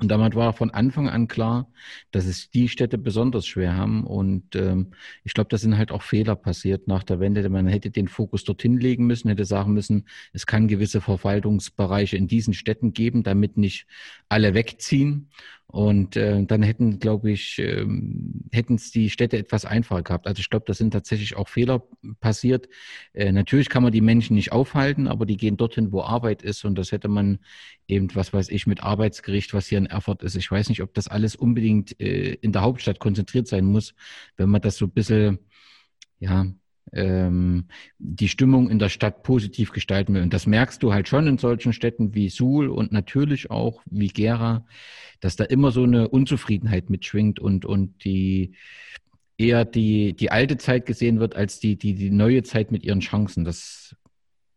[0.00, 1.70] Und damit war von Anfang an klar,
[2.10, 4.04] dass es die Städte besonders schwer haben.
[4.04, 4.92] Und ähm,
[5.24, 7.48] ich glaube, da sind halt auch Fehler passiert nach der Wende.
[7.48, 12.28] Man hätte den Fokus dorthin legen müssen, hätte sagen müssen, es kann gewisse Verwaltungsbereiche in
[12.28, 13.86] diesen Städten geben, damit nicht
[14.28, 15.30] alle wegziehen.
[15.68, 20.26] Und äh, dann hätten, glaube ich, ähm, hätten es die Städte etwas einfacher gehabt.
[20.26, 21.82] Also ich glaube, da sind tatsächlich auch Fehler
[22.20, 22.68] passiert.
[23.12, 26.64] Äh, natürlich kann man die Menschen nicht aufhalten, aber die gehen dorthin, wo Arbeit ist.
[26.64, 27.40] Und das hätte man
[27.88, 30.36] eben, was weiß ich, mit Arbeitsgericht, was hier in Erfurt ist.
[30.36, 33.94] Ich weiß nicht, ob das alles unbedingt äh, in der Hauptstadt konzentriert sein muss,
[34.36, 35.40] wenn man das so ein bisschen,
[36.20, 36.46] ja,
[36.92, 37.66] ähm,
[37.98, 40.22] die Stimmung in der Stadt positiv gestalten will.
[40.22, 44.08] Und das merkst du halt schon in solchen Städten wie Suhl und natürlich auch wie
[44.08, 44.64] Gera,
[45.20, 48.54] dass da immer so eine Unzufriedenheit mitschwingt und, und die
[49.38, 53.00] eher die, die alte Zeit gesehen wird als die, die, die neue Zeit mit ihren
[53.00, 53.44] Chancen.
[53.44, 53.96] Das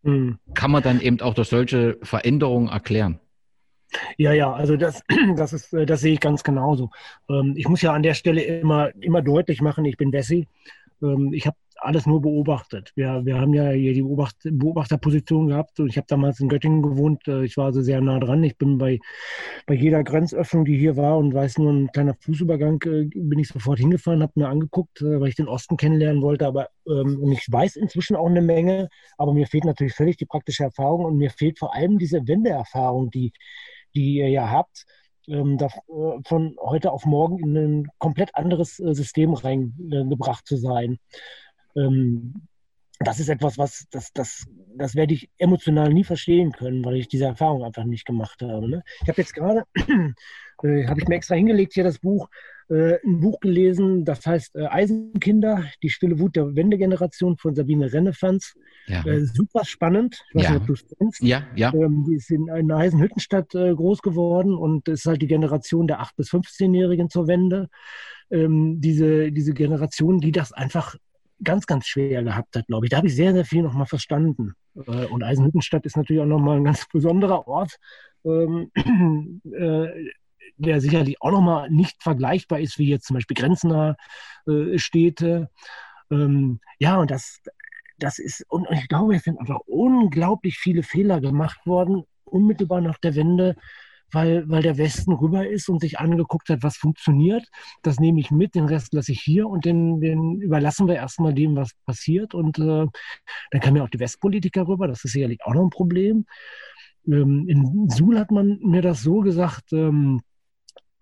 [0.04, 0.38] mhm.
[0.54, 3.20] kann man dann eben auch durch solche Veränderungen erklären.
[4.18, 5.02] Ja, ja, also das,
[5.36, 6.92] das ist, das sehe ich ganz genauso.
[7.30, 10.48] Ähm, ich muss ja an der Stelle immer, immer deutlich machen, ich bin Wessi.
[11.02, 12.92] Ähm, ich habe alles nur beobachtet.
[12.96, 17.28] Wir, wir haben ja hier die Beobacht, Beobachterposition gehabt ich habe damals in Göttingen gewohnt.
[17.28, 18.44] Äh, ich war also sehr nah dran.
[18.44, 19.00] Ich bin bei,
[19.66, 23.50] bei jeder Grenzöffnung, die hier war und weiß nur ein kleiner Fußübergang, äh, bin ich
[23.50, 26.46] sofort hingefahren, habe mir angeguckt, äh, weil ich den Osten kennenlernen wollte.
[26.48, 30.26] Aber ähm, und ich weiß inzwischen auch eine Menge, aber mir fehlt natürlich völlig die
[30.26, 33.34] praktische Erfahrung und mir fehlt vor allem diese Wendeerfahrung, die,
[33.96, 34.86] die ihr ja habt
[35.28, 35.58] ähm,
[36.26, 40.98] von heute auf morgen in ein komplett anderes System reingebracht zu sein
[41.80, 42.34] ähm,
[43.00, 44.46] das ist etwas, was das, das,
[44.76, 48.70] das werde ich emotional nie verstehen können, weil ich diese Erfahrung einfach nicht gemacht habe.
[48.70, 48.84] Ne?
[49.02, 49.64] Ich habe jetzt gerade,
[50.64, 52.30] äh, habe ich mir extra hingelegt hier das Buch,
[52.70, 57.92] äh, ein Buch gelesen, das heißt äh, Eisenkinder, die stille Wut der Wendegeneration von Sabine
[57.92, 58.54] Rennefanz.
[58.88, 59.06] Ja.
[59.06, 60.22] Äh, super spannend.
[60.30, 60.52] Ich weiß ja.
[60.52, 61.24] nicht, ob du es kennst.
[61.24, 61.74] Ja, ja.
[61.74, 66.02] Ähm, die ist in einer Eisenhüttenstadt äh, groß geworden und ist halt die Generation der
[66.02, 67.70] 8- bis 15-Jährigen zur Wende.
[68.30, 70.96] Ähm, diese, diese Generation, die das einfach
[71.44, 72.90] ganz, ganz schwer gehabt hat, glaube ich.
[72.90, 74.54] Da habe ich sehr, sehr viel nochmal verstanden.
[74.76, 77.78] Äh, und Eisenhüttenstadt ist natürlich auch nochmal ein ganz besonderer Ort,
[78.26, 78.72] ähm,
[79.54, 79.88] äh,
[80.58, 83.96] der sicherlich auch nochmal nicht vergleichbar ist wie jetzt zum Beispiel grenznahe
[84.48, 85.50] äh, Städte.
[86.12, 87.40] Ähm, ja, und das,
[87.98, 92.98] das ist, und ich glaube, es sind einfach unglaublich viele Fehler gemacht worden, unmittelbar nach
[92.98, 93.56] der Wende,
[94.12, 97.46] weil, weil der Westen rüber ist und sich angeguckt hat, was funktioniert.
[97.82, 101.34] Das nehme ich mit, den Rest lasse ich hier und den, den überlassen wir erstmal
[101.34, 102.34] dem, was passiert.
[102.34, 102.86] Und äh,
[103.52, 106.26] dann kamen ja auch die Westpolitiker rüber, das ist sicherlich auch noch ein Problem.
[107.08, 110.22] Ähm, in Suhl hat man mir das so gesagt, ähm,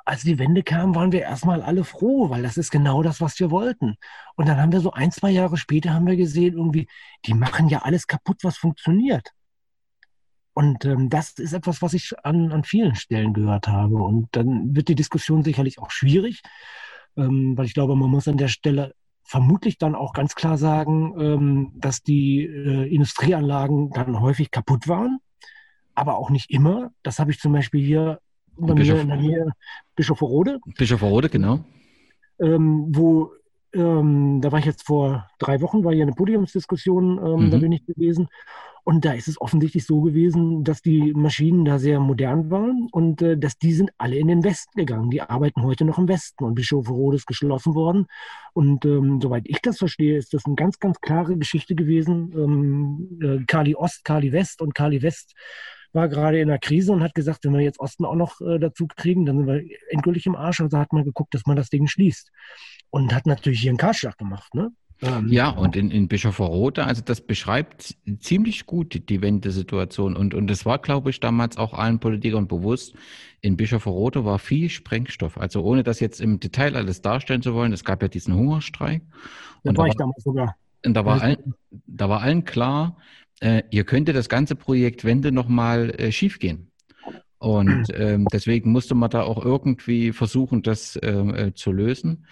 [0.07, 3.37] als die Wende kam, waren wir erstmal alle froh, weil das ist genau das, was
[3.41, 3.97] wir wollten.
[4.35, 6.87] Und dann haben wir so ein, zwei Jahre später haben wir gesehen, irgendwie,
[7.25, 9.33] die machen ja alles kaputt, was funktioniert.
[10.57, 13.97] Und ähm, das ist etwas, was ich an, an vielen Stellen gehört habe.
[13.97, 16.41] Und dann wird die Diskussion sicherlich auch schwierig,
[17.15, 21.13] ähm, weil ich glaube, man muss an der Stelle vermutlich dann auch ganz klar sagen,
[21.19, 25.19] ähm, dass die äh, Industrieanlagen dann häufig kaputt waren,
[25.93, 26.89] aber auch nicht immer.
[27.03, 28.19] Das habe ich zum Beispiel hier
[28.57, 29.51] bei Bischof, mir in der Nähe
[29.95, 30.57] Bischofferode.
[30.75, 31.59] Bischofferode, genau.
[32.39, 33.29] Ähm, wo
[33.77, 37.51] ähm, da war ich jetzt vor drei Wochen, war hier eine Podiumsdiskussion, ähm, mhm.
[37.51, 38.27] da bin ich gewesen.
[38.83, 43.21] Und da ist es offensichtlich so gewesen, dass die Maschinen da sehr modern waren und
[43.21, 45.09] äh, dass die sind alle in den Westen gegangen.
[45.09, 48.07] Die arbeiten heute noch im Westen und Bischofferode ist geschlossen worden.
[48.53, 52.31] Und ähm, soweit ich das verstehe, ist das eine ganz, ganz klare Geschichte gewesen.
[52.33, 55.35] Ähm, äh, Kali Ost, Kali West und Kali West
[55.91, 58.57] war gerade in der Krise und hat gesagt, wenn wir jetzt Osten auch noch äh,
[58.57, 60.61] dazu kriegen, dann sind wir endgültig im Arsch.
[60.61, 62.31] Also hat man geguckt, dass man das Ding schließt.
[62.89, 64.53] Und hat natürlich hier einen Kahlschlag gemacht.
[64.53, 64.71] Ne?
[65.01, 70.15] Ähm, ja, und in, in Bischofferode, also das beschreibt ziemlich gut die Wendesituation.
[70.15, 72.95] Und, und es war, glaube ich, damals auch allen Politikern bewusst,
[73.41, 75.37] in Bischofferode war viel Sprengstoff.
[75.37, 79.03] Also ohne das jetzt im Detail alles darstellen zu wollen, es gab ja diesen Hungerstreik.
[79.63, 80.55] Da und war da ich damals sogar.
[80.83, 81.53] Und da war, allen,
[81.85, 82.97] da war allen klar,
[83.39, 86.71] äh, hier könnte das ganze Projekt Wende nochmal äh, schiefgehen.
[87.39, 92.25] Und ähm, deswegen musste man da auch irgendwie versuchen, das ähm, äh, zu lösen.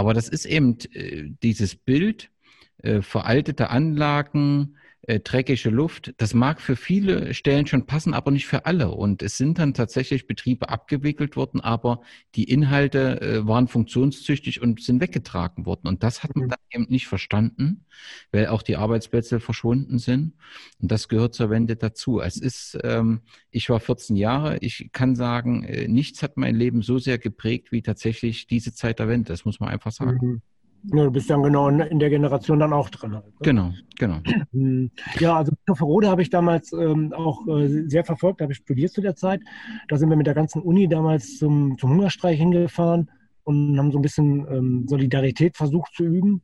[0.00, 2.30] Aber das ist eben äh, dieses Bild,
[2.78, 4.78] äh, veraltete Anlagen,
[5.10, 6.14] äh, dreckige Luft.
[6.18, 8.92] Das mag für viele Stellen schon passen, aber nicht für alle.
[8.92, 12.02] Und es sind dann tatsächlich Betriebe abgewickelt worden, aber
[12.36, 15.88] die Inhalte äh, waren funktionstüchtig und sind weggetragen worden.
[15.88, 16.50] Und das hat man mhm.
[16.50, 17.86] dann eben nicht verstanden,
[18.30, 20.34] weil auch die Arbeitsplätze verschwunden sind.
[20.80, 22.20] Und das gehört zur Wende dazu.
[22.20, 26.82] Es ist, ähm, ich war 14 Jahre, ich kann sagen, äh, nichts hat mein Leben
[26.82, 29.26] so sehr geprägt wie tatsächlich diese Zeit der Wende.
[29.32, 30.18] Das muss man einfach sagen.
[30.22, 30.42] Mhm.
[30.84, 33.14] Ja, du bist dann genau in, der Generation dann auch drin.
[33.14, 33.32] Halt, ne?
[33.40, 34.20] Genau, genau.
[34.52, 34.90] Hm.
[35.18, 39.00] Ja, also Rode habe ich damals ähm, auch äh, sehr verfolgt, habe ich studiert zu
[39.00, 39.40] der Zeit.
[39.88, 43.10] Da sind wir mit der ganzen Uni damals zum, zum Hungerstreik hingefahren
[43.44, 46.42] und haben so ein bisschen ähm, Solidarität versucht zu üben.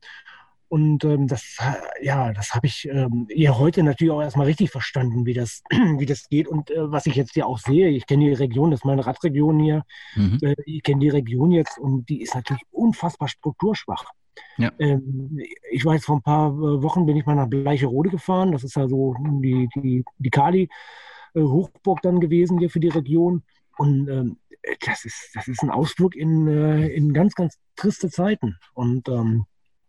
[0.69, 1.59] Und ähm, das,
[2.03, 5.63] ja, das habe ich ähm, eher heute natürlich auch erstmal richtig verstanden, wie das,
[5.99, 6.49] wie das geht.
[6.49, 9.07] Und äh, was ich jetzt hier auch sehe, ich kenne die Region, das ist meine
[9.07, 9.85] Radregion hier,
[10.17, 10.39] mhm.
[10.43, 14.07] äh, ich kenne die Region jetzt und die ist natürlich unfassbar strukturschwach.
[14.59, 14.73] Ja.
[14.79, 15.39] Ähm,
[15.71, 18.53] ich jetzt vor ein paar äh, Wochen, bin ich mal nach Bleicherode gefahren.
[18.53, 23.43] Das ist ja so die, die, die Kali-Hochburg dann gewesen hier für die Region.
[23.77, 24.39] Und ähm,
[24.85, 28.57] das, ist, das ist ein Ausflug in, äh, in ganz, ganz triste Zeiten.
[28.75, 29.47] Und ähm,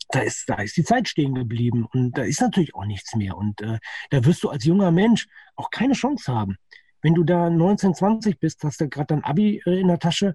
[0.10, 3.36] da ist, da ist die Zeit stehen geblieben und da ist natürlich auch nichts mehr.
[3.36, 3.80] Und äh,
[4.10, 6.57] da wirst du als junger Mensch auch keine Chance haben.
[7.02, 10.34] Wenn du da 19, 20 bist, hast du gerade dein Abi äh, in der Tasche,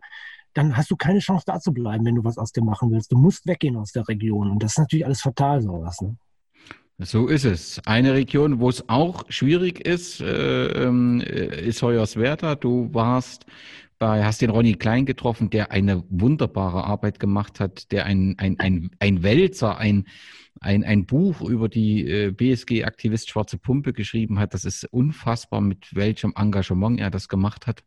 [0.55, 3.13] dann hast du keine Chance da zu bleiben, wenn du was aus dem machen willst.
[3.13, 4.51] Du musst weggehen aus der Region.
[4.51, 6.01] Und das ist natürlich alles fatal, sowas.
[6.01, 6.17] Ne?
[6.99, 7.81] So ist es.
[7.87, 12.55] Eine Region, wo es auch schwierig ist, äh, ähm, äh, ist Hoyerswerda.
[12.55, 13.47] Du warst
[13.99, 18.59] bei, hast den Ronny Klein getroffen, der eine wunderbare Arbeit gemacht hat, der ein, ein,
[18.59, 20.07] ein, ein Wälzer, ein,
[20.61, 24.55] ein, ein Buch über die äh, BSG-Aktivist Schwarze Pumpe geschrieben hat.
[24.55, 27.83] Das ist unfassbar, mit welchem Engagement er das gemacht hat.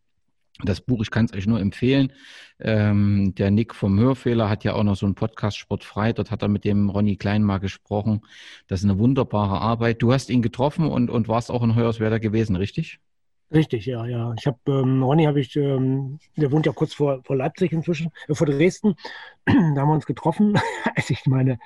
[0.63, 2.13] Das Buch, ich kann es euch nur empfehlen.
[2.59, 6.13] Ähm, der Nick vom Hörfehler hat ja auch noch so einen Podcast Sportfrei.
[6.13, 8.21] Dort hat er mit dem Ronny Klein mal gesprochen.
[8.67, 10.01] Das ist eine wunderbare Arbeit.
[10.01, 12.99] Du hast ihn getroffen und, und warst auch in Hoyerswerda gewesen, richtig?
[13.53, 14.33] Richtig, ja, ja.
[14.39, 18.11] Ich habe ähm, Ronny habe ich, ähm, der wohnt ja kurz vor, vor Leipzig inzwischen,
[18.27, 18.95] äh, vor Dresden.
[19.45, 20.57] da haben wir uns getroffen,
[20.95, 21.59] als ich meine,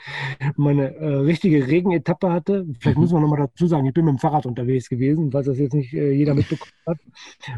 [0.57, 2.67] meine äh, richtige Regenetappe hatte.
[2.79, 3.03] Vielleicht mhm.
[3.03, 5.73] muss man nochmal dazu sagen, ich bin mit dem Fahrrad unterwegs gewesen, falls das jetzt
[5.73, 6.97] nicht äh, jeder mitbekommen hat.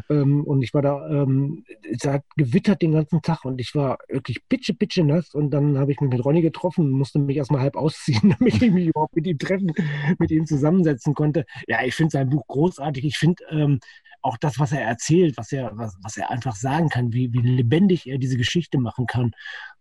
[0.08, 3.98] Ähm, und ich war da, ähm, es hat gewittert den ganzen Tag und ich war
[4.08, 5.34] wirklich pitche, pitche nass.
[5.34, 8.62] Und dann habe ich mich mit Ronny getroffen und musste mich erstmal halb ausziehen, damit
[8.62, 9.72] ich mich überhaupt mit ihm treffen,
[10.20, 11.44] mit ihm zusammensetzen konnte.
[11.66, 13.04] Ja, ich finde sein Buch großartig.
[13.04, 13.80] Ich finde, ähm,
[14.22, 17.40] auch das, was er erzählt, was er, was, was er einfach sagen kann, wie, wie
[17.40, 19.32] lebendig er diese Geschichte machen kann,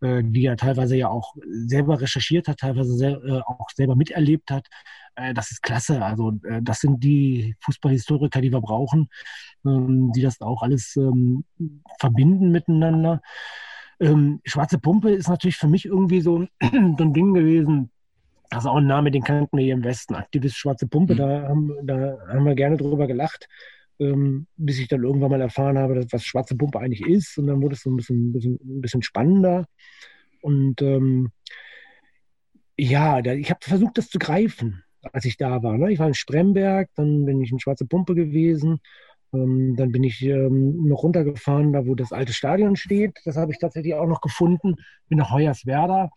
[0.02, 4.50] äh, die er teilweise ja auch selber recherchiert hat, teilweise sehr, äh, auch selber miterlebt
[4.52, 4.68] hat.
[5.16, 6.04] Äh, das ist klasse.
[6.04, 9.10] Also äh, das sind die Fußballhistoriker, die wir brauchen,
[9.66, 11.46] ähm, die das auch alles ähm,
[12.00, 13.22] verbinden miteinander.
[14.00, 17.92] Ähm, Schwarze Pumpe ist natürlich für mich irgendwie so, so ein Ding gewesen.
[18.50, 20.16] Das ist auch ein Name, den kannten wir hier im Westen.
[20.16, 21.18] Aktivist Schwarze Pumpe, mhm.
[21.18, 23.48] da, haben, da haben wir gerne drüber gelacht
[24.02, 27.38] ähm, bis ich dann irgendwann mal erfahren habe, dass, was schwarze Pumpe eigentlich ist.
[27.38, 29.66] Und dann wurde es so ein bisschen, bisschen, ein bisschen spannender.
[30.42, 31.30] Und ähm,
[32.78, 34.84] ja, da, ich habe versucht, das zu greifen,
[35.14, 35.78] als ich da war.
[35.78, 35.92] Ne?
[35.92, 38.80] Ich war in Spremberg, dann bin ich in Schwarze Pumpe gewesen.
[39.34, 43.20] Ähm, dann bin ich ähm, noch runtergefahren, da wo das alte Stadion steht.
[43.24, 44.76] Das habe ich tatsächlich auch noch gefunden.
[45.08, 46.10] Bin nach Hoyerswerda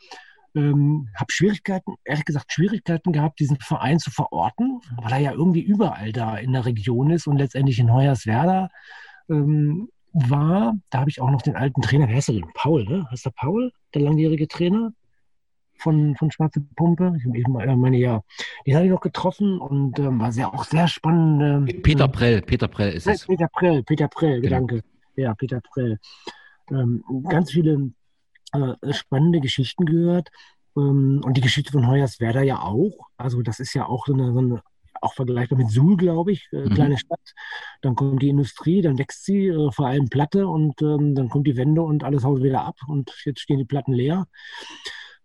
[0.55, 5.63] ähm, habe Schwierigkeiten, ehrlich gesagt, Schwierigkeiten gehabt, diesen Verein zu verorten, weil er ja irgendwie
[5.63, 8.71] überall da in der Region ist und letztendlich in Hoyerswerda
[9.29, 10.75] ähm, war.
[10.91, 12.51] Da habe ich auch noch den alten Trainer, wer heißt der denn?
[12.55, 13.07] Paul, ne?
[13.11, 14.93] Heißt der Paul, der langjährige Trainer
[15.77, 17.15] von, von Schwarze Pumpe?
[17.19, 18.23] Ich äh, meine, ja,
[18.67, 21.71] den habe ich noch getroffen und ähm, war sehr, auch sehr spannend.
[21.71, 23.27] Ähm, Peter Prell, Peter Prell ist es.
[23.27, 24.59] Peter Prell, Peter Prell, genau.
[24.59, 24.83] danke.
[25.17, 25.99] Ja, Peter Prell.
[26.71, 27.91] Ähm, ganz viele
[28.55, 30.31] äh, spannende Geschichten gehört.
[30.77, 33.09] Ähm, und die Geschichte von Hoyerswerda ja auch.
[33.17, 34.63] Also das ist ja auch so eine, so eine
[35.01, 36.75] auch vergleichbar mit Suhl, glaube ich, äh, mhm.
[36.75, 37.35] kleine Stadt.
[37.83, 41.47] Dann kommt die Industrie, dann wächst sie, äh, vor allem Platte und ähm, dann kommt
[41.47, 44.27] die Wende und alles haut wieder ab und jetzt stehen die Platten leer.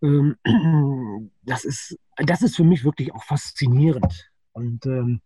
[0.01, 0.35] Ähm,
[1.43, 4.29] das, ist, das ist für mich wirklich auch faszinierend.
[4.51, 5.21] Und ähm,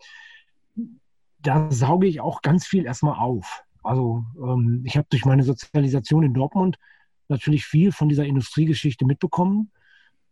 [1.40, 3.64] da sauge ich auch ganz viel erstmal auf.
[3.84, 6.78] Also ähm, ich habe durch meine Sozialisation in Dortmund
[7.34, 9.72] natürlich viel von dieser Industriegeschichte mitbekommen.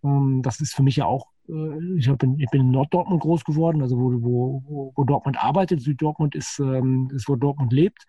[0.03, 3.22] Ähm, das ist für mich ja auch, äh, ich, hab in, ich bin in Norddortmund
[3.22, 5.82] groß geworden, also wo, wo, wo Dortmund arbeitet.
[5.82, 8.06] Süddortmund ist, ähm, ist, wo Dortmund lebt.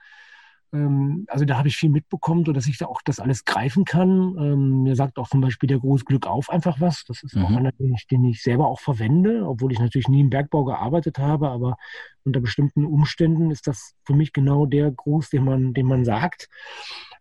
[0.73, 4.83] Ähm, also da habe ich viel mitbekommen, sodass ich da auch das alles greifen kann.
[4.83, 7.05] Mir sagt auch zum Beispiel der Groß Glück auf einfach was.
[7.07, 7.45] Das ist mhm.
[7.45, 10.65] auch einer, den ich, den ich selber auch verwende, obwohl ich natürlich nie im Bergbau
[10.65, 11.77] gearbeitet habe, aber
[12.25, 16.49] unter bestimmten Umständen ist das für mich genau der Gruß, den man, den man sagt.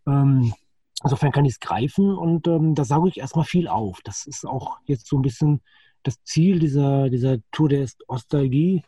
[0.07, 0.53] Ähm,
[1.03, 3.99] insofern kann ich es greifen und ähm, da sauge ich erstmal viel auf.
[4.03, 5.61] Das ist auch jetzt so ein bisschen
[6.03, 8.83] das Ziel dieser, dieser Tour der Ostalgie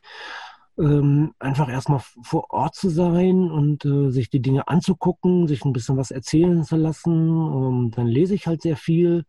[0.79, 5.73] ähm, einfach erstmal vor Ort zu sein und äh, sich die Dinge anzugucken, sich ein
[5.73, 7.29] bisschen was erzählen zu lassen.
[7.29, 9.25] Ähm, dann lese ich halt sehr viel,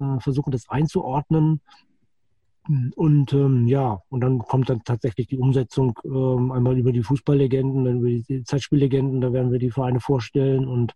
[0.00, 1.60] äh, versuche das einzuordnen.
[2.94, 7.84] Und ähm, ja, und dann kommt dann tatsächlich die Umsetzung ähm, einmal über die Fußballlegenden,
[7.84, 10.94] dann über die Zeitspiellegenden, da werden wir die Vereine vorstellen und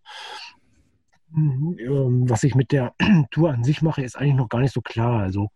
[1.37, 2.93] was ich mit der
[3.31, 5.21] Tour an sich mache, ist eigentlich noch gar nicht so klar.
[5.21, 5.49] Also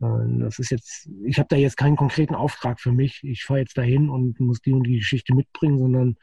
[0.00, 3.20] äh, das ist jetzt, ich habe da jetzt keinen konkreten Auftrag für mich.
[3.22, 6.16] Ich fahre jetzt dahin und muss die und die Geschichte mitbringen, sondern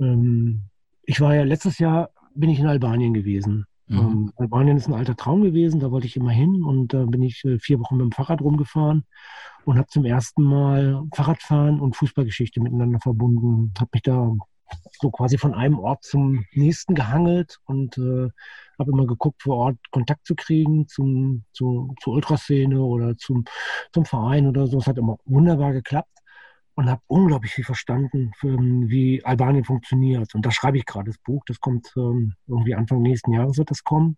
[0.00, 0.62] ähm,
[1.04, 3.66] ich war ja letztes Jahr bin ich in Albanien gewesen.
[3.86, 3.98] Mhm.
[3.98, 7.06] Ähm, Albanien ist ein alter Traum gewesen, da wollte ich immer hin und da äh,
[7.06, 9.04] bin ich äh, vier Wochen mit dem Fahrrad rumgefahren
[9.64, 13.72] und habe zum ersten Mal Fahrradfahren und Fußballgeschichte miteinander verbunden.
[13.78, 14.32] Habe mich da
[15.00, 18.28] so quasi von einem Ort zum nächsten gehangelt und äh,
[18.78, 23.44] habe immer geguckt, vor Ort Kontakt zu kriegen zum, zu, zur Ultraszene oder zum,
[23.92, 24.78] zum Verein oder so.
[24.78, 26.08] Es hat immer wunderbar geklappt
[26.74, 30.34] und habe unglaublich viel verstanden, für, wie Albanien funktioniert.
[30.34, 31.42] Und da schreibe ich gerade das Buch.
[31.46, 34.16] Das kommt ähm, irgendwie Anfang nächsten Jahres wird das kommen.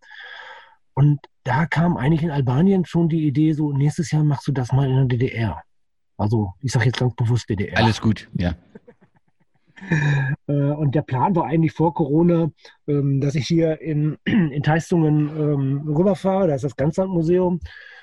[0.94, 4.72] Und da kam eigentlich in Albanien schon die Idee, so nächstes Jahr machst du das
[4.72, 5.62] mal in der DDR.
[6.16, 7.76] Also ich sage jetzt ganz bewusst DDR.
[7.76, 8.54] Alles gut, ja.
[10.48, 12.50] Äh, und der Plan war eigentlich vor Corona,
[12.86, 17.60] ähm, dass ich hier in, in Teistungen ähm, rüberfahre, da ist das Ganzlandmuseum,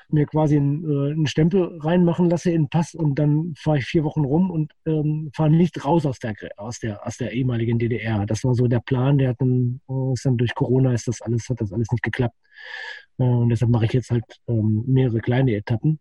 [0.09, 3.85] mir quasi einen, äh, einen, Stempel reinmachen lasse in den Pass und dann fahre ich
[3.85, 7.79] vier Wochen rum und ähm, fahre nicht raus aus der, aus, der, aus der ehemaligen
[7.79, 8.25] DDR.
[8.25, 11.21] Das war so der Plan, der hat dann, äh, ist dann durch Corona ist das
[11.21, 12.35] alles, hat das alles nicht geklappt.
[13.17, 15.99] und deshalb mache ich jetzt halt mehrere kleine Etappen.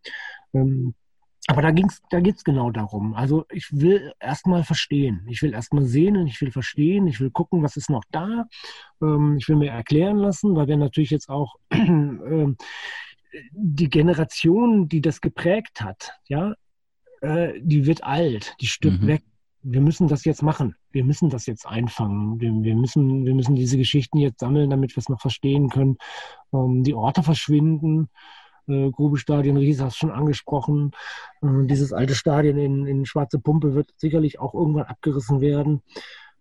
[1.49, 3.15] Aber da ging's, da geht's genau darum.
[3.15, 5.27] Also ich will erstmal verstehen.
[5.29, 7.09] Ich will erstmal sehen und ich will verstehen.
[7.09, 8.47] Ich will gucken, was ist noch da.
[9.03, 12.47] Ähm, ich will mir erklären lassen, weil wir natürlich jetzt auch äh,
[13.53, 16.55] die Generation, die das geprägt hat, ja,
[17.23, 19.07] äh, die wird alt, die stirbt mhm.
[19.09, 19.25] weg.
[19.65, 20.77] Wir müssen das jetzt machen.
[20.91, 22.41] Wir müssen das jetzt einfangen.
[22.41, 25.97] Wir, wir, müssen, wir müssen diese Geschichten jetzt sammeln, damit wir es noch verstehen können.
[26.53, 28.09] Ähm, die Orte verschwinden
[28.69, 30.93] äh, Grubestadion Ries hast schon angesprochen.
[31.43, 35.83] Äh, dieses alte Stadion in, in Schwarze Pumpe wird sicherlich auch irgendwann abgerissen werden.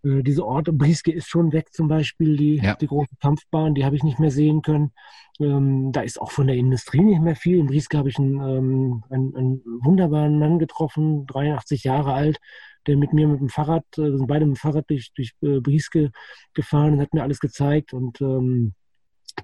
[0.04, 2.74] Äh, diese Orte, Brieske ist schon weg zum Beispiel, die, ja.
[2.74, 4.92] die große Kampfbahn, die habe ich nicht mehr sehen können.
[5.40, 7.58] Ähm, da ist auch von der Industrie nicht mehr viel.
[7.58, 12.38] In Brieske habe ich einen, ähm, einen, einen, wunderbaren Mann getroffen, 83 Jahre alt,
[12.86, 15.32] der mit mir mit dem Fahrrad, äh, wir sind beide mit dem Fahrrad durch, durch
[15.42, 16.10] äh, Brieske
[16.54, 18.74] gefahren und hat mir alles gezeigt und ähm,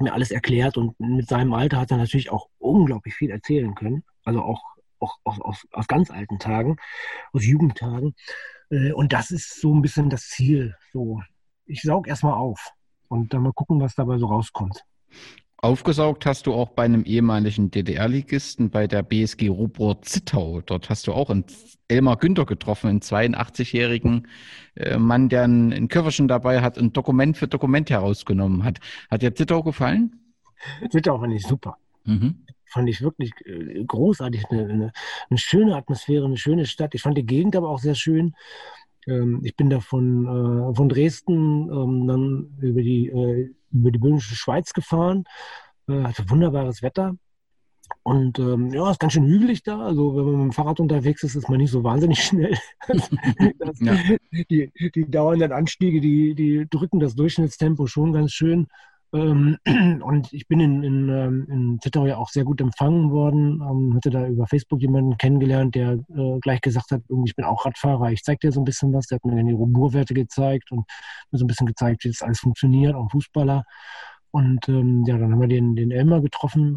[0.01, 4.05] mir alles erklärt und mit seinem Alter hat er natürlich auch unglaublich viel erzählen können.
[4.24, 4.62] Also auch,
[4.98, 6.77] auch, auch aus, aus ganz alten Tagen,
[7.32, 8.15] aus Jugendtagen.
[8.70, 10.74] Äh, und das ist so ein bisschen das Ziel.
[10.93, 11.23] So,
[11.65, 12.73] ich saug erstmal auf
[13.09, 14.85] und dann mal gucken, was dabei so rauskommt.
[15.61, 20.61] Aufgesaugt hast du auch bei einem ehemaligen DDR-Ligisten bei der BSG Rubor Zittau.
[20.61, 21.45] Dort hast du auch einen
[21.89, 24.29] Elmar Günther getroffen, einen 82-jährigen
[24.77, 28.79] äh, Mann, der ein, Köfferchen dabei hat und Dokument für Dokument herausgenommen hat.
[29.11, 30.37] Hat dir Zittau gefallen?
[30.91, 31.77] Zittau fand ich super.
[32.05, 32.45] Mhm.
[32.67, 34.45] Fand ich wirklich äh, großartig.
[34.51, 34.93] Eine, eine,
[35.29, 36.95] eine, schöne Atmosphäre, eine schöne Stadt.
[36.95, 38.37] Ich fand die Gegend aber auch sehr schön.
[39.09, 43.13] Ähm, ich bin da von, äh, von Dresden ähm, dann über die
[43.71, 45.25] über die Böhmische Schweiz gefahren.
[45.89, 47.15] Äh, hatte wunderbares Wetter.
[48.03, 49.81] Und ähm, ja, ist ganz schön hügelig da.
[49.81, 52.57] Also wenn man mit dem Fahrrad unterwegs ist, ist man nicht so wahnsinnig schnell.
[53.59, 53.97] das, ja.
[54.31, 58.69] die, die dauernden Anstiege, die, die drücken das Durchschnittstempo schon ganz schön.
[59.13, 59.57] Ähm,
[60.03, 63.63] und ich bin in, in, ähm, in Zittau ja auch sehr gut empfangen worden.
[63.63, 67.65] Ähm, hatte da über Facebook jemanden kennengelernt, der äh, gleich gesagt hat, ich bin auch
[67.65, 69.07] Radfahrer, ich zeige dir so ein bisschen was.
[69.07, 70.85] Der hat mir dann die Ruhrwerte gezeigt und
[71.31, 73.65] mir so ein bisschen gezeigt, wie das alles funktioniert, auch Fußballer.
[74.31, 76.77] Und ja, dann haben wir den, den Elmer getroffen.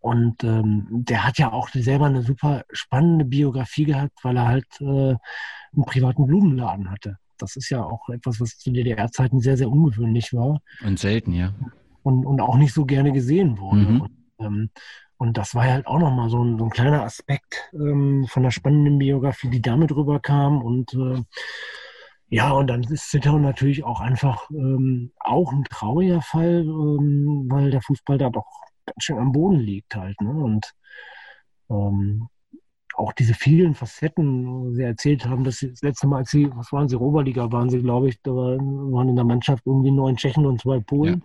[0.00, 4.84] Und der hat ja auch selber eine super spannende Biografie gehabt, weil er halt äh,
[4.84, 7.18] einen privaten Blumenladen hatte.
[7.42, 10.60] Das ist ja auch etwas, was zu DDR-Zeiten sehr, sehr ungewöhnlich war.
[10.84, 11.52] Und selten, ja.
[12.02, 13.80] Und, und auch nicht so gerne gesehen wurde.
[13.80, 14.00] Mhm.
[14.00, 14.70] Und, ähm,
[15.18, 18.50] Und das war halt auch nochmal so ein, so ein kleiner Aspekt ähm, von der
[18.50, 20.62] spannenden Biografie, die damit rüberkam.
[20.62, 21.22] Und äh,
[22.28, 27.70] ja, und dann ist Zittau natürlich auch einfach ähm, auch ein trauriger Fall, ähm, weil
[27.70, 28.46] der Fußball da doch
[28.86, 30.18] ganz schön am Boden liegt halt.
[30.22, 30.30] Ne?
[30.30, 30.72] Und
[31.68, 32.28] ähm,
[33.00, 36.70] auch diese vielen Facetten, sie erzählt haben, dass sie das letzte Mal, als sie, was
[36.70, 40.46] waren sie, Oberliga waren sie, glaube ich, da waren in der Mannschaft irgendwie neun Tschechen
[40.46, 41.24] und zwei Polen.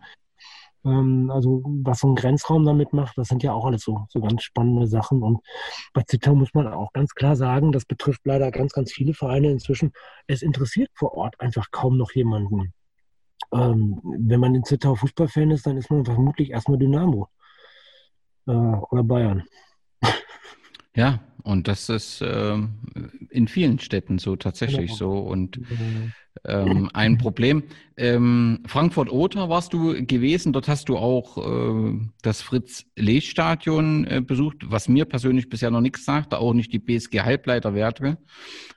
[0.86, 0.92] Ja.
[0.92, 4.22] Ähm, also was so ein Grenzraum damit macht, das sind ja auch alles so, so
[4.22, 5.22] ganz spannende Sachen.
[5.22, 5.40] Und
[5.94, 9.52] bei Zittau muss man auch ganz klar sagen, das betrifft leider ganz, ganz viele Vereine
[9.52, 9.92] inzwischen.
[10.28, 12.74] Es interessiert vor Ort einfach kaum noch jemanden.
[13.52, 17.28] Ähm, wenn man in Zittau Fußballfan ist, dann ist man vermutlich erstmal Dynamo
[18.48, 19.44] äh, oder Bayern.
[20.96, 22.58] Ja, und das ist äh,
[23.30, 24.96] in vielen Städten so tatsächlich genau.
[24.96, 25.12] so.
[25.20, 25.60] Und
[26.44, 27.64] ähm, ein Problem.
[27.98, 30.54] Ähm, Frankfurt-Oder warst du gewesen.
[30.54, 36.04] Dort hast du auch äh, das Fritz-Lee-Stadion äh, besucht, was mir persönlich bisher noch nichts
[36.04, 38.18] sagte, auch nicht die BSG-Halbleiterwerte.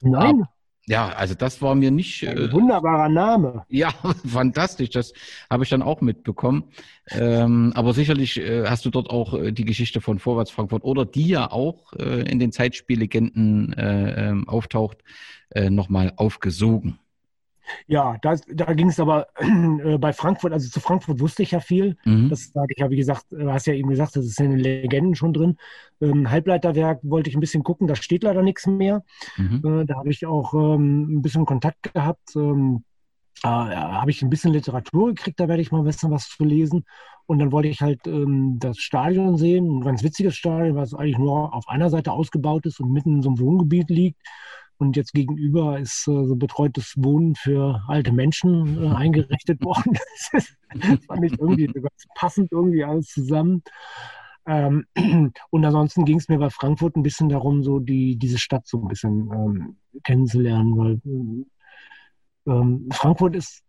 [0.02, 0.42] Nein.
[0.42, 0.48] Ab,
[0.88, 2.26] ja, also das war mir nicht.
[2.26, 3.64] Ein äh, wunderbarer Name.
[3.68, 3.90] Ja,
[4.26, 4.90] fantastisch.
[4.90, 5.12] Das
[5.50, 6.64] habe ich dann auch mitbekommen.
[7.10, 11.04] Ähm, aber sicherlich äh, hast du dort auch äh, die Geschichte von Vorwärts Frankfurt oder
[11.04, 14.98] die ja auch äh, in den Zeitspiellegenden äh, ähm, auftaucht,
[15.50, 16.98] äh, nochmal aufgesogen.
[17.86, 21.60] Ja, das, da ging es aber äh, bei Frankfurt, also zu Frankfurt wusste ich ja
[21.60, 21.96] viel.
[22.04, 22.28] Mhm.
[22.28, 24.50] Das sage ich ja, wie gesagt, du äh, hast ja eben gesagt, das ist in
[24.50, 25.56] den Legenden schon drin.
[26.00, 29.04] Ähm, Halbleiterwerk wollte ich ein bisschen gucken, da steht leider nichts mehr.
[29.36, 29.62] Mhm.
[29.64, 32.36] Äh, da habe ich auch ähm, ein bisschen Kontakt gehabt.
[32.36, 32.84] Ähm,
[33.44, 36.84] äh, habe ich ein bisschen Literatur gekriegt, da werde ich mal wissen, was zu lesen.
[37.26, 41.18] Und dann wollte ich halt ähm, das Stadion sehen, ein ganz witziges Stadion, was eigentlich
[41.18, 44.18] nur auf einer Seite ausgebaut ist und mitten in so einem Wohngebiet liegt.
[44.78, 49.98] Und jetzt gegenüber ist äh, so betreutes Wohnen für alte Menschen äh, eingerichtet worden.
[50.32, 50.54] das,
[51.06, 53.62] fand ich irgendwie ganz passend irgendwie alles zusammen.
[54.46, 54.86] Ähm,
[55.50, 58.80] und ansonsten ging es mir bei Frankfurt ein bisschen darum, so die, diese Stadt so
[58.80, 61.00] ein bisschen ähm, kennenzulernen, weil
[62.46, 63.62] ähm, Frankfurt ist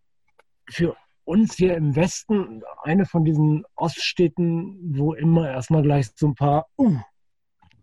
[0.69, 0.95] für
[1.25, 6.67] uns hier im Westen eine von diesen Oststädten, wo immer erstmal gleich so ein paar,
[6.77, 6.97] uh,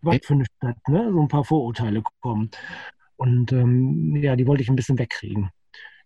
[0.01, 1.11] was für eine Stadt, ne?
[1.11, 2.49] so ein paar Vorurteile kommen.
[3.17, 5.49] Und ähm, ja, die wollte ich ein bisschen wegkriegen,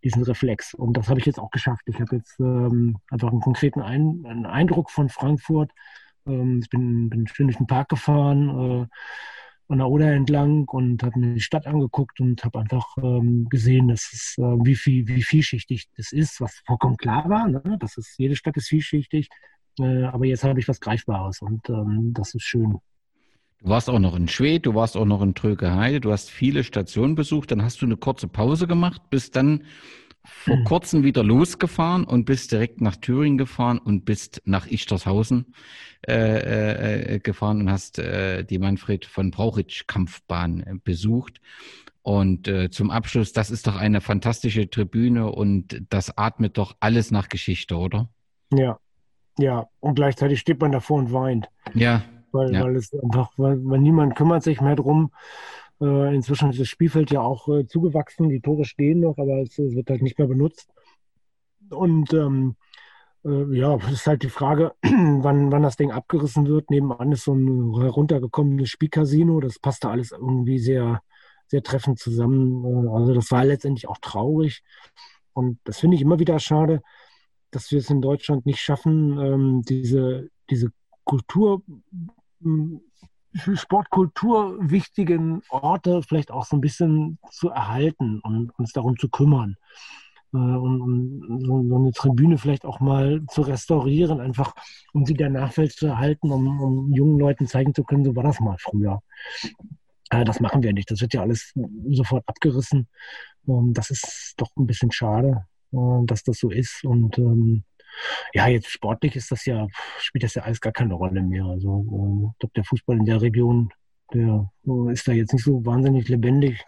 [0.03, 0.73] diesen Reflex.
[0.73, 1.83] Und das habe ich jetzt auch geschafft.
[1.87, 5.71] Ich habe jetzt ähm, einfach einen konkreten ein einen Eindruck von Frankfurt.
[6.25, 8.87] Ähm, ich bin, bin schön durch den Park gefahren, äh,
[9.67, 13.87] an der Oder entlang und habe mir die Stadt angeguckt und habe einfach ähm, gesehen,
[13.87, 17.47] dass es, äh, wie, viel, wie vielschichtig das ist, was vollkommen klar war.
[17.47, 17.77] Ne?
[17.79, 19.29] Das ist, jede Stadt ist vielschichtig.
[19.79, 22.79] Äh, aber jetzt habe ich was Greifbares und ähm, das ist schön.
[23.61, 26.63] Du warst auch noch in Schwedt, du warst auch noch in Trögeheide, du hast viele
[26.63, 29.63] Stationen besucht, dann hast du eine kurze Pause gemacht, bist dann
[30.23, 30.63] vor hm.
[30.63, 35.53] kurzem wieder losgefahren und bist direkt nach Thüringen gefahren und bist nach Ichtershausen
[36.07, 41.39] äh, äh, gefahren und hast äh, die Manfred von Brauchitsch Kampfbahn äh, besucht.
[42.03, 47.11] Und äh, zum Abschluss, das ist doch eine fantastische Tribüne und das atmet doch alles
[47.11, 48.09] nach Geschichte, oder?
[48.51, 48.79] Ja,
[49.37, 49.67] ja.
[49.79, 51.47] Und gleichzeitig steht man davor und weint.
[51.75, 52.01] Ja
[52.31, 52.63] weil, ja.
[52.63, 55.11] weil es einfach, weil, weil, niemand kümmert sich mehr drum.
[55.81, 59.57] Äh, inzwischen ist das Spielfeld ja auch äh, zugewachsen, die Tore stehen noch, aber es,
[59.57, 60.69] es wird halt nicht mehr benutzt.
[61.69, 62.55] Und ähm,
[63.25, 66.69] äh, ja, es ist halt die Frage, wann, wann das Ding abgerissen wird.
[66.69, 71.01] Nebenan ist so ein heruntergekommenes Spielcasino, das passte alles irgendwie sehr,
[71.47, 72.65] sehr treffend zusammen.
[72.65, 74.63] Äh, also das war letztendlich auch traurig.
[75.33, 76.81] Und das finde ich immer wieder schade,
[77.51, 80.71] dass wir es in Deutschland nicht schaffen, ähm, diese, diese
[81.03, 81.61] Kultur,
[83.33, 89.55] Sportkultur wichtigen Orte vielleicht auch so ein bisschen zu erhalten und uns darum zu kümmern.
[90.33, 94.53] Äh, und, und so, eine Tribüne vielleicht auch mal zu restaurieren, einfach
[94.93, 98.23] um sie der Nachwelt zu erhalten, um, um jungen Leuten zeigen zu können, so war
[98.23, 99.01] das mal früher.
[100.09, 100.91] Äh, das machen wir nicht.
[100.91, 101.53] Das wird ja alles
[101.89, 102.87] sofort abgerissen.
[103.47, 106.83] Ähm, das ist doch ein bisschen schade, äh, dass das so ist.
[106.83, 107.63] Und ähm,
[108.33, 109.67] ja, jetzt sportlich ist das ja,
[109.99, 111.45] spielt das ja alles gar keine Rolle mehr.
[111.45, 113.71] Also ähm, ich glaube, der Fußball in der Region,
[114.13, 116.63] der äh, ist da jetzt nicht so wahnsinnig lebendig.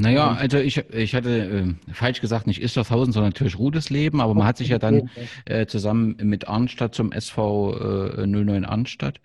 [0.00, 4.46] Naja, also ich, ich hatte äh, falsch gesagt, nicht Istershausen, sondern natürlich Rudesleben, aber man
[4.46, 5.10] hat sich ja dann
[5.44, 9.20] äh, zusammen mit Arnstadt zum SV äh, 09 Arnstadt.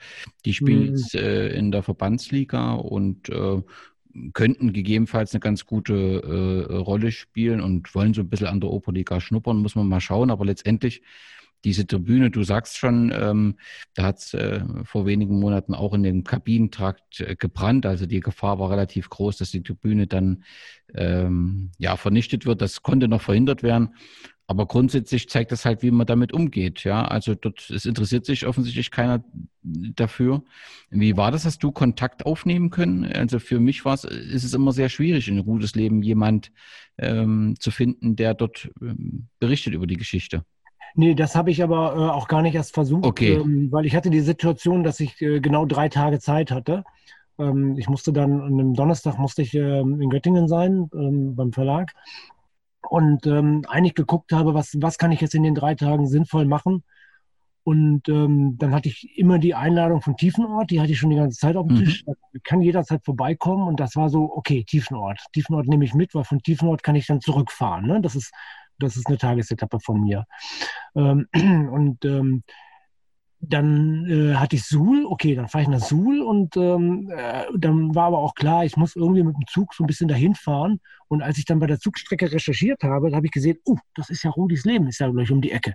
[0.45, 0.85] Die spielen mhm.
[0.87, 3.61] jetzt äh, in der Verbandsliga und äh,
[4.33, 8.69] könnten gegebenenfalls eine ganz gute äh, Rolle spielen und wollen so ein bisschen an der
[8.69, 10.29] Operliga schnuppern, muss man mal schauen.
[10.31, 11.01] Aber letztendlich
[11.63, 13.55] diese Tribüne, du sagst schon, ähm,
[13.93, 17.85] da hat es äh, vor wenigen Monaten auch in dem Kabinentrakt äh, gebrannt.
[17.85, 20.43] Also die Gefahr war relativ groß, dass die Tribüne dann
[20.93, 22.61] ähm, ja vernichtet wird.
[22.61, 23.95] Das konnte noch verhindert werden.
[24.45, 26.83] Aber grundsätzlich zeigt das halt, wie man damit umgeht.
[26.83, 29.23] Ja, also dort, es interessiert sich offensichtlich keiner
[29.61, 30.43] dafür.
[30.89, 31.45] Wie war das?
[31.45, 33.05] Hast du Kontakt aufnehmen können?
[33.05, 36.51] Also für mich war es, ist es immer sehr schwierig, in ein gutes Leben jemand
[36.97, 40.43] ähm, zu finden, der dort ähm, berichtet über die Geschichte.
[40.95, 43.33] Nee, das habe ich aber äh, auch gar nicht erst versucht, okay.
[43.33, 46.83] ähm, weil ich hatte die Situation, dass ich äh, genau drei Tage Zeit hatte.
[47.39, 51.51] Ähm, ich musste dann, an einem Donnerstag musste ich ähm, in Göttingen sein, ähm, beim
[51.51, 51.93] Verlag
[52.89, 56.45] und ähm, eigentlich geguckt habe, was, was kann ich jetzt in den drei Tagen sinnvoll
[56.45, 56.83] machen.
[57.65, 61.15] Und ähm, dann hatte ich immer die Einladung von Tiefenort, die hatte ich schon die
[61.15, 61.85] ganze Zeit auf dem mhm.
[61.85, 62.03] Tisch.
[62.33, 65.19] Ich kann jederzeit vorbeikommen und das war so, okay, Tiefenort.
[65.31, 67.87] Tiefenort nehme ich mit, weil von Tiefenort kann ich dann zurückfahren.
[67.87, 68.01] Ne?
[68.01, 68.33] Das, ist,
[68.79, 70.25] das ist eine Tagesetappe von mir.
[70.95, 71.27] Ähm,
[71.71, 72.43] und ähm,
[73.45, 77.93] dann äh, hatte ich Suhl, okay, dann fahre ich nach Suhl und ähm, äh, dann
[77.93, 80.79] war aber auch klar, ich muss irgendwie mit dem Zug so ein bisschen dahin fahren.
[81.09, 84.23] Und als ich dann bei der Zugstrecke recherchiert habe, habe ich gesehen, uh, das ist
[84.23, 85.73] ja Rudis Leben, ist ja gleich um die Ecke.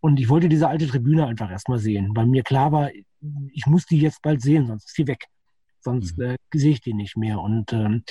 [0.00, 2.90] Und ich wollte diese alte Tribüne einfach erstmal sehen, weil mir klar war,
[3.52, 5.26] ich muss die jetzt bald sehen, sonst ist sie weg.
[5.80, 6.24] Sonst mhm.
[6.24, 7.38] äh, sehe ich die nicht mehr.
[7.38, 8.02] Und ähm,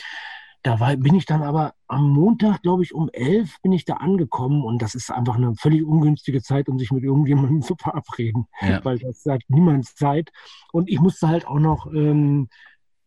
[0.63, 3.95] da war, bin ich dann aber am Montag, glaube ich, um elf bin ich da
[3.95, 8.45] angekommen und das ist einfach eine völlig ungünstige Zeit, um sich mit irgendjemandem zu verabreden,
[8.61, 8.83] ja.
[8.83, 10.31] weil das hat niemand Zeit.
[10.73, 12.49] Und ich musste halt auch noch ähm,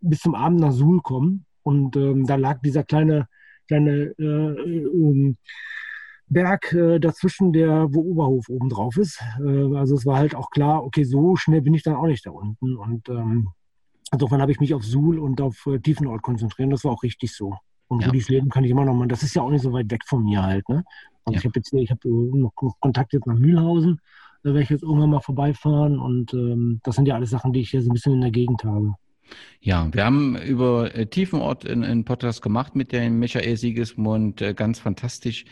[0.00, 3.28] bis zum Abend nach Suhl kommen und ähm, da lag dieser kleine,
[3.68, 5.34] kleine äh, äh,
[6.26, 9.22] Berg äh, dazwischen, der wo Oberhof oben drauf ist.
[9.38, 12.24] Äh, also es war halt auch klar, okay, so schnell bin ich dann auch nicht
[12.24, 13.50] da unten und ähm,
[14.12, 16.72] Insofern habe ich mich auf Suhl und auf äh, Tiefenort konzentriert.
[16.72, 17.56] Das war auch richtig so.
[17.88, 18.12] Und ja.
[18.12, 19.08] Leben kann ich immer noch mal.
[19.08, 20.68] Das ist ja auch nicht so weit weg von mir halt.
[20.68, 20.84] Ne?
[21.24, 21.38] Also ja.
[21.38, 24.00] ich habe jetzt ich habe äh, noch Kontakt jetzt nach Mühlhausen.
[24.42, 25.98] Da werde ich jetzt irgendwann mal vorbeifahren.
[25.98, 28.30] Und ähm, das sind ja alles Sachen, die ich hier so ein bisschen in der
[28.30, 28.94] Gegend habe.
[29.60, 34.42] Ja, wir haben über äh, Tiefenort einen Podcast gemacht mit dem Michael Siegesmund.
[34.42, 35.44] Äh, ganz fantastisch,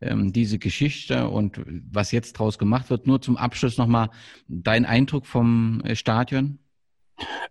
[0.00, 1.60] ähm, diese Geschichte und
[1.90, 3.06] was jetzt draus gemacht wird.
[3.06, 4.10] Nur zum Abschluss nochmal
[4.48, 6.58] dein Eindruck vom äh, Stadion.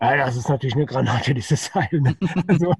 [0.02, 1.88] Ja, das ist natürlich eine Granate, dieses Teil.
[1.92, 2.16] Ne?
[2.48, 2.74] Also,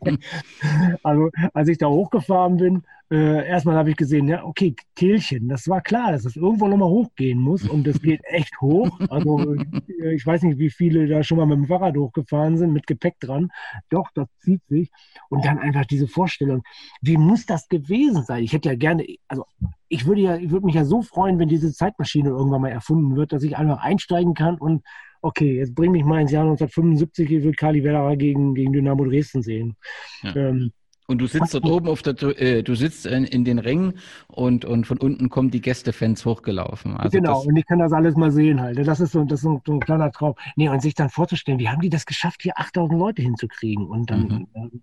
[1.02, 2.82] also, als ich da hochgefahren bin,
[3.12, 6.88] äh, erstmal habe ich gesehen, ja, okay, Telchen, das war klar, dass es irgendwo nochmal
[6.88, 9.00] hochgehen muss und es geht echt hoch.
[9.08, 12.72] Also äh, ich weiß nicht, wie viele da schon mal mit dem Fahrrad hochgefahren sind,
[12.72, 13.50] mit Gepäck dran.
[13.88, 14.90] Doch, das zieht sich.
[15.28, 16.62] Und dann einfach diese Vorstellung,
[17.00, 18.44] wie muss das gewesen sein?
[18.44, 19.44] Ich hätte ja gerne, also
[19.88, 23.16] ich würde ja, ich würde mich ja so freuen, wenn diese Zeitmaschine irgendwann mal erfunden
[23.16, 24.84] wird, dass ich einfach einsteigen kann und
[25.22, 29.04] okay, jetzt bring mich mal ins Jahr 1975, ich will Kali Werderer gegen, gegen Dynamo
[29.04, 29.76] Dresden sehen.
[30.22, 30.34] Ja.
[30.36, 30.72] Ähm,
[31.10, 33.94] und du sitzt dort oben auf der, äh, du sitzt in, in, den Rängen
[34.28, 36.96] und, und von unten kommen die Gästefans hochgelaufen.
[36.96, 38.78] Also genau, und ich kann das alles mal sehen halt.
[38.86, 40.36] Das ist so, das ist so, so ein kleiner Traum.
[40.54, 43.88] Nee, und sich dann vorzustellen, wie haben die das geschafft, hier 8000 Leute hinzukriegen?
[43.88, 44.46] Und dann, mhm.
[44.54, 44.82] ähm,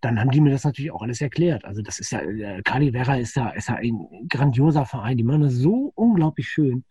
[0.00, 1.66] dann haben die mir das natürlich auch alles erklärt.
[1.66, 5.18] Also das ist ja, äh, Kali Werra ist ja, ist ja ein grandioser Verein.
[5.18, 6.84] Die machen das so unglaublich schön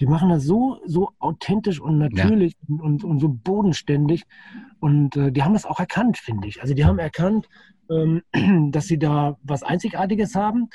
[0.00, 2.76] die machen das so, so authentisch und natürlich ja.
[2.82, 4.24] und, und, so bodenständig.
[4.80, 6.62] Und äh, die haben das auch erkannt, finde ich.
[6.62, 7.48] Also die haben erkannt,
[7.90, 8.22] ähm,
[8.72, 10.70] dass sie da was Einzigartiges haben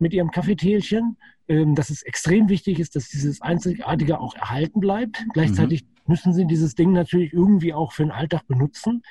[0.00, 5.24] mit ihrem Kaffeetälchen, ähm, dass es extrem wichtig ist, dass dieses Einzigartige auch erhalten bleibt.
[5.32, 5.88] Gleichzeitig mhm.
[6.06, 9.02] müssen sie dieses Ding natürlich irgendwie auch für den Alltag benutzen.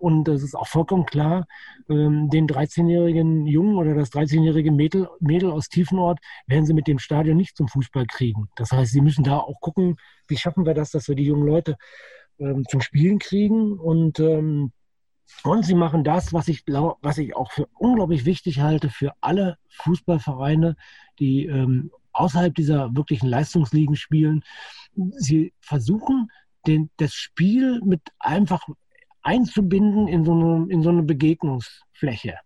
[0.00, 1.46] Und es ist auch vollkommen klar,
[1.88, 6.98] ähm, den 13-jährigen Jungen oder das 13-jährige Mädel, Mädel aus Tiefenort werden sie mit dem
[6.98, 8.48] Stadion nicht zum Fußball kriegen.
[8.56, 9.96] Das heißt, sie müssen da auch gucken,
[10.26, 11.76] wie schaffen wir das, dass wir die jungen Leute
[12.38, 13.78] ähm, zum Spielen kriegen.
[13.78, 14.72] Und, ähm,
[15.44, 19.58] und sie machen das, was ich, was ich auch für unglaublich wichtig halte für alle
[19.68, 20.76] Fußballvereine,
[21.18, 24.42] die ähm, außerhalb dieser wirklichen Leistungsligen spielen.
[25.18, 26.30] Sie versuchen,
[26.66, 28.66] den, das Spiel mit einfach
[29.22, 32.36] einzubinden in so eine, in so eine Begegnungsfläche.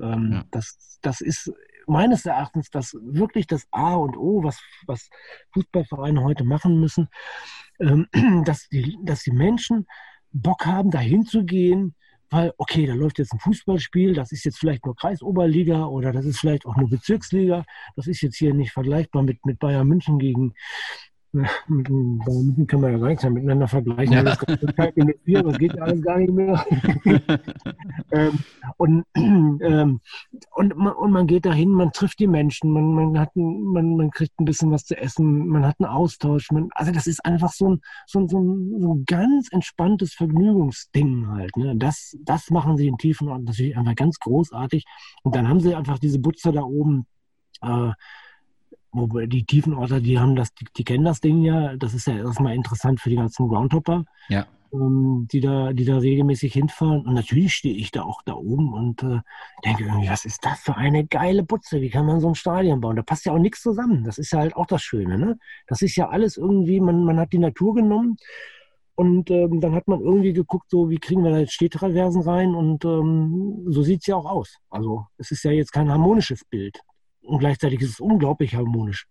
[0.00, 0.44] Ähm, ja.
[0.50, 1.52] das, das ist
[1.86, 5.10] meines Erachtens das wirklich das A und O, was, was
[5.52, 7.08] Fußballvereine heute machen müssen,
[7.80, 8.06] ähm,
[8.44, 9.86] dass, die, dass die Menschen
[10.32, 11.94] Bock haben, dahin zu gehen,
[12.30, 16.24] weil, okay, da läuft jetzt ein Fußballspiel, das ist jetzt vielleicht nur Kreisoberliga oder das
[16.24, 17.64] ist vielleicht auch nur Bezirksliga,
[17.94, 20.54] das ist jetzt hier nicht vergleichbar mit, mit Bayern München gegen,
[21.32, 24.12] damit kann man ja gar nichts mehr miteinander vergleichen.
[24.12, 24.22] Ja.
[24.22, 24.38] Das,
[25.58, 26.64] geht ja alles gar nicht mehr.
[28.12, 28.38] ähm,
[28.76, 30.00] und, ähm,
[30.50, 34.10] und, man, und man geht dahin, man trifft die Menschen, man, man, hat, man, man
[34.10, 36.50] kriegt ein bisschen was zu essen, man hat einen Austausch.
[36.50, 40.12] Man, also das ist einfach so ein, so ein, so ein, so ein ganz entspanntes
[40.12, 41.56] Vergnügungsding halt.
[41.56, 41.74] Ne?
[41.76, 44.84] Das, das machen sie in Tiefen und natürlich einfach ganz großartig.
[45.22, 47.06] Und dann haben sie einfach diese Butzer da oben.
[47.62, 47.92] Äh,
[48.92, 51.76] Wobei die Tiefenorter, die haben das, die, die, kennen das Ding ja.
[51.76, 54.04] Das ist ja erstmal interessant für die ganzen Groundhopper.
[54.28, 54.46] Ja.
[54.72, 57.06] ähm, die, da, die da regelmäßig hinfahren.
[57.06, 59.20] Und natürlich stehe ich da auch da oben und äh,
[59.64, 61.80] denke irgendwie, was ist das für eine geile Butze?
[61.80, 62.96] Wie kann man so ein Stadion bauen?
[62.96, 64.04] Da passt ja auch nichts zusammen.
[64.04, 65.18] Das ist ja halt auch das Schöne.
[65.18, 65.38] Ne?
[65.66, 68.16] Das ist ja alles irgendwie, man, man hat die Natur genommen.
[68.94, 72.54] Und ähm, dann hat man irgendwie geguckt, so wie kriegen wir da jetzt Stehtraversen rein
[72.54, 74.58] und ähm, so sieht es ja auch aus.
[74.68, 76.78] Also es ist ja jetzt kein harmonisches Bild.
[77.22, 79.06] Und gleichzeitig ist es unglaublich harmonisch.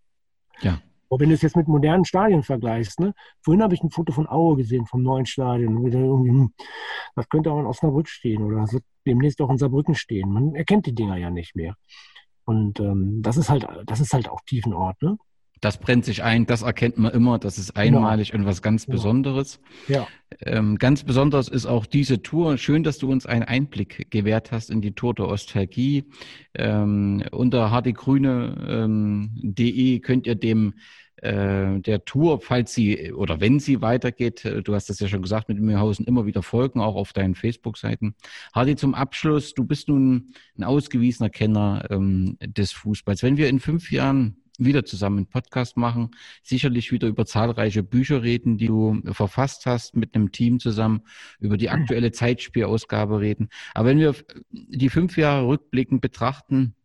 [0.62, 0.82] Ja.
[1.10, 3.14] Aber wenn du es jetzt mit modernen Stadien vergleichst, ne?
[3.42, 5.92] vorhin habe ich ein Foto von Aue gesehen, vom neuen Stadion.
[5.92, 6.54] Hm,
[7.16, 10.32] das könnte auch in Osnabrück stehen oder das wird demnächst auch in Saarbrücken stehen.
[10.32, 11.76] Man erkennt die Dinger ja nicht mehr.
[12.46, 15.18] Und ähm, das ist halt, das ist halt auch Tiefenort, ne?
[15.62, 18.44] Das brennt sich ein, das erkennt man immer, das ist einmalig genau.
[18.44, 19.60] und was ganz Besonderes.
[19.88, 20.08] Ja.
[20.42, 22.58] Ähm, ganz besonders ist auch diese Tour.
[22.58, 26.06] Schön, dass du uns einen Einblick gewährt hast in die Tour der Ostalgie.
[26.56, 30.74] Ähm, unter hdgrüne.de ähm, könnt ihr dem
[31.18, 35.22] äh, der Tour, falls sie oder wenn sie weitergeht, äh, du hast das ja schon
[35.22, 38.16] gesagt, mit Mühlhausen immer wieder folgen, auch auf deinen Facebook-Seiten.
[38.54, 43.22] Hardy, zum Abschluss, du bist nun ein ausgewiesener Kenner ähm, des Fußballs.
[43.22, 46.12] Wenn wir in fünf Jahren wieder zusammen einen Podcast machen,
[46.44, 51.02] sicherlich wieder über zahlreiche Bücher reden, die du verfasst hast, mit einem Team zusammen,
[51.40, 53.50] über die aktuelle Zeitspielausgabe reden.
[53.74, 54.16] Aber wenn wir
[54.52, 56.76] die fünf Jahre rückblickend betrachten,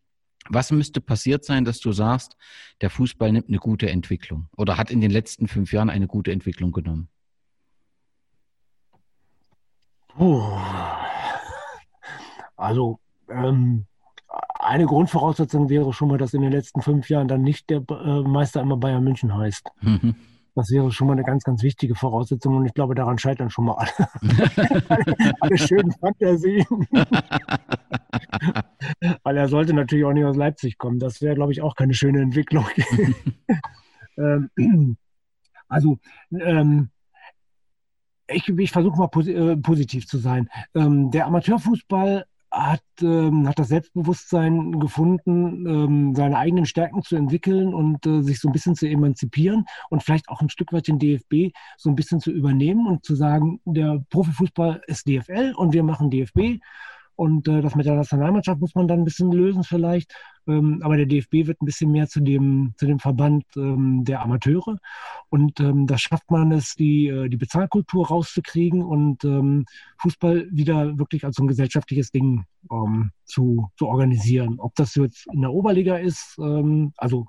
[0.49, 2.37] was müsste passiert sein, dass du sagst,
[2.81, 6.31] der Fußball nimmt eine gute Entwicklung oder hat in den letzten fünf Jahren eine gute
[6.31, 7.09] Entwicklung genommen?
[12.55, 12.99] Also
[13.29, 13.85] ähm,
[14.67, 18.21] eine Grundvoraussetzung wäre schon mal, dass in den letzten fünf Jahren dann nicht der äh,
[18.21, 19.69] Meister immer Bayern München heißt.
[19.81, 20.15] Mhm.
[20.55, 23.65] Das wäre schon mal eine ganz, ganz wichtige Voraussetzung und ich glaube, daran scheitern schon
[23.65, 23.91] mal alle,
[24.89, 26.65] alle, alle schönen Fantasien.
[29.23, 30.97] Weil er sollte natürlich auch nicht aus Leipzig kommen.
[30.97, 32.65] Das wäre, glaube ich, auch keine schöne Entwicklung.
[34.17, 34.97] ähm,
[35.67, 35.99] also,
[36.31, 36.89] ähm,
[38.27, 40.49] ich, ich versuche mal posi äh, positiv zu sein.
[40.73, 47.73] Ähm, der Amateurfußball hat, ähm, hat das Selbstbewusstsein gefunden, ähm, seine eigenen Stärken zu entwickeln
[47.73, 50.99] und äh, sich so ein bisschen zu emanzipieren und vielleicht auch ein Stück weit den
[50.99, 55.83] DFB so ein bisschen zu übernehmen und zu sagen, der Profifußball ist DFL und wir
[55.83, 56.59] machen DFB
[57.15, 60.13] und äh, das mit der Nationalmannschaft muss man dann ein bisschen lösen vielleicht.
[60.47, 64.21] Ähm, aber der DFB wird ein bisschen mehr zu dem, zu dem Verband ähm, der
[64.21, 64.77] Amateure.
[65.29, 69.27] Und ähm, da schafft man es, die, äh, die Bezahlkultur rauszukriegen und
[69.99, 72.45] Fußball wieder wirklich als so ein gesellschaftliches Ding
[73.25, 74.59] zu, zu organisieren.
[74.59, 76.37] Ob das jetzt in der Oberliga ist,
[76.97, 77.27] also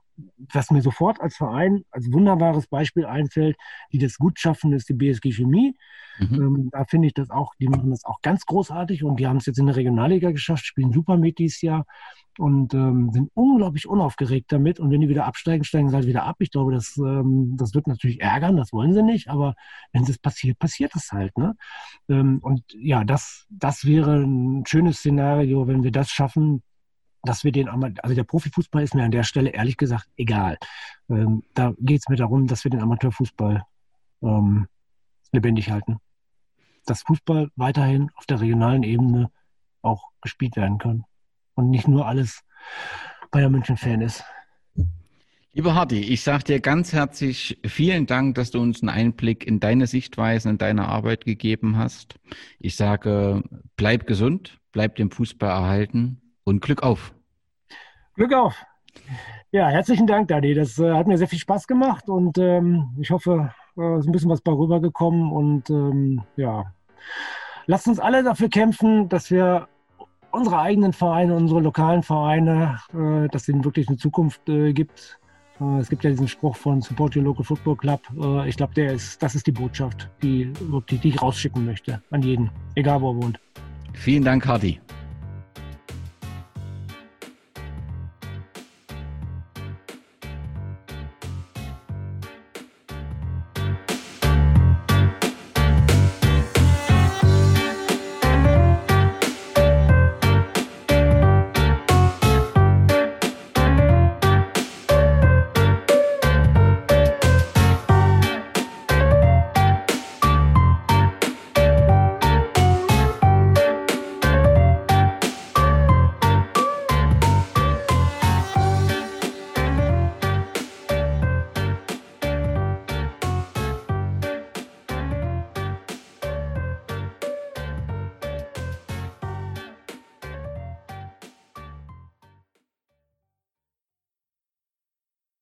[0.52, 3.56] was mir sofort als Verein, als wunderbares Beispiel einfällt,
[3.92, 5.76] die das gut schaffen, ist die BSG Chemie.
[6.18, 6.34] Mhm.
[6.34, 9.36] Ähm, da finde ich das auch, die machen das auch ganz großartig und die haben
[9.36, 11.86] es jetzt in der Regionalliga geschafft, spielen super mit dieses Jahr
[12.38, 14.80] und ähm, sind unglaublich unaufgeregt damit.
[14.80, 16.36] Und wenn die wieder absteigen, steigen sie halt wieder ab.
[16.38, 19.54] Ich glaube, das, ähm, das wird natürlich ärgern, das wollen sie nicht, aber
[19.92, 21.36] wenn es passiert, passiert es halt.
[21.36, 21.56] Ne?
[22.08, 26.62] Ähm, und ja, das, das wäre ein schönes Szenario, wenn wir das schaffen,
[27.22, 30.58] dass wir den, also der Profifußball ist mir an der Stelle ehrlich gesagt egal.
[31.10, 33.64] Ähm, da geht es mir darum, dass wir den Amateurfußball
[34.22, 34.66] ähm,
[35.32, 35.98] lebendig halten.
[36.86, 39.30] Dass Fußball weiterhin auf der regionalen Ebene
[39.82, 41.04] auch gespielt werden kann
[41.58, 42.44] und nicht nur alles
[43.32, 44.24] Bayern München-Fan ist.
[45.52, 49.58] Lieber Hardy, ich sage dir ganz herzlich vielen Dank, dass du uns einen Einblick in
[49.58, 52.14] deine Sichtweisen, in deine Arbeit gegeben hast.
[52.60, 53.42] Ich sage,
[53.76, 57.12] bleib gesund, bleib dem Fußball erhalten und Glück auf.
[58.14, 58.54] Glück auf.
[59.50, 60.54] Ja, herzlichen Dank, Dani.
[60.54, 64.06] Das äh, hat mir sehr viel Spaß gemacht und ähm, ich hoffe, es äh, ist
[64.06, 66.72] ein bisschen was bei rübergekommen und ähm, ja,
[67.66, 69.66] lasst uns alle dafür kämpfen, dass wir
[70.38, 75.18] unsere eigenen Vereine, unsere lokalen Vereine, äh, dass denen wirklich eine Zukunft äh, gibt.
[75.60, 78.00] Äh, es gibt ja diesen Spruch von Support Your Local Football Club.
[78.20, 80.52] Äh, ich glaube, ist, das ist die Botschaft, die,
[80.90, 83.40] die, die ich rausschicken möchte an jeden, egal wo er wohnt.
[83.92, 84.80] Vielen Dank, Hardy.